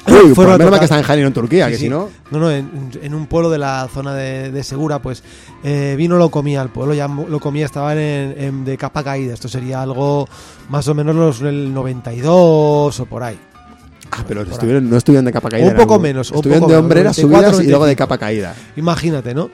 Uy, 0.08 0.34
Fueron 0.34 0.54
a 0.56 0.58
menos 0.58 0.72
mal 0.72 0.80
que 0.80 0.86
está 0.86 0.98
en 0.98 1.04
Jaén 1.04 1.20
y 1.20 1.22
no 1.24 1.28
en 1.28 1.34
Turquía, 1.34 1.66
Sí, 1.68 1.72
que 1.72 1.78
sí. 1.78 1.84
si 1.84 1.90
no... 1.90 2.10
No, 2.32 2.40
no, 2.40 2.50
en, 2.52 2.90
en 3.02 3.14
un 3.14 3.28
pueblo 3.28 3.50
de 3.50 3.58
la 3.58 3.88
zona 3.94 4.14
de, 4.14 4.52
de 4.52 4.64
Segura, 4.64 5.02
pues 5.02 5.24
eh, 5.64 5.96
vino 5.98 6.18
lo 6.18 6.30
comía 6.30 6.62
al 6.62 6.70
pueblo, 6.70 6.94
ya 6.94 7.08
lo 7.08 7.40
comía, 7.40 7.66
estaban 7.66 7.98
en, 7.98 8.36
en- 8.38 8.66
de 8.66 8.78
capa 8.78 9.04
caída. 9.04 9.34
Esto 9.34 9.48
sería 9.50 9.82
algo 9.82 10.28
más 10.70 10.88
o 10.88 10.96
menos 10.96 11.16
los 11.16 11.40
del 11.42 11.74
92 11.74 13.00
o 13.00 13.06
por 13.06 13.24
ahí. 13.24 13.38
Ah, 14.12 14.24
pero 14.28 14.42
estuvieron, 14.42 14.90
no 14.90 14.98
estuvieron 14.98 15.26
de 15.26 15.32
capa 15.32 15.50
caída. 15.50 15.68
Un 15.70 15.76
poco 15.76 16.00
menos, 16.00 16.32
un 16.32 16.38
Estuvieron 16.38 16.62
poco 16.62 16.72
de 16.74 16.80
hombreras 16.80 17.18
94, 17.18 17.50
subidas 17.52 17.66
y 17.66 17.70
luego 17.70 17.86
de 17.86 17.92
95. 17.96 17.98
capa 17.98 18.18
caída. 18.18 18.56
Imagínate, 18.78 19.36
¿no? 19.36 19.52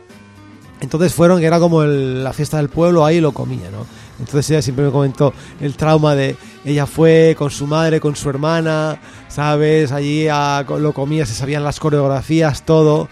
Entonces 0.79 1.13
fueron, 1.13 1.39
que 1.39 1.45
era 1.45 1.59
como 1.59 1.83
el- 1.83 2.23
la 2.23 2.31
fiesta 2.33 2.57
del 2.57 2.69
pueblo, 2.69 3.03
ahí 3.05 3.19
lo 3.19 3.31
comía, 3.33 3.69
¿no? 3.71 3.85
Entonces 4.19 4.49
ella 4.49 4.61
siempre 4.61 4.85
me 4.85 4.91
comentó 4.91 5.33
el 5.59 5.75
trauma 5.75 6.15
de 6.15 6.35
ella 6.63 6.85
fue 6.85 7.35
con 7.37 7.51
su 7.51 7.67
madre, 7.67 7.99
con 7.99 8.15
su 8.15 8.29
hermana, 8.29 8.97
¿sabes? 9.27 9.91
Allí 9.91 10.27
a- 10.29 10.65
lo 10.67 10.93
comía, 10.93 11.25
se 11.25 11.33
sabían 11.33 11.63
las 11.63 11.79
coreografías, 11.79 12.63
todo. 12.65 13.07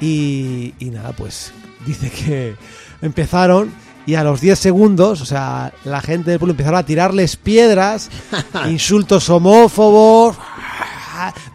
Y, 0.00 0.74
y 0.78 0.86
nada, 0.90 1.12
pues 1.12 1.52
dice 1.86 2.10
que 2.10 2.54
empezaron 3.02 3.72
y 4.06 4.14
a 4.14 4.24
los 4.24 4.40
10 4.40 4.58
segundos, 4.58 5.20
o 5.20 5.26
sea, 5.26 5.72
la 5.84 6.00
gente 6.00 6.30
del 6.30 6.38
pueblo 6.38 6.52
empezaron 6.52 6.78
a 6.80 6.82
tirarles 6.86 7.36
piedras, 7.36 8.08
insultos 8.68 9.28
homófobos. 9.28 10.36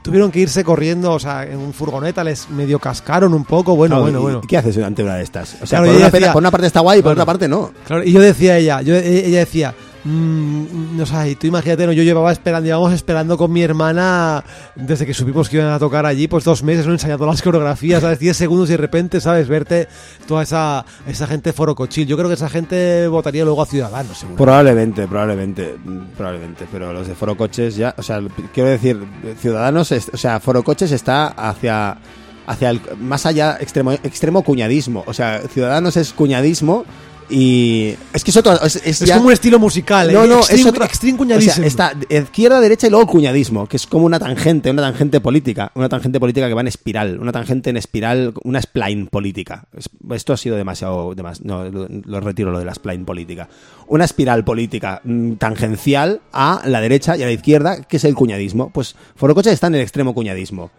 Tuvieron 0.02 0.32
que 0.32 0.40
irse 0.40 0.64
corriendo, 0.64 1.12
o 1.14 1.20
sea, 1.20 1.44
en 1.44 1.58
un 1.58 1.74
furgoneta 1.74 2.24
les 2.24 2.50
medio 2.50 2.80
cascaron 2.80 3.34
un 3.34 3.46
poco. 3.46 3.76
Bueno, 3.76 3.96
Claro, 3.96 4.04
bueno, 4.04 4.20
¿y 4.20 4.22
bueno. 4.22 4.42
¿Qué 4.48 4.58
haces 4.58 4.78
ante 4.80 5.04
una 5.04 5.16
de 5.16 5.24
estas? 5.24 5.56
O 5.62 5.66
sea, 5.66 5.80
Claro, 5.80 5.86
por, 5.86 5.90
una, 5.96 5.98
ella 6.00 6.12
pena- 6.12 6.20
decía- 6.28 6.34
por 6.34 6.42
una 6.42 6.52
parte 6.52 6.68
está 6.68 6.80
guay 6.82 7.00
y 7.00 7.02
por 7.02 7.14
Claro. 7.14 7.22
otra 7.24 7.34
parte 7.34 7.48
no. 7.48 7.72
Claro, 7.86 8.04
y 8.04 8.12
yo 8.12 8.22
decía 8.22 8.54
a 8.54 8.58
ella, 8.58 8.82
yo, 8.82 8.96
ella 8.96 9.40
decía, 9.40 9.74
Mm, 10.06 11.00
o 11.02 11.06
sea, 11.06 11.28
y 11.28 11.36
tú 11.36 11.48
imagínate, 11.48 11.86
¿no? 11.86 11.94
yo 11.94 12.04
llevaba 12.04 12.32
esperando, 12.32 12.66
llevamos 12.66 12.92
esperando 12.94 13.38
con 13.38 13.52
mi 13.52 13.62
hermana 13.62 14.44
desde 14.76 15.06
que 15.06 15.14
supimos 15.14 15.48
que 15.48 15.58
iban 15.58 15.70
a 15.72 15.80
tocar 15.80 16.06
allí, 16.06 16.28
pues 16.28 16.44
dos 16.44 16.62
meses, 16.62 16.86
¿no? 16.86 16.92
ensayando 16.92 17.26
las 17.26 17.42
coreografías, 17.42 18.02
¿sabes? 18.02 18.20
10 18.20 18.36
segundos 18.36 18.68
y 18.70 18.74
de 18.74 18.78
repente, 18.78 19.22
¿sabes? 19.22 19.48
Verte 19.48 19.88
toda 20.28 20.44
esa, 20.44 20.86
esa 21.08 21.26
gente 21.28 21.54
forocochil. 21.54 22.06
Yo 22.06 22.18
creo 22.18 22.28
que 22.28 22.36
esa 22.36 22.50
gente 22.50 23.08
votaría 23.08 23.46
luego 23.46 23.62
a 23.62 23.66
Ciudadanos, 23.66 24.18
seguro. 24.18 24.38
Probablemente, 24.44 25.08
probablemente, 25.08 25.76
probablemente, 26.18 26.66
pero 26.72 26.92
los 26.92 27.08
de 27.08 27.16
Foro 27.16 27.38
Coches 27.38 27.76
ya, 27.76 27.96
o 27.98 28.04
sea, 28.04 28.20
quiero 28.54 28.70
decir, 28.70 29.00
Ciudadanos, 29.40 29.92
es- 29.94 30.12
o 30.14 30.18
sea, 30.18 30.40
Foro 30.42 30.64
Coches 30.64 30.92
está 30.92 31.28
hacia, 31.28 31.98
hacia 32.46 32.70
el, 32.72 32.82
más 33.00 33.26
allá, 33.26 33.58
extremo, 33.62 33.94
extremo 33.94 34.44
cuñadismo, 34.44 35.04
o 35.08 35.14
sea, 35.14 35.40
Ciudadanos 35.48 35.96
es 35.96 36.12
cuñadismo 36.12 36.84
y 37.30 37.96
es 38.14 38.24
que 38.24 38.32
es 38.32 38.38
otro, 38.38 38.54
es, 38.64 38.76
es 38.78 39.02
Es 39.02 39.08
ya- 39.08 39.16
como 39.16 39.28
un 39.28 39.34
estilo 39.34 39.60
musical, 39.60 40.10
¿eh? 40.10 40.14
no, 40.14 40.26
no, 40.28 40.38
extreme, 40.40 40.62
es 40.62 40.68
otro. 40.68 40.86
extreme 40.86 41.14
o 41.16 41.18
cuñadismo. 41.18 41.54
sea, 41.54 41.66
está 41.66 41.94
izquierda, 42.10 42.60
derecha 42.62 42.88
y 42.88 42.90
luego 42.90 43.08
cuñadismo, 43.08 43.68
que 43.68 43.78
es 43.78 43.88
como 43.88 44.06
una 44.06 44.20
tangente, 44.20 44.70
una 44.72 44.82
tangente 44.82 45.20
política, 45.22 45.72
una 45.76 45.90
tangente 45.90 46.20
política 46.20 46.48
que 46.48 46.54
va 46.54 46.62
en 46.62 46.68
espiral, 46.68 47.20
una 47.20 47.32
tangente 47.32 47.70
en 47.70 47.78
espiral, 47.78 48.34
una 48.44 48.62
spline 48.62 49.08
política. 49.08 49.66
Es- 49.78 49.90
Esto 50.14 50.34
ha 50.34 50.38
sido 50.38 50.56
demasiado, 50.56 51.16
demas- 51.16 51.42
no, 51.42 51.64
lo, 51.66 51.88
lo 51.90 52.20
retiro 52.20 52.52
lo 52.52 52.60
de 52.60 52.66
la 52.66 52.74
spline 52.76 53.06
política. 53.06 53.48
Una 53.88 54.06
espiral 54.06 54.44
política 54.44 55.02
mm, 55.04 55.34
tangencial 55.34 56.22
a 56.32 56.62
la 56.66 56.82
derecha 56.82 57.18
y 57.18 57.24
a 57.24 57.26
la 57.26 57.32
izquierda, 57.32 57.82
que 57.84 57.98
es 57.98 58.04
el 58.04 58.16
cuñadismo. 58.16 58.70
Pues 58.74 58.96
Forocoche 59.16 59.52
está 59.52 59.68
en 59.68 59.76
el 59.76 59.82
extremo 59.82 60.14
cuñadismo. 60.14 60.72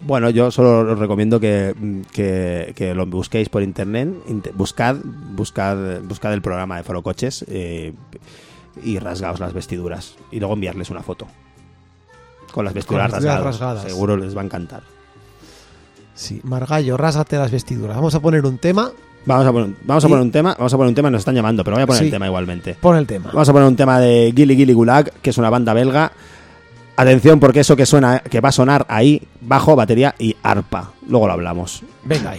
Bueno, 0.00 0.30
yo 0.30 0.50
solo 0.50 0.92
os 0.92 0.98
recomiendo 0.98 1.40
que, 1.40 1.74
que, 2.12 2.72
que 2.76 2.94
lo 2.94 3.04
busquéis 3.06 3.48
por 3.48 3.62
internet, 3.62 4.08
inte- 4.28 4.52
buscad, 4.52 4.96
buscad, 5.04 6.00
buscad 6.02 6.32
el 6.34 6.40
programa 6.42 6.76
de 6.76 6.84
Foro 6.84 7.02
Coches 7.02 7.44
eh, 7.48 7.92
y 8.82 8.98
rasgaos 9.00 9.40
las 9.40 9.52
vestiduras 9.52 10.14
y 10.30 10.38
luego 10.38 10.54
enviarles 10.54 10.90
una 10.90 11.02
foto. 11.02 11.26
Con 12.52 12.64
las 12.64 12.74
vestiduras, 12.74 13.10
las 13.10 13.20
vestiduras 13.22 13.44
rasgadas. 13.44 13.74
rasgadas. 13.76 13.92
Seguro 13.92 14.16
les 14.16 14.36
va 14.36 14.42
a 14.42 14.44
encantar. 14.44 14.82
Sí, 16.14 16.40
Margallo, 16.44 16.96
rásgate 16.96 17.36
las 17.36 17.50
vestiduras. 17.50 17.96
Vamos 17.96 18.14
a 18.14 18.20
poner 18.20 18.44
un 18.46 18.58
tema. 18.58 18.90
Vamos 19.26 19.46
a 19.46 19.52
poner, 19.52 19.76
vamos 19.84 20.04
a 20.04 20.08
poner 20.08 20.22
un 20.22 20.30
tema, 20.32 20.54
vamos 20.56 20.72
a 20.72 20.76
poner 20.76 20.88
un 20.88 20.94
tema, 20.94 21.10
nos 21.10 21.18
están 21.20 21.34
llamando, 21.34 21.62
pero 21.64 21.76
voy 21.76 21.82
a 21.82 21.86
poner 21.86 21.98
Sí. 22.00 22.04
el 22.06 22.10
tema 22.12 22.26
igualmente. 22.26 22.74
Pon 22.80 22.96
el 22.96 23.06
tema. 23.06 23.26
Vamos 23.32 23.48
a 23.48 23.52
poner 23.52 23.68
un 23.68 23.76
tema 23.76 24.00
de 24.00 24.32
Gilly 24.34 24.56
Gilly 24.56 24.72
Gulag, 24.72 25.10
que 25.20 25.30
es 25.30 25.38
una 25.38 25.50
banda 25.50 25.74
belga. 25.74 26.12
Atención 26.98 27.38
porque 27.38 27.60
eso 27.60 27.76
que 27.76 27.86
suena, 27.86 28.18
que 28.18 28.40
va 28.40 28.48
a 28.48 28.52
sonar 28.52 28.84
ahí, 28.88 29.22
bajo, 29.40 29.76
batería 29.76 30.16
y 30.18 30.34
arpa. 30.42 30.90
Luego 31.06 31.28
lo 31.28 31.34
hablamos. 31.34 31.84
Venga 32.02 32.30
ahí. 32.30 32.38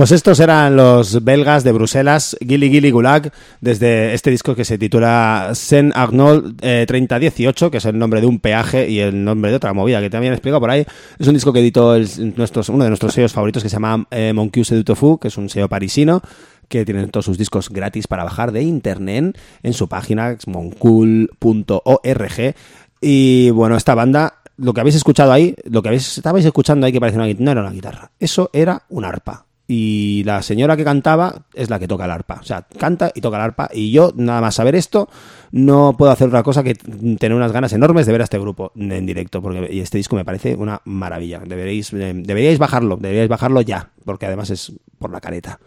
Pues 0.00 0.12
estos 0.12 0.40
eran 0.40 0.76
los 0.76 1.22
belgas 1.22 1.62
de 1.62 1.72
Bruselas, 1.72 2.34
Gilly 2.40 2.70
Gilly 2.70 2.90
Gulag, 2.90 3.30
desde 3.60 4.14
este 4.14 4.30
disco 4.30 4.54
que 4.54 4.64
se 4.64 4.78
titula 4.78 5.50
Saint 5.52 5.94
Arnold 5.94 6.58
eh, 6.62 6.86
3018, 6.88 7.70
que 7.70 7.76
es 7.76 7.84
el 7.84 7.98
nombre 7.98 8.22
de 8.22 8.26
un 8.26 8.40
peaje 8.40 8.88
y 8.88 9.00
el 9.00 9.22
nombre 9.22 9.50
de 9.50 9.58
otra 9.58 9.74
movida 9.74 10.00
que 10.00 10.08
también 10.08 10.32
he 10.32 10.36
explicado 10.36 10.58
por 10.58 10.70
ahí. 10.70 10.86
Es 11.18 11.28
un 11.28 11.34
disco 11.34 11.52
que 11.52 11.60
editó 11.60 11.90
uno 11.90 12.84
de 12.84 12.88
nuestros 12.88 13.12
sellos 13.12 13.34
favoritos 13.34 13.62
que 13.62 13.68
se 13.68 13.76
llama 13.76 14.06
eh, 14.10 14.32
Moncuse 14.32 14.74
du 14.74 15.18
que 15.18 15.28
es 15.28 15.36
un 15.36 15.50
sello 15.50 15.68
parisino 15.68 16.22
que 16.68 16.86
tienen 16.86 17.10
todos 17.10 17.26
sus 17.26 17.36
discos 17.36 17.68
gratis 17.68 18.06
para 18.06 18.24
bajar 18.24 18.52
de 18.52 18.62
internet 18.62 19.38
en 19.62 19.74
su 19.74 19.86
página, 19.86 20.34
moncool.org. 20.46 22.54
Y 23.02 23.50
bueno, 23.50 23.76
esta 23.76 23.94
banda, 23.94 24.40
lo 24.56 24.72
que 24.72 24.80
habéis 24.80 24.96
escuchado 24.96 25.30
ahí, 25.30 25.54
lo 25.64 25.82
que 25.82 25.88
habéis, 25.88 26.16
estabais 26.16 26.46
escuchando 26.46 26.86
ahí 26.86 26.92
que 26.94 27.00
parecía 27.00 27.18
una 27.18 27.26
guitarra, 27.26 27.44
no 27.44 27.50
era 27.50 27.60
una 27.60 27.72
guitarra, 27.72 28.10
eso 28.18 28.48
era 28.54 28.84
un 28.88 29.04
arpa. 29.04 29.44
Y 29.72 30.24
la 30.24 30.42
señora 30.42 30.76
que 30.76 30.82
cantaba 30.82 31.42
es 31.54 31.70
la 31.70 31.78
que 31.78 31.86
toca 31.86 32.04
el 32.04 32.10
arpa. 32.10 32.40
O 32.40 32.44
sea, 32.44 32.66
canta 32.76 33.12
y 33.14 33.20
toca 33.20 33.36
el 33.36 33.44
arpa. 33.44 33.70
Y 33.72 33.92
yo, 33.92 34.12
nada 34.16 34.40
más 34.40 34.56
saber 34.56 34.74
esto, 34.74 35.08
no 35.52 35.94
puedo 35.96 36.10
hacer 36.10 36.26
otra 36.26 36.42
cosa 36.42 36.64
que 36.64 36.74
tener 36.74 37.34
unas 37.34 37.52
ganas 37.52 37.72
enormes 37.72 38.04
de 38.04 38.10
ver 38.10 38.20
a 38.22 38.24
este 38.24 38.40
grupo 38.40 38.72
en 38.74 39.06
directo. 39.06 39.40
Porque 39.40 39.68
este 39.80 39.98
disco 39.98 40.16
me 40.16 40.24
parece 40.24 40.56
una 40.56 40.80
maravilla. 40.86 41.38
Deberéis, 41.46 41.92
eh, 41.92 42.14
deberíais 42.16 42.58
bajarlo, 42.58 42.96
deberíais 42.96 43.28
bajarlo 43.28 43.60
ya. 43.60 43.90
Porque 44.04 44.26
además 44.26 44.50
es 44.50 44.72
por 44.98 45.12
la 45.12 45.20
careta. 45.20 45.60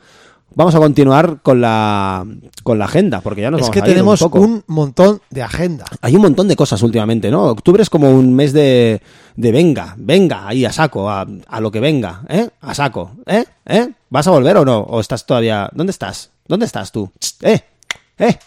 Vamos 0.56 0.76
a 0.76 0.80
continuar 0.80 1.40
con 1.42 1.62
la, 1.62 2.26
con 2.64 2.78
la 2.78 2.86
agenda, 2.86 3.22
porque 3.22 3.42
ya 3.42 3.50
nos 3.52 3.62
Es 3.62 3.68
vamos 3.68 3.74
que 3.74 3.80
a 3.80 3.84
ir 3.88 3.94
tenemos 3.94 4.22
un, 4.22 4.30
poco. 4.30 4.40
un 4.46 4.64
montón 4.68 5.22
de 5.32 5.42
agenda. 5.42 5.86
Hay 6.02 6.16
un 6.16 6.22
montón 6.22 6.48
de 6.48 6.56
cosas 6.56 6.82
últimamente, 6.84 7.32
¿no? 7.32 7.46
Octubre 7.46 7.82
es 7.82 7.90
como 7.90 8.12
un 8.12 8.36
mes 8.36 8.54
de, 8.54 9.02
de 9.36 9.52
venga, 9.52 9.96
venga, 9.98 10.48
ahí 10.48 10.64
a 10.66 10.72
saco, 10.72 11.10
a, 11.10 11.26
a 11.48 11.60
lo 11.60 11.72
que 11.72 11.80
venga, 11.80 12.22
¿eh? 12.30 12.50
A 12.62 12.76
saco, 12.76 13.12
¿eh? 13.26 13.46
¿Eh? 13.66 13.90
¿Vas 14.10 14.28
a 14.28 14.32
volver 14.32 14.58
o 14.58 14.66
no? 14.66 14.80
¿O 14.82 15.00
estás 15.00 15.26
todavía... 15.26 15.70
¿Dónde 15.74 15.92
estás? 15.92 16.30
¿Dónde 16.48 16.66
estás 16.68 16.92
tú? 16.92 17.12
¿Eh? 17.42 17.60
¿Eh? 18.20 18.38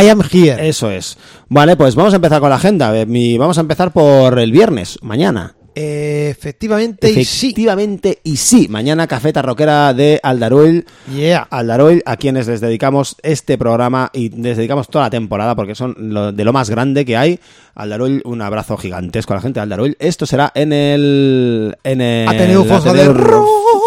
I 0.00 0.08
am 0.08 0.22
here. 0.30 0.68
Eso 0.68 0.90
es. 0.90 1.18
Vale, 1.48 1.76
pues 1.76 1.94
vamos 1.96 2.12
a 2.12 2.16
empezar 2.16 2.40
con 2.40 2.48
la 2.48 2.56
agenda. 2.56 2.96
Eh, 2.96 3.36
vamos 3.38 3.58
a 3.58 3.62
empezar 3.62 3.92
por 3.92 4.38
el 4.38 4.52
viernes, 4.52 4.98
mañana. 5.02 5.54
Eh, 5.74 6.28
efectivamente, 6.30 7.10
y 7.10 7.24
sí. 7.24 7.46
Efectivamente, 7.48 8.18
y 8.24 8.36
sí. 8.36 8.66
Mañana 8.68 9.06
Cafeta 9.06 9.40
Roquera 9.42 9.94
de 9.94 10.18
Aldaruel. 10.22 10.84
Yeah. 11.14 11.46
Aldaruel, 11.50 12.02
a 12.06 12.16
quienes 12.16 12.48
les 12.48 12.60
dedicamos 12.60 13.16
este 13.22 13.56
programa 13.56 14.10
y 14.12 14.30
les 14.30 14.56
dedicamos 14.56 14.88
toda 14.88 15.04
la 15.06 15.10
temporada 15.10 15.54
porque 15.54 15.74
son 15.74 15.94
lo- 15.98 16.32
de 16.32 16.44
lo 16.44 16.52
más 16.52 16.70
grande 16.70 17.04
que 17.04 17.16
hay. 17.16 17.38
Aldaruel, 17.74 18.20
un 18.24 18.42
abrazo 18.42 18.76
gigantesco 18.76 19.32
a 19.32 19.36
la 19.36 19.42
gente 19.42 19.60
de 19.60 19.62
Aldaruel. 19.62 19.96
Esto 20.00 20.26
será 20.26 20.50
en 20.54 20.72
el. 20.72 21.76
En 21.84 22.00
el 22.00 22.28
Ateneo 22.28 22.64
de. 22.92 23.04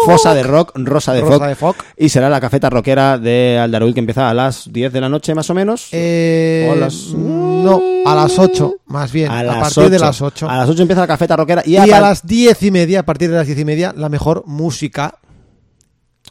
Fosa 0.04 0.34
de 0.34 0.42
Rock, 0.42 0.72
Rosa 0.76 1.12
de 1.12 1.20
Rosa 1.20 1.32
Foc. 1.38 1.46
de 1.48 1.54
Foc. 1.54 1.76
Y 1.96 2.08
será 2.08 2.28
la 2.28 2.40
Cafeta 2.40 2.70
Roquera 2.70 3.18
de 3.18 3.58
Aldaruel 3.58 3.94
que 3.94 4.00
empieza 4.00 4.28
a 4.30 4.34
las 4.34 4.72
10 4.72 4.92
de 4.92 5.00
la 5.00 5.08
noche 5.08 5.34
más 5.34 5.48
o 5.50 5.54
menos. 5.54 5.88
Eh, 5.92 6.70
O 6.72 6.76
las- 6.76 7.12
No, 7.14 7.80
a 8.04 8.14
las 8.14 8.38
8, 8.38 8.74
más 8.86 9.10
bien. 9.12 9.30
A, 9.30 9.42
partir 9.60 9.90
de 9.90 9.96
8. 9.96 10.04
las 10.04 10.22
8. 10.22 10.48
A 10.50 10.56
las 10.58 10.68
8 10.68 10.82
empieza 10.82 11.00
la 11.00 11.06
Cafeta 11.06 11.36
Roquera 11.36 11.62
y, 11.64 11.72
y 11.72 11.76
a, 11.76 11.82
a 11.96 12.00
las 12.00 12.26
10 12.26 12.62
y 12.62 12.70
media, 12.70 13.00
a 13.00 13.02
partir 13.04 13.30
de 13.30 13.36
las 13.36 13.46
10 13.46 13.58
y 13.58 13.64
media, 13.64 13.94
la 13.96 14.08
mejor 14.08 14.42
música. 14.46 15.18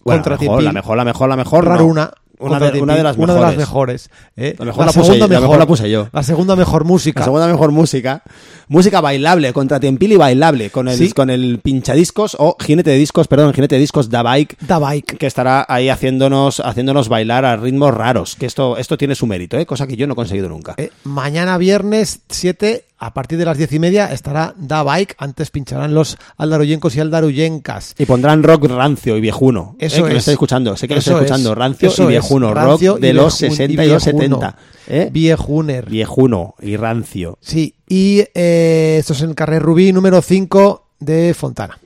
Bueno, 0.03 0.21
contra 0.24 0.36
la 0.36 0.39
mejor, 0.41 0.63
la 0.63 0.71
mejor, 0.74 0.97
la 0.97 1.03
mejor, 1.05 1.30
la 1.30 1.36
mejor. 1.78 1.95
no. 1.95 2.11
Una 2.47 2.59
de, 2.59 2.81
una 2.81 2.95
las 3.03 3.17
una 3.17 3.27
mejores. 3.27 3.35
de 3.35 3.41
las 3.41 3.57
mejores. 3.57 4.09
¿eh? 4.37 4.55
La 4.59 4.65
mejor 4.65 4.85
la 4.85 4.91
puse 4.91 5.17
yo, 5.17 5.27
la 5.27 5.39
mejor 5.39 5.57
la 5.59 5.65
puse 5.67 5.89
yo. 5.89 6.07
La 6.11 6.23
segunda 6.23 6.55
mejor 6.55 6.83
música. 6.85 7.19
La 7.21 7.25
segunda 7.25 7.47
mejor 7.47 7.71
música. 7.71 8.23
Música 8.67 9.01
bailable, 9.01 9.51
contra 9.53 9.79
Tempil 9.79 10.13
y 10.13 10.15
bailable, 10.17 10.69
con 10.69 10.87
el, 10.87 10.97
Sí. 10.97 11.11
con 11.11 11.29
el 11.29 11.59
pinchadiscos 11.59 12.35
o 12.39 12.55
jinete 12.59 12.91
de 12.91 12.97
discos, 12.97 13.27
perdón, 13.27 13.53
jinete 13.53 13.75
de 13.75 13.81
discos 13.81 14.09
Da 14.09 14.23
Bike, 14.23 14.57
Da 14.61 14.79
Bike. 14.79 15.17
que 15.17 15.27
estará 15.27 15.65
ahí 15.67 15.89
haciéndonos, 15.89 16.59
haciéndonos 16.59 17.09
bailar 17.09 17.45
a 17.45 17.55
ritmos 17.57 17.93
raros. 17.93 18.35
Que 18.35 18.45
esto, 18.45 18.77
esto 18.77 18.97
tiene 18.97 19.15
su 19.15 19.27
mérito, 19.27 19.57
¿eh? 19.57 19.65
cosa 19.65 19.85
que 19.87 19.95
yo 19.95 20.07
no 20.07 20.13
he 20.13 20.15
conseguido 20.15 20.49
nunca. 20.49 20.75
Eh, 20.77 20.89
mañana 21.03 21.57
viernes 21.57 22.19
7, 22.29 22.85
a 23.05 23.13
partir 23.13 23.37
de 23.37 23.45
las 23.45 23.57
10 23.57 23.73
y 23.73 23.79
media, 23.79 24.11
estará 24.11 24.53
Da 24.57 24.83
Bike. 24.83 25.15
Antes 25.17 25.51
pincharán 25.51 25.93
los 25.93 26.17
aldaruyencos 26.37 26.95
y 26.95 26.99
aldaruyencas. 26.99 27.95
Y 27.97 28.05
pondrán 28.05 28.43
rock 28.43 28.65
rancio 28.65 29.17
y 29.17 29.21
viejuno. 29.21 29.75
Eso 29.79 29.97
¿eh? 29.97 30.03
Que 30.03 30.09
lo 30.09 30.15
es. 30.15 30.17
estáis 30.19 30.33
escuchando, 30.35 30.77
sé 30.77 30.87
que 30.87 30.93
lo 30.93 30.99
estáis 30.99 31.17
escuchando. 31.17 31.51
es. 31.51 31.57
Rancio 31.57 31.89
Eso 31.89 32.03
y 32.03 32.05
es. 32.05 32.09
viejuno. 32.09 32.53
Rancio 32.53 32.93
rock 32.93 33.01
de 33.01 33.13
los 33.13 33.33
viejun- 33.41 33.49
60 33.49 33.63
y, 33.83 33.87
los 33.89 34.03
viejuno. 34.05 34.39
70. 34.39 34.55
¿eh? 34.87 35.09
Viejuner. 35.11 35.89
Viejuno 35.89 36.55
y 36.61 36.77
rancio. 36.77 37.37
Sí, 37.41 37.75
y 37.87 38.23
eh, 38.33 38.97
esto 38.99 39.13
es 39.13 39.21
en 39.21 39.33
Carrer 39.33 39.61
Rubí 39.61 39.91
número 39.91 40.21
5 40.21 40.87
de 40.99 41.33
Fontana. 41.33 41.77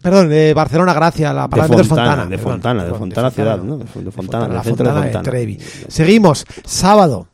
Perdón, 0.00 0.28
de 0.30 0.52
Barcelona, 0.52 0.94
Gracia, 0.94 1.32
la 1.32 1.42
De 1.42 1.48
palabra 1.48 1.80
es 1.80 1.86
Fontana, 1.86 2.26
de 2.26 2.38
Fontana, 2.38 2.84
de 2.84 2.92
Fontana 2.92 3.30
ciudad, 3.30 3.58
¿no? 3.58 3.78
De 3.78 3.84
Fontana, 4.10 4.48
la 4.48 4.62
centro 4.64 4.84
de 4.84 4.90
Fontana 4.90 5.02
Fontana. 5.02 5.22
Trevi. 5.22 5.58
Seguimos, 5.88 6.44
sábado. 6.64 7.28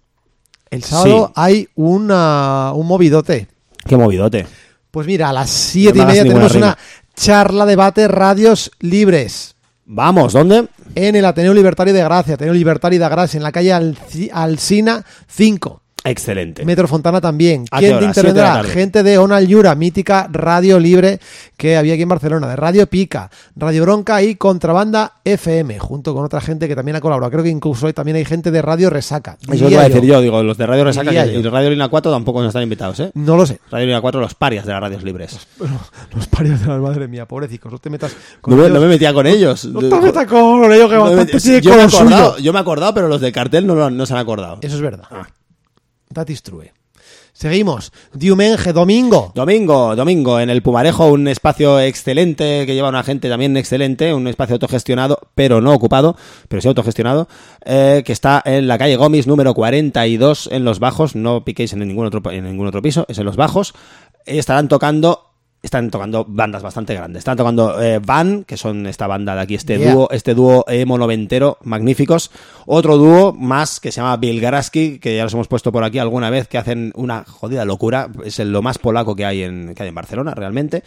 El 0.71 0.83
sábado 0.85 1.27
Sí. 1.29 1.33
hay 1.37 1.69
una, 1.75 2.73
un 2.75 2.87
movidote. 2.87 3.49
Qué 3.87 3.97
movidote. 3.97 4.47
Pues 4.91 5.07
mira, 5.07 5.29
a 5.31 5.33
las 5.33 5.51
siete 5.51 5.99
No 5.99 6.05
y 6.05 6.07
me 6.07 6.13
media 6.13 6.23
tenemos 6.25 6.55
una 6.55 6.79
charla, 7.15 7.67
debate, 7.67 8.09
radios 8.09 8.71
libres. 8.81 9.55
Vamos, 9.85 10.33
¿dónde? 10.35 10.69
En 10.95 11.17
el 11.17 11.25
Ateneo 11.25 11.55
Libertario 11.55 11.95
de 11.95 12.03
Gracia, 12.03 12.35
Ateneo 12.35 12.53
Libertario 12.55 12.99
de 13.01 13.09
Gracia, 13.09 13.39
en 13.39 13.43
la 13.43 13.53
calle 13.53 13.71
Alci- 13.73 14.31
Alsina 14.33 15.05
5. 15.27 15.83
Excelente. 16.05 16.65
Metro 16.65 16.87
Fontana 16.89 17.21
también. 17.21 17.65
¿A 17.71 17.79
¿Quién 17.79 17.95
te 17.95 18.01
de 18.01 18.07
intervendrá? 18.07 18.63
Gente 18.65 19.03
de 19.03 19.19
Onal 19.19 19.47
Yura, 19.47 19.75
mítica 19.75 20.29
radio 20.31 20.79
libre 20.79 21.21
que 21.57 21.77
había 21.77 21.95
aquí 21.95 22.03
en 22.03 22.09
Barcelona, 22.09 22.47
de 22.49 22.57
Radio 22.57 22.87
Pica, 22.87 23.31
Radio 23.57 23.83
Bronca 23.83 24.23
y 24.23 24.37
Contrabanda 24.37 25.15
FM, 25.25 25.79
junto 25.79 26.15
con 26.15 26.25
otra 26.25 26.41
gente 26.41 26.69
que 26.69 26.77
también 26.77 26.97
ha 26.97 27.01
colaborado. 27.01 27.31
Creo 27.33 27.43
que 27.45 27.51
incluso 27.51 27.87
hay- 27.89 27.93
también 27.93 28.17
hay 28.17 28.25
gente 28.25 28.51
de 28.51 28.63
Radio 28.63 28.91
Resaca. 28.91 29.37
Eso 29.43 29.53
diría 29.53 29.71
iba 29.71 29.83
a 29.83 29.89
decir 29.89 30.05
yo, 30.05 30.21
digo, 30.21 30.43
los 30.43 30.57
de 30.57 30.67
Radio 30.67 30.85
Resaca 30.85 31.13
yo. 31.13 31.25
y 31.41 31.43
Radio 31.43 31.71
Lina 31.71 31.89
4 31.89 32.11
tampoco 32.13 32.41
nos 32.41 32.49
están 32.49 32.63
invitados, 32.63 33.01
¿eh? 33.01 33.11
No 33.15 33.37
lo 33.37 33.45
sé. 33.45 33.59
Radio 33.71 33.87
Lina 33.87 34.01
4, 34.01 34.21
los 34.21 34.35
parias 34.35 34.65
de 34.65 34.73
las 34.73 34.81
radios 34.81 35.03
libres. 35.03 35.47
Los 36.15 36.27
parios 36.31 36.61
de 36.61 36.67
la 36.69 36.79
madre 36.79 37.09
mía, 37.09 37.27
pobrecicos. 37.27 37.73
No 37.73 37.79
te 37.79 37.91
metas 37.91 38.15
con 38.41 38.53
No 38.55 38.57
me, 38.59 38.67
ellos. 38.69 38.75
no 38.75 38.81
me 38.81 38.89
metía 38.89 39.13
con 39.13 39.27
ellos. 39.27 39.65
No 39.65 39.81
te 39.81 40.01
metas 40.01 40.27
con 40.27 40.73
ellos, 40.73 40.89
que 40.89 40.95
No 40.95 41.05
bastante 41.05 41.61
yo, 41.61 41.75
me 41.77 41.83
acordado, 41.83 42.39
yo 42.39 42.53
me 42.53 42.59
he 42.59 42.63
acordado, 42.63 42.95
pero 42.95 43.09
los 43.09 43.21
del 43.21 43.33
cartel 43.33 43.67
no, 43.67 43.91
no 43.91 44.07
se 44.07 44.13
han 44.15 44.21
acordado. 44.21 44.59
Eso 44.63 44.77
es 44.77 44.81
verdad. 44.81 45.05
Ah. 45.11 45.27
That 46.19 46.31
is 46.31 46.43
true. 46.43 46.73
Seguimos. 47.33 47.93
Diumenge, 48.13 48.73
domingo. 48.73 49.31
Domingo, 49.37 49.95
domingo, 49.95 50.41
en 50.41 50.51
el 50.51 50.63
Pumarejo, 50.63 51.07
un 51.07 51.29
espacio 51.29 51.79
excelente 51.79 52.67
que 52.67 52.75
lleva 52.75 52.89
una 52.89 53.05
gente 53.05 53.29
también 53.29 53.57
excelente, 53.57 54.13
un 54.13 54.27
espacio 54.27 54.55
autogestionado, 54.55 55.21
pero 55.37 55.61
no 55.61 55.73
ocupado, 55.73 56.17
pero 56.49 56.61
sí 56.61 56.67
autogestionado, 56.67 57.29
eh, 57.65 58.03
que 58.05 58.13
está 58.13 58.43
en 58.45 58.67
la 58.67 58.79
calle 58.79 58.97
Gomis, 58.97 59.29
número 59.29 59.55
42, 59.55 60.49
en 60.51 60.65
Los 60.65 60.81
Bajos. 60.81 61.15
No 61.15 61.45
piquéis 61.45 61.73
en 61.73 61.87
ningún 61.87 62.07
otro, 62.07 62.21
en 62.33 62.43
ningún 62.43 62.67
otro 62.67 62.83
piso, 62.83 63.07
es 63.09 63.19
en 63.19 63.25
Los 63.25 63.37
Bajos. 63.37 63.75
Estarán 64.27 64.67
tocando. 64.67 65.28
Están 65.61 65.91
tocando 65.91 66.25
bandas 66.25 66.63
bastante 66.63 66.95
grandes. 66.95 67.21
Están 67.21 67.37
tocando 67.37 67.83
eh, 67.83 67.99
Van, 67.99 68.45
que 68.45 68.57
son 68.57 68.87
esta 68.87 69.09
banda 69.09 69.35
de 69.35 69.41
aquí, 69.41 69.55
este 69.57 69.79
Yeah. 69.79 69.93
dúo, 69.93 70.09
este 70.13 70.35
dúo 70.35 70.65
emo 70.69 70.97
noventero, 70.99 71.59
magníficos. 71.65 72.31
Otro 72.67 72.97
dúo 72.97 73.33
más 73.33 73.81
que 73.81 73.91
se 73.91 74.01
llama 74.01 74.17
Bilgaraski, 74.19 74.99
que 75.01 75.17
ya 75.17 75.25
los 75.25 75.35
hemos 75.35 75.49
puesto 75.49 75.73
por 75.73 75.83
aquí 75.83 75.99
alguna 75.99 76.31
vez, 76.31 76.47
que 76.47 76.59
hacen 76.59 76.93
una 76.95 77.25
jodida 77.25 77.65
locura. 77.65 78.09
Es 78.25 78.39
lo 78.39 78.63
más 78.63 78.79
polaco 78.79 79.17
que 79.17 79.25
hay 79.25 79.43
en, 79.43 79.75
que 79.75 79.83
hay 79.83 79.89
en 79.89 79.95
Barcelona, 79.97 80.33
realmente. 80.35 80.85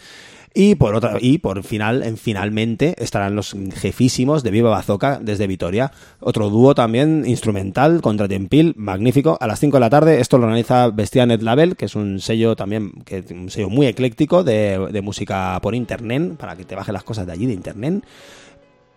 Y 0.54 0.74
por 0.74 0.94
otra, 0.94 1.16
y 1.20 1.38
por 1.38 1.62
final, 1.62 2.02
en 2.02 2.18
finalmente, 2.18 2.94
estarán 2.98 3.34
los 3.34 3.56
jefísimos 3.74 4.42
de 4.42 4.50
Viva 4.50 4.70
Bazooka 4.70 5.18
desde 5.22 5.46
Vitoria. 5.46 5.92
Otro 6.20 6.50
dúo 6.50 6.74
también 6.74 7.24
instrumental 7.26 8.02
contra 8.02 8.28
Tempil, 8.28 8.74
magnífico. 8.76 9.38
A 9.40 9.46
las 9.46 9.60
5 9.60 9.76
de 9.76 9.80
la 9.80 9.90
tarde, 9.90 10.20
esto 10.20 10.36
lo 10.36 10.44
organiza 10.44 10.88
Bestia 10.90 11.24
Net 11.24 11.40
Label, 11.40 11.76
que 11.76 11.86
es 11.86 11.94
un 11.94 12.20
sello 12.20 12.54
también, 12.54 12.92
que 13.04 13.24
un 13.30 13.50
sello 13.50 13.70
muy 13.70 13.86
ecléctico 13.86 14.44
de, 14.44 14.88
de 14.92 15.00
música 15.00 15.58
por 15.62 15.74
internet, 15.74 16.36
para 16.36 16.54
que 16.54 16.64
te 16.64 16.74
bajen 16.74 16.92
las 16.92 17.04
cosas 17.04 17.26
de 17.26 17.32
allí 17.32 17.46
de 17.46 17.54
internet. 17.54 18.04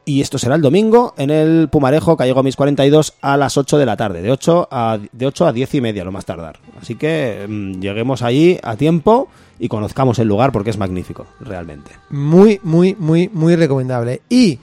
Y 0.06 0.22
esto 0.22 0.38
será 0.38 0.56
el 0.56 0.62
domingo 0.62 1.16
en 1.18 1.32
el 1.32 1.68
Pumarejo, 1.70 2.16
calle 2.16 2.32
Gomis 2.32 2.56
42, 2.56 3.16
a 3.22 3.38
las 3.38 3.58
8 3.58 3.80
de 3.80 3.86
la 3.88 3.98
tarde, 3.98 4.22
de 4.22 4.32
8 4.32 4.68
a, 4.70 5.00
de 5.12 5.26
8 5.26 5.48
a 5.48 5.52
10 5.52 5.74
y 5.74 5.82
media, 5.82 6.04
lo 6.04 6.12
más 6.12 6.26
tardar. 6.26 6.60
Así 6.80 6.94
que 6.96 7.46
mm, 7.50 7.80
lleguemos 7.82 8.22
allí 8.22 8.60
a 8.62 8.76
tiempo 8.76 9.28
y 9.58 9.68
conozcamos 9.68 10.20
el 10.20 10.28
lugar 10.28 10.52
porque 10.52 10.70
es 10.70 10.78
magnífico, 10.78 11.26
realmente. 11.40 11.92
Muy, 12.12 12.60
muy, 12.62 12.96
muy, 13.00 13.30
muy 13.34 13.56
recomendable. 13.56 14.22
Y 14.30 14.60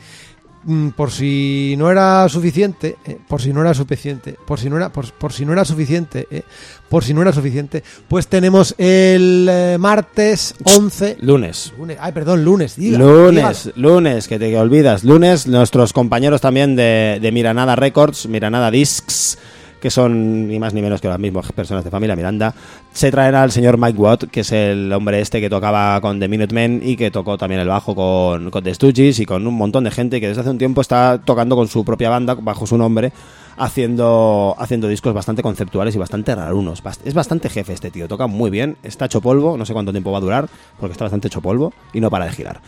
por 0.97 1.11
si 1.11 1.75
no 1.77 1.91
era 1.91 2.29
suficiente, 2.29 2.97
eh, 3.05 3.19
por 3.29 3.43
si 3.43 3.53
no 3.53 3.61
era 3.63 3.75
suficiente, 3.75 4.37
por 4.47 4.61
si 4.61 4.71
no 4.71 4.77
era, 4.77 4.93
por, 4.93 5.11
por 5.13 5.33
si 5.33 5.45
no 5.45 5.53
era 5.53 5.65
suficiente, 5.65 6.29
eh, 6.31 6.43
por 6.89 7.03
si 7.03 7.13
no 7.15 7.23
era 7.23 7.33
suficiente, 7.33 7.83
pues 8.07 8.29
tenemos 8.29 8.75
el 8.79 9.49
eh, 9.51 9.77
martes 9.79 10.55
11. 10.63 11.17
Lunes. 11.21 11.73
lunes- 11.79 11.99
ay, 12.01 12.13
perdón, 12.13 12.45
lunes. 12.45 12.77
diga, 12.77 12.99
lunes, 12.99 13.71
lunes, 13.77 14.29
que 14.29 14.39
te 14.39 14.57
olvidas. 14.57 15.03
Lunes, 15.03 15.47
nuestros 15.49 15.93
compañeros 15.93 16.41
también 16.41 16.77
de, 16.77 17.19
de 17.21 17.33
Miranada 17.33 17.75
Records, 17.75 18.27
Miranada 18.27 18.71
Discs, 18.71 19.39
que 19.83 19.91
son 19.91 20.47
ni 20.47 20.61
más 20.61 20.73
ni 20.75 20.81
menos 20.81 21.01
que 21.01 21.09
las 21.09 21.19
mismas 21.19 21.51
personas 21.51 21.83
de 21.83 21.91
familia 21.91 22.15
Miranda, 22.15 22.55
se 22.93 23.11
traen 23.11 23.35
al 23.35 23.51
señor 23.51 23.79
Mike 23.79 23.99
Watt, 23.99 24.25
que 24.31 24.41
es 24.41 24.53
el 24.53 24.93
hombre 24.93 25.21
este 25.21 25.41
que 25.41 25.51
tocaba 25.51 26.01
con 26.01 26.21
The 26.21 26.29
Minutemen 26.29 26.81
y 26.85 26.95
que 26.95 27.11
tocó 27.11 27.37
también 27.37 27.61
el 27.61 27.67
bajo 27.67 27.93
con, 27.93 28.53
con 28.53 28.63
The 28.63 28.75
Stooges 28.75 29.19
y 29.19 29.27
con 29.27 29.45
un 29.45 29.55
montón 29.55 29.83
de 29.83 29.91
gente 29.91 30.21
que 30.21 30.29
desde 30.29 30.43
hace 30.43 30.51
un 30.51 30.59
tiempo 30.59 30.81
está 30.81 31.21
tocando 31.25 31.57
con 31.57 31.67
su 31.67 31.85
propia 31.85 32.11
banda, 32.11 32.35
bajo 32.35 32.65
su 32.65 32.79
nombre, 32.79 33.13
haciendo, 33.57 34.55
haciendo 34.59 34.89
discos 34.89 35.15
bastante 35.15 35.43
conceptuales 35.43 35.95
y 35.95 35.99
bastante 35.99 36.35
rarunos. 36.35 36.83
Es 37.05 37.15
bastante 37.15 37.49
jefe 37.49 37.73
este 37.73 37.91
tío, 37.91 38.09
toca 38.09 38.27
muy 38.27 38.51
bien, 38.51 38.77
está 38.83 39.07
hecho 39.07 39.21
polvo, 39.21 39.57
no 39.57 39.67
sé 39.67 39.73
cuánto 39.73 39.93
tiempo 39.93 40.13
va 40.13 40.19
a 40.19 40.23
durar, 40.23 40.49
porque 40.79 40.93
está 40.93 41.05
bastante 41.05 41.29
hecho 41.29 41.41
polvo 41.41 41.73
y 41.93 42.01
no 42.01 42.11
para 42.11 42.27
de 42.27 42.33
girar. 42.33 42.61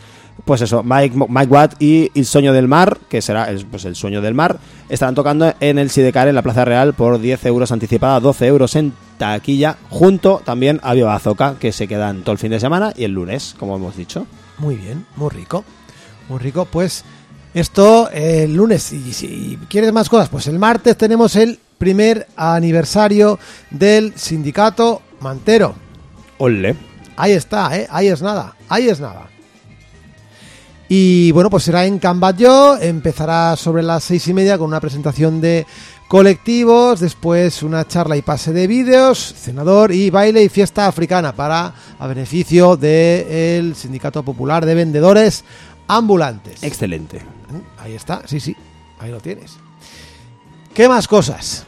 Pues 0.43 0.61
eso, 0.61 0.83
Mike, 0.83 1.17
Mike 1.29 1.51
Watt 1.51 1.81
y 1.81 2.11
El 2.13 2.25
Sueño 2.25 2.51
del 2.51 2.67
Mar, 2.67 2.97
que 3.09 3.21
será 3.21 3.49
el, 3.49 3.65
pues 3.65 3.85
el 3.85 3.95
Sueño 3.95 4.21
del 4.21 4.33
Mar, 4.33 4.59
estarán 4.89 5.15
tocando 5.15 5.53
en 5.59 5.79
el 5.79 5.89
Sidecar 5.89 6.27
en 6.27 6.35
la 6.35 6.41
Plaza 6.41 6.65
Real 6.65 6.93
por 6.93 7.19
10 7.19 7.45
euros 7.45 7.71
anticipada, 7.71 8.19
12 8.19 8.45
euros 8.47 8.75
en 8.75 8.93
taquilla, 9.17 9.77
junto 9.89 10.41
también 10.43 10.81
a 10.83 10.93
Viva 10.93 11.13
Bazooka, 11.13 11.55
que 11.57 11.71
se 11.71 11.87
quedan 11.87 12.23
todo 12.23 12.33
el 12.33 12.37
fin 12.37 12.51
de 12.51 12.59
semana 12.59 12.91
y 12.95 13.05
el 13.05 13.11
lunes, 13.11 13.55
como 13.57 13.77
hemos 13.77 13.95
dicho. 13.95 14.27
Muy 14.57 14.75
bien, 14.75 15.05
muy 15.15 15.29
rico. 15.29 15.63
Muy 16.27 16.39
rico, 16.39 16.65
pues 16.65 17.05
esto 17.55 18.09
eh, 18.11 18.43
el 18.43 18.55
lunes. 18.55 18.91
Y 18.93 19.13
si 19.13 19.57
quieres 19.69 19.91
más 19.91 20.09
cosas, 20.09 20.29
pues 20.29 20.45
el 20.47 20.59
martes 20.59 20.95
tenemos 20.97 21.35
el 21.35 21.57
primer 21.77 22.27
aniversario 22.35 23.39
del 23.71 24.13
sindicato 24.15 25.01
Mantero. 25.21 25.75
Ole. 26.37 26.75
Ahí 27.15 27.31
está, 27.31 27.75
¿eh? 27.77 27.87
Ahí 27.89 28.07
es 28.07 28.21
nada, 28.21 28.55
ahí 28.67 28.89
es 28.89 28.99
nada. 28.99 29.29
Y 30.87 31.31
bueno, 31.31 31.49
pues 31.49 31.63
será 31.63 31.85
en 31.85 31.99
Batlló, 31.99 32.77
empezará 32.79 33.55
sobre 33.55 33.81
las 33.81 34.03
seis 34.03 34.27
y 34.27 34.33
media 34.33 34.57
con 34.57 34.67
una 34.67 34.79
presentación 34.79 35.41
de 35.41 35.65
colectivos, 36.07 36.99
después 36.99 37.63
una 37.63 37.87
charla 37.87 38.17
y 38.17 38.21
pase 38.21 38.53
de 38.53 38.67
vídeos, 38.67 39.33
cenador 39.35 39.91
y 39.91 40.11
baile 40.11 40.43
y 40.43 40.49
fiesta 40.49 40.85
africana 40.85 41.35
para 41.35 41.73
a 41.97 42.07
beneficio 42.07 42.77
del 42.77 43.75
Sindicato 43.75 44.21
Popular 44.21 44.65
de 44.65 44.75
Vendedores 44.75 45.43
Ambulantes. 45.87 46.61
Excelente. 46.61 47.34
Ahí 47.79 47.93
está, 47.93 48.21
sí, 48.25 48.39
sí, 48.39 48.55
ahí 48.99 49.11
lo 49.11 49.19
tienes. 49.19 49.57
¿Qué 50.73 50.87
más 50.89 51.07
cosas? 51.07 51.65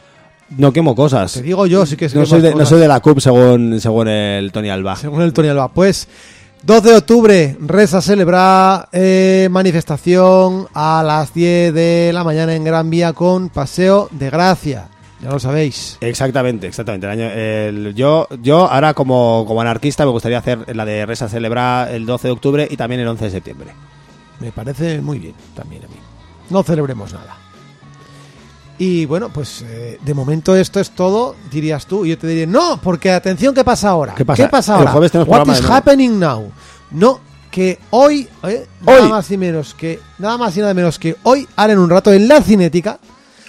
No 0.56 0.72
quemo 0.72 0.94
cosas. 0.94 1.32
Te 1.34 1.42
digo 1.42 1.66
yo, 1.66 1.84
sí 1.86 1.96
que 1.96 2.08
No 2.10 2.24
soy, 2.26 2.40
de, 2.40 2.48
no 2.50 2.54
cosas. 2.54 2.68
soy 2.70 2.80
de 2.80 2.88
la 2.88 3.00
CUP 3.00 3.20
según, 3.20 3.80
según 3.80 4.08
el 4.08 4.50
Tony 4.52 4.70
Alba. 4.70 4.96
Según 4.96 5.22
el 5.22 5.32
Tony 5.32 5.48
Alba. 5.48 5.68
Pues 5.68 6.08
12 6.62 6.88
de 6.90 6.96
octubre, 6.96 7.56
reza 7.60 8.00
celebrar 8.02 8.88
eh, 8.92 9.48
manifestación 9.50 10.66
a 10.74 11.02
las 11.06 11.32
10 11.34 11.72
de 11.74 12.10
la 12.12 12.24
mañana 12.24 12.54
en 12.54 12.64
Gran 12.64 12.88
Vía 12.90 13.12
con 13.12 13.48
Paseo 13.50 14.08
de 14.10 14.30
Gracia. 14.30 14.88
Ya 15.22 15.30
lo 15.30 15.38
sabéis. 15.38 15.98
Exactamente, 16.00 16.66
exactamente. 16.68 17.06
El 17.06 17.12
año- 17.12 17.30
el- 17.30 17.94
yo, 17.94 18.28
yo 18.40 18.70
ahora 18.70 18.94
como, 18.94 19.44
como 19.46 19.60
anarquista 19.60 20.04
me 20.04 20.12
gustaría 20.12 20.38
hacer 20.38 20.74
la 20.76 20.84
de 20.84 21.04
Resa 21.06 21.28
celebrar 21.28 21.90
el 21.92 22.06
12 22.06 22.28
de 22.28 22.32
octubre 22.32 22.68
y 22.70 22.76
también 22.76 23.00
el 23.00 23.08
11 23.08 23.24
de 23.26 23.30
septiembre. 23.32 23.70
Me 24.40 24.52
parece 24.52 25.00
muy 25.00 25.18
bien 25.18 25.34
también 25.54 25.84
a 25.84 25.88
mí. 25.88 25.96
No 26.50 26.62
celebremos 26.62 27.12
nada. 27.12 27.36
Y 28.78 29.06
bueno, 29.06 29.28
pues 29.30 29.62
eh, 29.62 29.98
de 30.00 30.14
momento 30.14 30.54
esto 30.54 30.78
es 30.78 30.90
todo, 30.92 31.34
dirías 31.50 31.86
tú. 31.86 32.06
Y 32.06 32.10
yo 32.10 32.18
te 32.18 32.28
diría, 32.28 32.46
no, 32.46 32.80
porque 32.80 33.10
atención, 33.10 33.52
¿qué 33.54 33.64
pasa 33.64 33.88
ahora? 33.90 34.14
¿Qué 34.14 34.24
pasa? 34.24 34.44
El 34.44 34.78
ahora? 34.78 34.92
jueves 34.92 35.10
tenemos 35.12 35.28
What 35.28 35.48
is 35.52 35.68
happening 35.68 36.18
now? 36.20 36.50
No, 36.92 37.20
que 37.50 37.80
hoy, 37.90 38.28
eh, 38.44 38.66
Hoy. 38.84 38.94
nada 38.94 39.08
más 39.08 39.30
y 39.32 39.36
menos 39.36 39.74
que, 39.74 39.98
nada 40.18 40.38
más 40.38 40.56
y 40.56 40.60
nada 40.60 40.74
menos 40.74 40.98
que 40.98 41.16
hoy, 41.24 41.46
ahora 41.56 41.72
en 41.72 41.78
un 41.80 41.90
rato 41.90 42.12
en 42.12 42.28
la 42.28 42.40
cinética, 42.40 43.00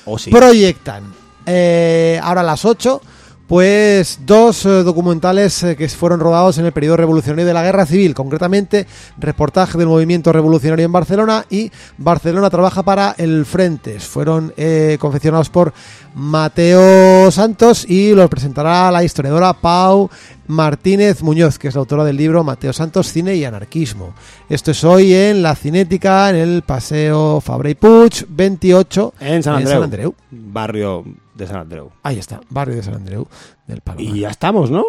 O 0.05 0.17
sí. 0.17 0.31
proyectan 0.31 1.13
eh, 1.45 2.19
ahora 2.23 2.41
a 2.41 2.45
las 2.45 2.65
8 2.65 3.01
pues 3.49 4.19
dos 4.27 4.63
eh, 4.67 4.83
documentales 4.83 5.63
eh, 5.63 5.75
que 5.75 5.89
fueron 5.89 6.19
rodados 6.19 6.59
en 6.59 6.67
el 6.67 6.71
periodo 6.71 6.97
revolucionario 6.97 7.47
de 7.47 7.53
la 7.55 7.63
guerra 7.63 7.87
civil 7.87 8.13
concretamente 8.13 8.85
reportaje 9.17 9.75
del 9.75 9.87
movimiento 9.87 10.31
revolucionario 10.31 10.85
en 10.85 10.91
Barcelona 10.91 11.43
y 11.49 11.71
Barcelona 11.97 12.51
trabaja 12.51 12.83
para 12.83 13.15
el 13.17 13.47
Frentes 13.47 14.03
fueron 14.05 14.53
eh, 14.55 14.97
confeccionados 14.99 15.49
por 15.49 15.73
Mateo 16.13 17.31
Santos 17.31 17.89
y 17.89 18.13
los 18.13 18.29
presentará 18.29 18.91
la 18.91 19.03
historiadora 19.03 19.53
Pau 19.53 20.11
Martínez 20.49 21.21
Muñoz, 21.21 21.59
que 21.59 21.67
es 21.67 21.75
la 21.75 21.79
autora 21.81 22.03
del 22.03 22.17
libro 22.17 22.43
Mateo 22.43 22.73
Santos, 22.73 23.11
Cine 23.11 23.35
y 23.35 23.45
Anarquismo. 23.45 24.15
Esto 24.49 24.71
es 24.71 24.83
hoy 24.83 25.13
en 25.13 25.43
La 25.43 25.55
Cinética, 25.55 26.27
en 26.31 26.37
el 26.37 26.63
Paseo 26.63 27.39
Fabra 27.39 27.69
y 27.69 27.75
Puig, 27.75 28.25
28, 28.27 29.13
En 29.19 29.43
San 29.43 29.57
Andreu. 29.57 29.83
Andreu. 29.83 30.15
Barrio 30.31 31.05
de 31.35 31.45
San 31.45 31.57
Andreu. 31.57 31.91
Ahí 32.01 32.17
está, 32.17 32.41
barrio 32.49 32.77
de 32.77 32.83
San 32.83 32.95
Andreu, 32.95 33.27
del 33.67 33.81
Palomar. 33.81 34.15
Y 34.15 34.21
ya 34.21 34.31
estamos, 34.31 34.71
¿no? 34.71 34.85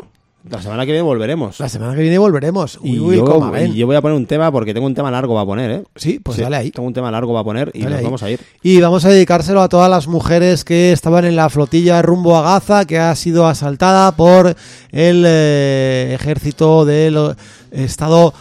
La 0.48 0.62
semana 0.62 0.86
que 0.86 0.92
viene 0.92 1.02
volveremos. 1.02 1.60
La 1.60 1.68
semana 1.68 1.94
que 1.94 2.00
viene 2.00 2.16
volveremos. 2.18 2.78
Y 2.82 2.98
Uy, 2.98 3.00
uy, 3.00 3.16
yo, 3.16 3.52
y 3.66 3.74
yo 3.74 3.86
voy 3.86 3.96
a 3.96 4.00
poner 4.00 4.16
un 4.16 4.24
tema 4.24 4.50
porque 4.50 4.72
tengo 4.72 4.86
un 4.86 4.94
tema 4.94 5.10
largo 5.10 5.34
para 5.34 5.44
poner, 5.44 5.70
¿eh? 5.70 5.84
Sí, 5.96 6.18
pues 6.18 6.36
Sí, 6.36 6.42
dale 6.42 6.56
ahí. 6.56 6.70
Tengo 6.70 6.86
un 6.88 6.94
tema 6.94 7.10
largo 7.10 7.32
para 7.34 7.44
poner 7.44 7.70
y 7.74 7.80
Dale 7.80 7.90
nos 7.90 7.98
ahí. 7.98 8.04
vamos 8.04 8.22
a 8.22 8.30
ir. 8.30 8.40
Y 8.62 8.80
vamos 8.80 9.04
a 9.04 9.10
dedicárselo 9.10 9.60
a 9.60 9.68
todas 9.68 9.90
las 9.90 10.08
mujeres 10.08 10.64
que 10.64 10.92
estaban 10.92 11.26
en 11.26 11.36
la 11.36 11.50
flotilla 11.50 12.00
rumbo 12.00 12.36
a 12.38 12.42
Gaza, 12.42 12.86
que 12.86 12.98
ha 12.98 13.14
sido 13.16 13.46
asaltada 13.46 14.12
por 14.12 14.56
el 14.92 15.24
eh, 15.26 16.12
ejército 16.18 16.86
del 16.86 17.16
eh, 17.16 17.84
Estado 17.84 18.32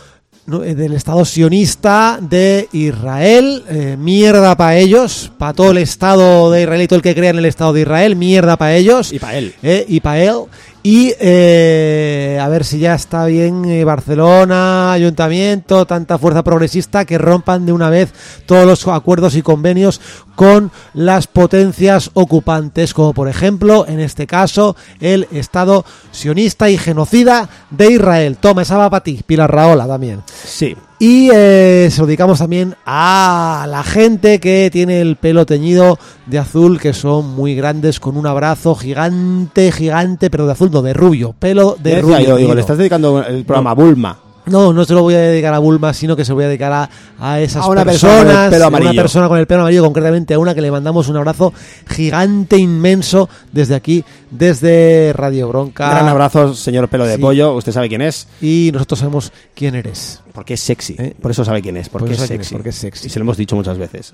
eh, 0.63 0.73
del 0.73 0.93
Estado 0.93 1.25
sionista 1.25 2.17
de 2.21 2.67
Israel. 2.71 3.63
Eh, 3.69 3.97
mierda 3.99 4.55
para 4.57 4.77
ellos, 4.77 5.31
para 5.37 5.53
todo 5.53 5.71
el 5.71 5.77
Estado 5.77 6.49
de 6.49 6.63
Israel 6.63 6.81
y 6.81 6.87
todo 6.87 6.97
el 6.97 7.03
que 7.03 7.13
crea 7.13 7.29
en 7.29 7.37
el 7.37 7.45
Estado 7.45 7.73
de 7.73 7.81
Israel. 7.81 8.15
Mierda 8.15 8.57
para 8.57 8.75
ellos. 8.75 9.13
Y 9.13 9.19
para 9.19 9.37
él. 9.37 9.53
Eh, 9.61 9.85
y 9.87 9.99
para 9.99 10.23
él. 10.23 10.35
Y 10.81 11.13
eh, 11.19 12.39
a 12.41 12.47
ver 12.47 12.63
si 12.63 12.79
ya 12.79 12.95
está 12.95 13.25
bien 13.25 13.65
eh, 13.65 13.83
Barcelona, 13.83 14.93
Ayuntamiento, 14.93 15.85
tanta 15.85 16.17
fuerza 16.17 16.43
progresista 16.43 17.03
que 17.03 17.17
rompan 17.17 17.65
de 17.65 17.73
una 17.73 17.89
vez 17.89 18.13
todos 18.45 18.65
los 18.65 18.87
acuerdos 18.87 19.35
y 19.35 19.41
convenios 19.41 19.99
con 20.35 20.71
las 20.93 21.27
potencias 21.27 22.11
ocupantes, 22.13 22.93
como 22.93 23.13
por 23.13 23.27
ejemplo, 23.27 23.85
en 23.87 23.99
este 23.99 24.25
caso, 24.25 24.77
el 25.01 25.27
Estado 25.31 25.83
sionista 26.11 26.69
y 26.69 26.77
genocida 26.77 27.49
de 27.71 27.91
Israel. 27.91 28.37
Toma, 28.37 28.61
esa 28.61 28.77
va 28.77 28.89
para 28.89 29.03
ti, 29.03 29.21
Pilar 29.25 29.53
Raola 29.53 29.85
también. 29.85 30.23
Sí. 30.45 30.77
Y 31.01 31.29
eh, 31.33 31.87
se 31.89 32.01
lo 32.01 32.07
dedicamos 32.07 32.39
también 32.39 32.75
a 32.85 33.65
la 33.69 33.83
gente 33.83 34.41
que 34.41 34.69
tiene 34.69 34.99
el 34.99 35.15
pelo 35.15 35.45
teñido 35.45 35.97
de 36.25 36.39
azul, 36.39 36.77
que 36.77 36.93
son 36.93 37.35
muy 37.35 37.55
grandes, 37.55 38.01
con 38.01 38.17
un 38.17 38.27
abrazo 38.27 38.75
gigante, 38.75 39.71
gigante, 39.71 40.29
pero 40.29 40.45
de 40.45 40.51
azul, 40.51 40.69
no, 40.71 40.81
de 40.81 40.93
rubio, 40.93 41.33
pelo 41.39 41.77
de 41.81 42.01
rubio. 42.01 42.19
yo, 42.19 42.23
digo, 42.25 42.35
teñido. 42.35 42.55
le 42.55 42.61
estás 42.61 42.77
dedicando 42.77 43.23
el 43.23 43.45
programa 43.45 43.73
Bulma. 43.73 44.28
No, 44.49 44.73
no 44.73 44.85
se 44.85 44.93
lo 44.93 45.01
voy 45.03 45.13
a 45.13 45.19
dedicar 45.19 45.53
a 45.53 45.59
Bulma, 45.59 45.93
sino 45.93 46.15
que 46.15 46.25
se 46.25 46.31
lo 46.31 46.35
voy 46.35 46.45
a 46.45 46.47
dedicar 46.47 46.71
a, 46.71 46.89
a 47.19 47.39
esas 47.39 47.63
A 47.63 47.67
una 47.69 47.85
persona 47.85 48.13
con 48.13 48.19
el 48.21 48.25
personas, 48.25 48.49
pelo 48.51 48.63
a 48.63 48.67
amarillo. 48.67 48.91
una 48.91 49.01
persona 49.01 49.27
con 49.27 49.37
el 49.39 49.47
pelo 49.47 49.61
amarillo, 49.61 49.83
concretamente 49.83 50.33
a 50.33 50.39
una 50.39 50.55
que 50.55 50.61
le 50.61 50.71
mandamos 50.71 51.07
un 51.09 51.17
abrazo 51.17 51.53
gigante, 51.87 52.57
inmenso, 52.57 53.29
desde 53.51 53.75
aquí, 53.75 54.03
desde 54.31 55.13
Radio 55.13 55.47
Bronca. 55.47 55.89
Gran 55.89 56.07
abrazo, 56.07 56.53
señor 56.53 56.87
pelo 56.89 57.05
de 57.05 57.15
Sí. 57.15 57.21
pollo. 57.21 57.53
Usted 57.55 57.71
sabe 57.71 57.89
quién 57.89 58.01
es. 58.01 58.27
Y 58.41 58.69
nosotros 58.73 58.99
sabemos 58.99 59.31
quién 59.55 59.75
eres. 59.75 60.21
Porque 60.33 60.53
es 60.53 60.59
sexy. 60.61 60.95
¿Eh? 60.97 61.15
Por 61.21 61.31
eso 61.31 61.43
sabe 61.43 61.61
quién 61.61 61.75
es. 61.77 61.89
Porque 61.89 62.13
Por 62.13 62.21
es 62.21 62.27
sexy. 62.27 62.53
porque 62.53 62.69
es 62.69 62.75
sexy. 62.75 63.07
Y 63.07 63.09
se 63.09 63.19
lo 63.19 63.23
hemos 63.23 63.37
dicho 63.37 63.55
muchas 63.55 63.77
veces. 63.77 64.13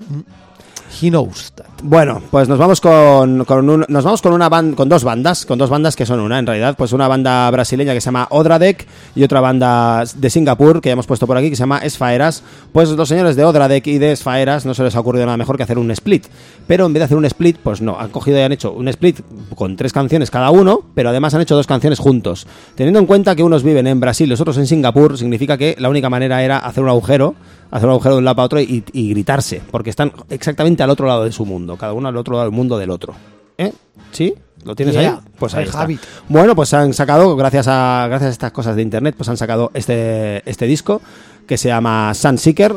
He 1.02 1.10
knows 1.10 1.52
that. 1.56 1.66
Bueno, 1.82 2.22
pues 2.30 2.48
nos 2.48 2.58
vamos 2.58 2.80
con, 2.80 3.44
con 3.44 3.68
un- 3.68 3.84
nos 3.88 4.04
vamos 4.04 4.22
con 4.22 4.32
una 4.32 4.48
ban- 4.48 4.74
con 4.74 4.88
dos 4.88 5.04
bandas, 5.04 5.44
con 5.44 5.58
dos 5.58 5.68
bandas 5.68 5.94
que 5.94 6.06
son 6.06 6.20
una 6.20 6.38
en 6.38 6.46
realidad, 6.46 6.74
pues 6.78 6.92
una 6.92 7.06
banda 7.06 7.50
brasileña 7.50 7.92
que 7.92 8.00
se 8.00 8.06
llama 8.06 8.26
Odradek 8.30 8.86
y 9.14 9.22
otra 9.22 9.40
banda 9.40 10.04
de 10.14 10.30
Singapur 10.30 10.80
que 10.80 10.88
ya 10.88 10.94
hemos 10.94 11.06
puesto 11.06 11.26
por 11.26 11.36
aquí 11.36 11.50
que 11.50 11.56
se 11.56 11.60
llama 11.60 11.78
Esfaeras. 11.78 12.42
Pues 12.72 12.88
los 12.90 13.08
señores 13.08 13.36
de 13.36 13.44
Odradek 13.44 13.86
y 13.88 13.98
de 13.98 14.12
Esfaeras 14.12 14.64
no 14.64 14.72
se 14.74 14.82
les 14.84 14.96
ha 14.96 15.00
ocurrido 15.00 15.26
nada 15.26 15.36
mejor 15.36 15.56
que 15.56 15.64
hacer 15.64 15.78
un 15.78 15.90
split, 15.90 16.26
pero 16.66 16.86
en 16.86 16.92
vez 16.94 17.00
de 17.00 17.04
hacer 17.04 17.18
un 17.18 17.24
split, 17.26 17.58
pues 17.62 17.80
no, 17.82 17.98
han 17.98 18.08
cogido 18.10 18.38
y 18.38 18.42
han 18.42 18.52
hecho 18.52 18.72
un 18.72 18.88
split 18.88 19.20
con 19.54 19.76
tres 19.76 19.92
canciones 19.92 20.30
cada 20.30 20.50
uno, 20.50 20.80
pero 20.94 21.10
además 21.10 21.34
han 21.34 21.42
hecho 21.42 21.56
dos 21.56 21.66
canciones 21.66 21.98
juntos. 21.98 22.46
Teniendo 22.74 23.00
en 23.00 23.06
cuenta 23.06 23.34
que 23.36 23.42
unos 23.42 23.62
viven 23.62 23.86
en 23.86 24.00
Brasil 24.00 24.26
y 24.28 24.30
los 24.30 24.40
otros 24.40 24.56
en 24.58 24.66
Singapur, 24.66 25.18
significa 25.18 25.58
que 25.58 25.76
la 25.78 25.90
única 25.90 26.08
manera 26.08 26.42
era 26.42 26.58
hacer 26.58 26.82
un 26.82 26.88
agujero 26.88 27.34
hacer 27.70 27.86
un 27.86 27.92
agujero 27.92 28.14
de 28.16 28.18
un 28.20 28.24
lado 28.24 28.36
para 28.36 28.46
otro 28.46 28.60
y, 28.60 28.84
y 28.92 29.10
gritarse, 29.10 29.60
porque 29.70 29.90
están 29.90 30.12
exactamente 30.30 30.82
al 30.82 30.90
otro 30.90 31.06
lado 31.06 31.24
de 31.24 31.32
su 31.32 31.44
mundo, 31.44 31.76
cada 31.76 31.92
uno 31.92 32.08
al 32.08 32.16
otro 32.16 32.34
lado 32.34 32.44
del 32.44 32.52
mundo 32.54 32.78
del 32.78 32.90
otro. 32.90 33.14
¿Eh? 33.58 33.72
¿Sí? 34.12 34.34
¿Lo 34.64 34.74
tienes 34.74 34.94
Yeah, 34.96 35.12
ahí? 35.14 35.18
Pues 35.38 35.54
ahí 35.54 35.64
está. 35.64 35.86
Bueno, 36.28 36.56
pues 36.56 36.74
han 36.74 36.92
sacado, 36.92 37.36
gracias 37.36 37.68
a, 37.68 38.06
gracias 38.08 38.28
a 38.28 38.32
estas 38.32 38.52
cosas 38.52 38.74
de 38.74 38.82
internet, 38.82 39.14
pues 39.16 39.28
han 39.28 39.36
sacado 39.36 39.70
este, 39.74 40.48
este 40.48 40.66
disco 40.66 41.00
que 41.46 41.56
se 41.56 41.68
llama 41.68 42.12
Sunseeker 42.14 42.76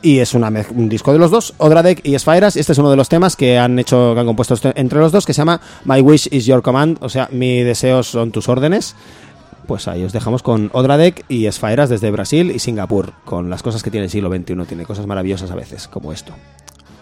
y 0.00 0.18
es 0.18 0.34
una 0.34 0.48
un 0.74 0.88
disco 0.88 1.12
de 1.12 1.18
los 1.18 1.30
dos, 1.30 1.54
Odradek 1.58 2.00
y 2.04 2.14
Esfaeras. 2.14 2.56
Este 2.56 2.72
es 2.72 2.78
uno 2.78 2.90
de 2.90 2.96
los 2.96 3.08
temas 3.08 3.36
que 3.36 3.58
han 3.58 3.78
hecho, 3.78 4.12
que 4.14 4.20
han 4.20 4.26
compuesto 4.26 4.54
este- 4.54 4.72
entre 4.80 4.98
los 4.98 5.12
dos, 5.12 5.26
que 5.26 5.32
se 5.34 5.38
llama 5.38 5.60
My 5.84 6.00
Wish 6.00 6.28
is 6.32 6.46
Your 6.46 6.62
Command, 6.62 6.98
o 7.00 7.08
sea, 7.08 7.28
mi 7.32 7.62
deseo 7.62 8.02
son 8.02 8.30
tus 8.32 8.48
órdenes. 8.48 8.94
Pues 9.66 9.88
ahí 9.88 10.04
os 10.04 10.12
dejamos 10.12 10.42
con 10.42 10.70
Odradek 10.72 11.24
y 11.28 11.46
Esfaeras 11.46 11.88
desde 11.88 12.10
Brasil 12.10 12.50
y 12.50 12.58
Singapur, 12.58 13.12
con 13.24 13.50
las 13.50 13.62
cosas 13.62 13.82
que 13.82 13.90
tiene 13.90 14.04
el 14.04 14.10
siglo 14.10 14.28
XXI. 14.28 14.66
Tiene 14.66 14.84
cosas 14.84 15.06
maravillosas 15.06 15.50
a 15.50 15.54
veces, 15.54 15.88
como 15.88 16.12
esto. 16.12 16.34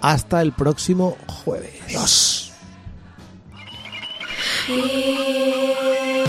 Hasta 0.00 0.40
el 0.42 0.52
próximo 0.52 1.16
jueves. 1.26 2.50
Thank 4.70 6.19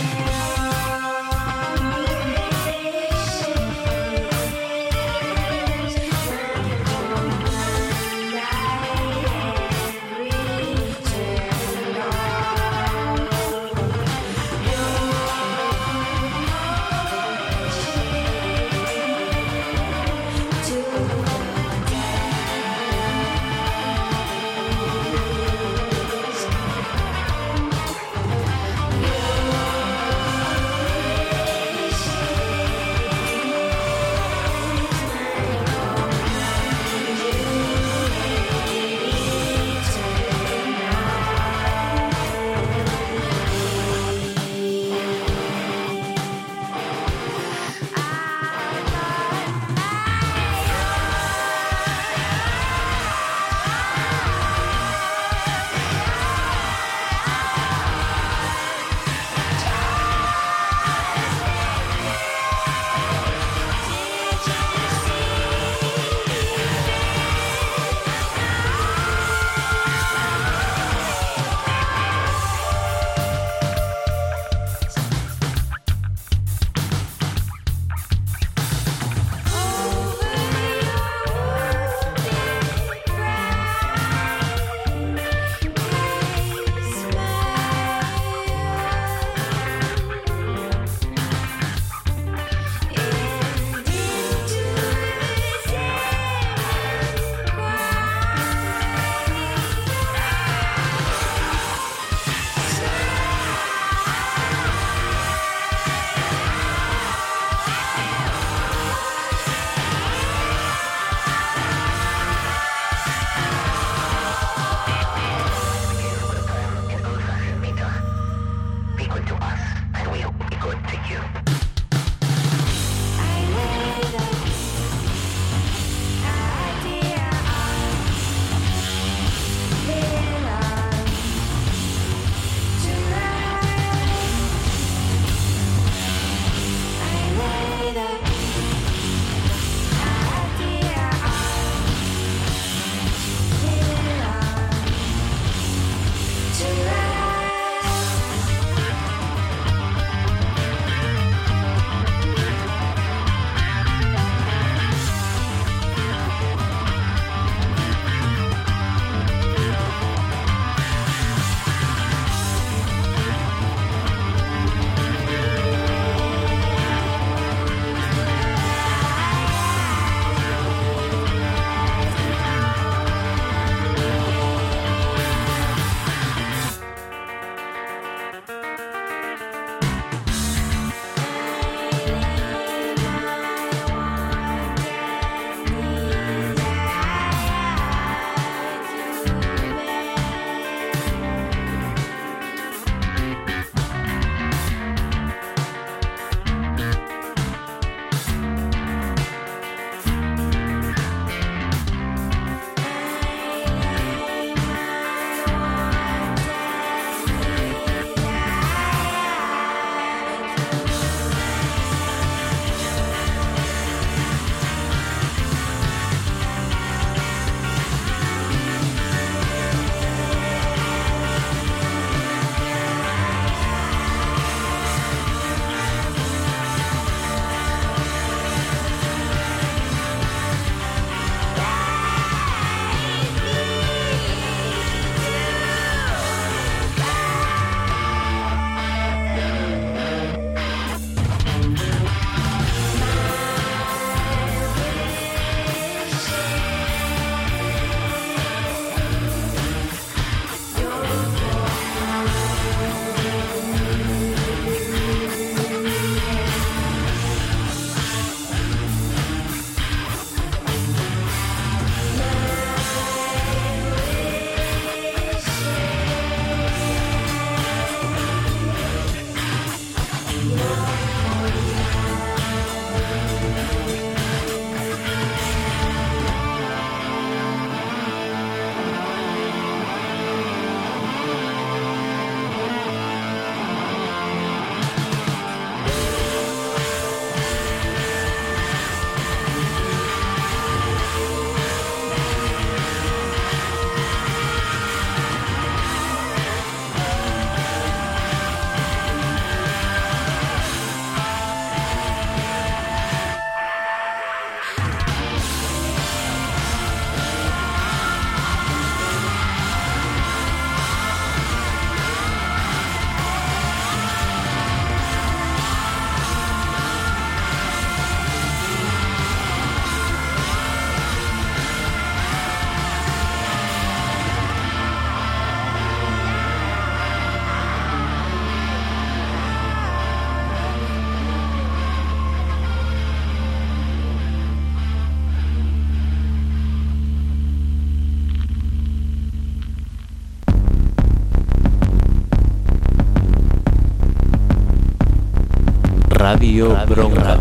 Bronca 346.60 347.40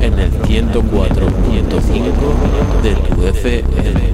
en 0.00 0.18
el 0.18 0.32
104.5 0.32 2.82
de 2.82 2.94
tu 2.94 3.26
FM. 3.26 4.11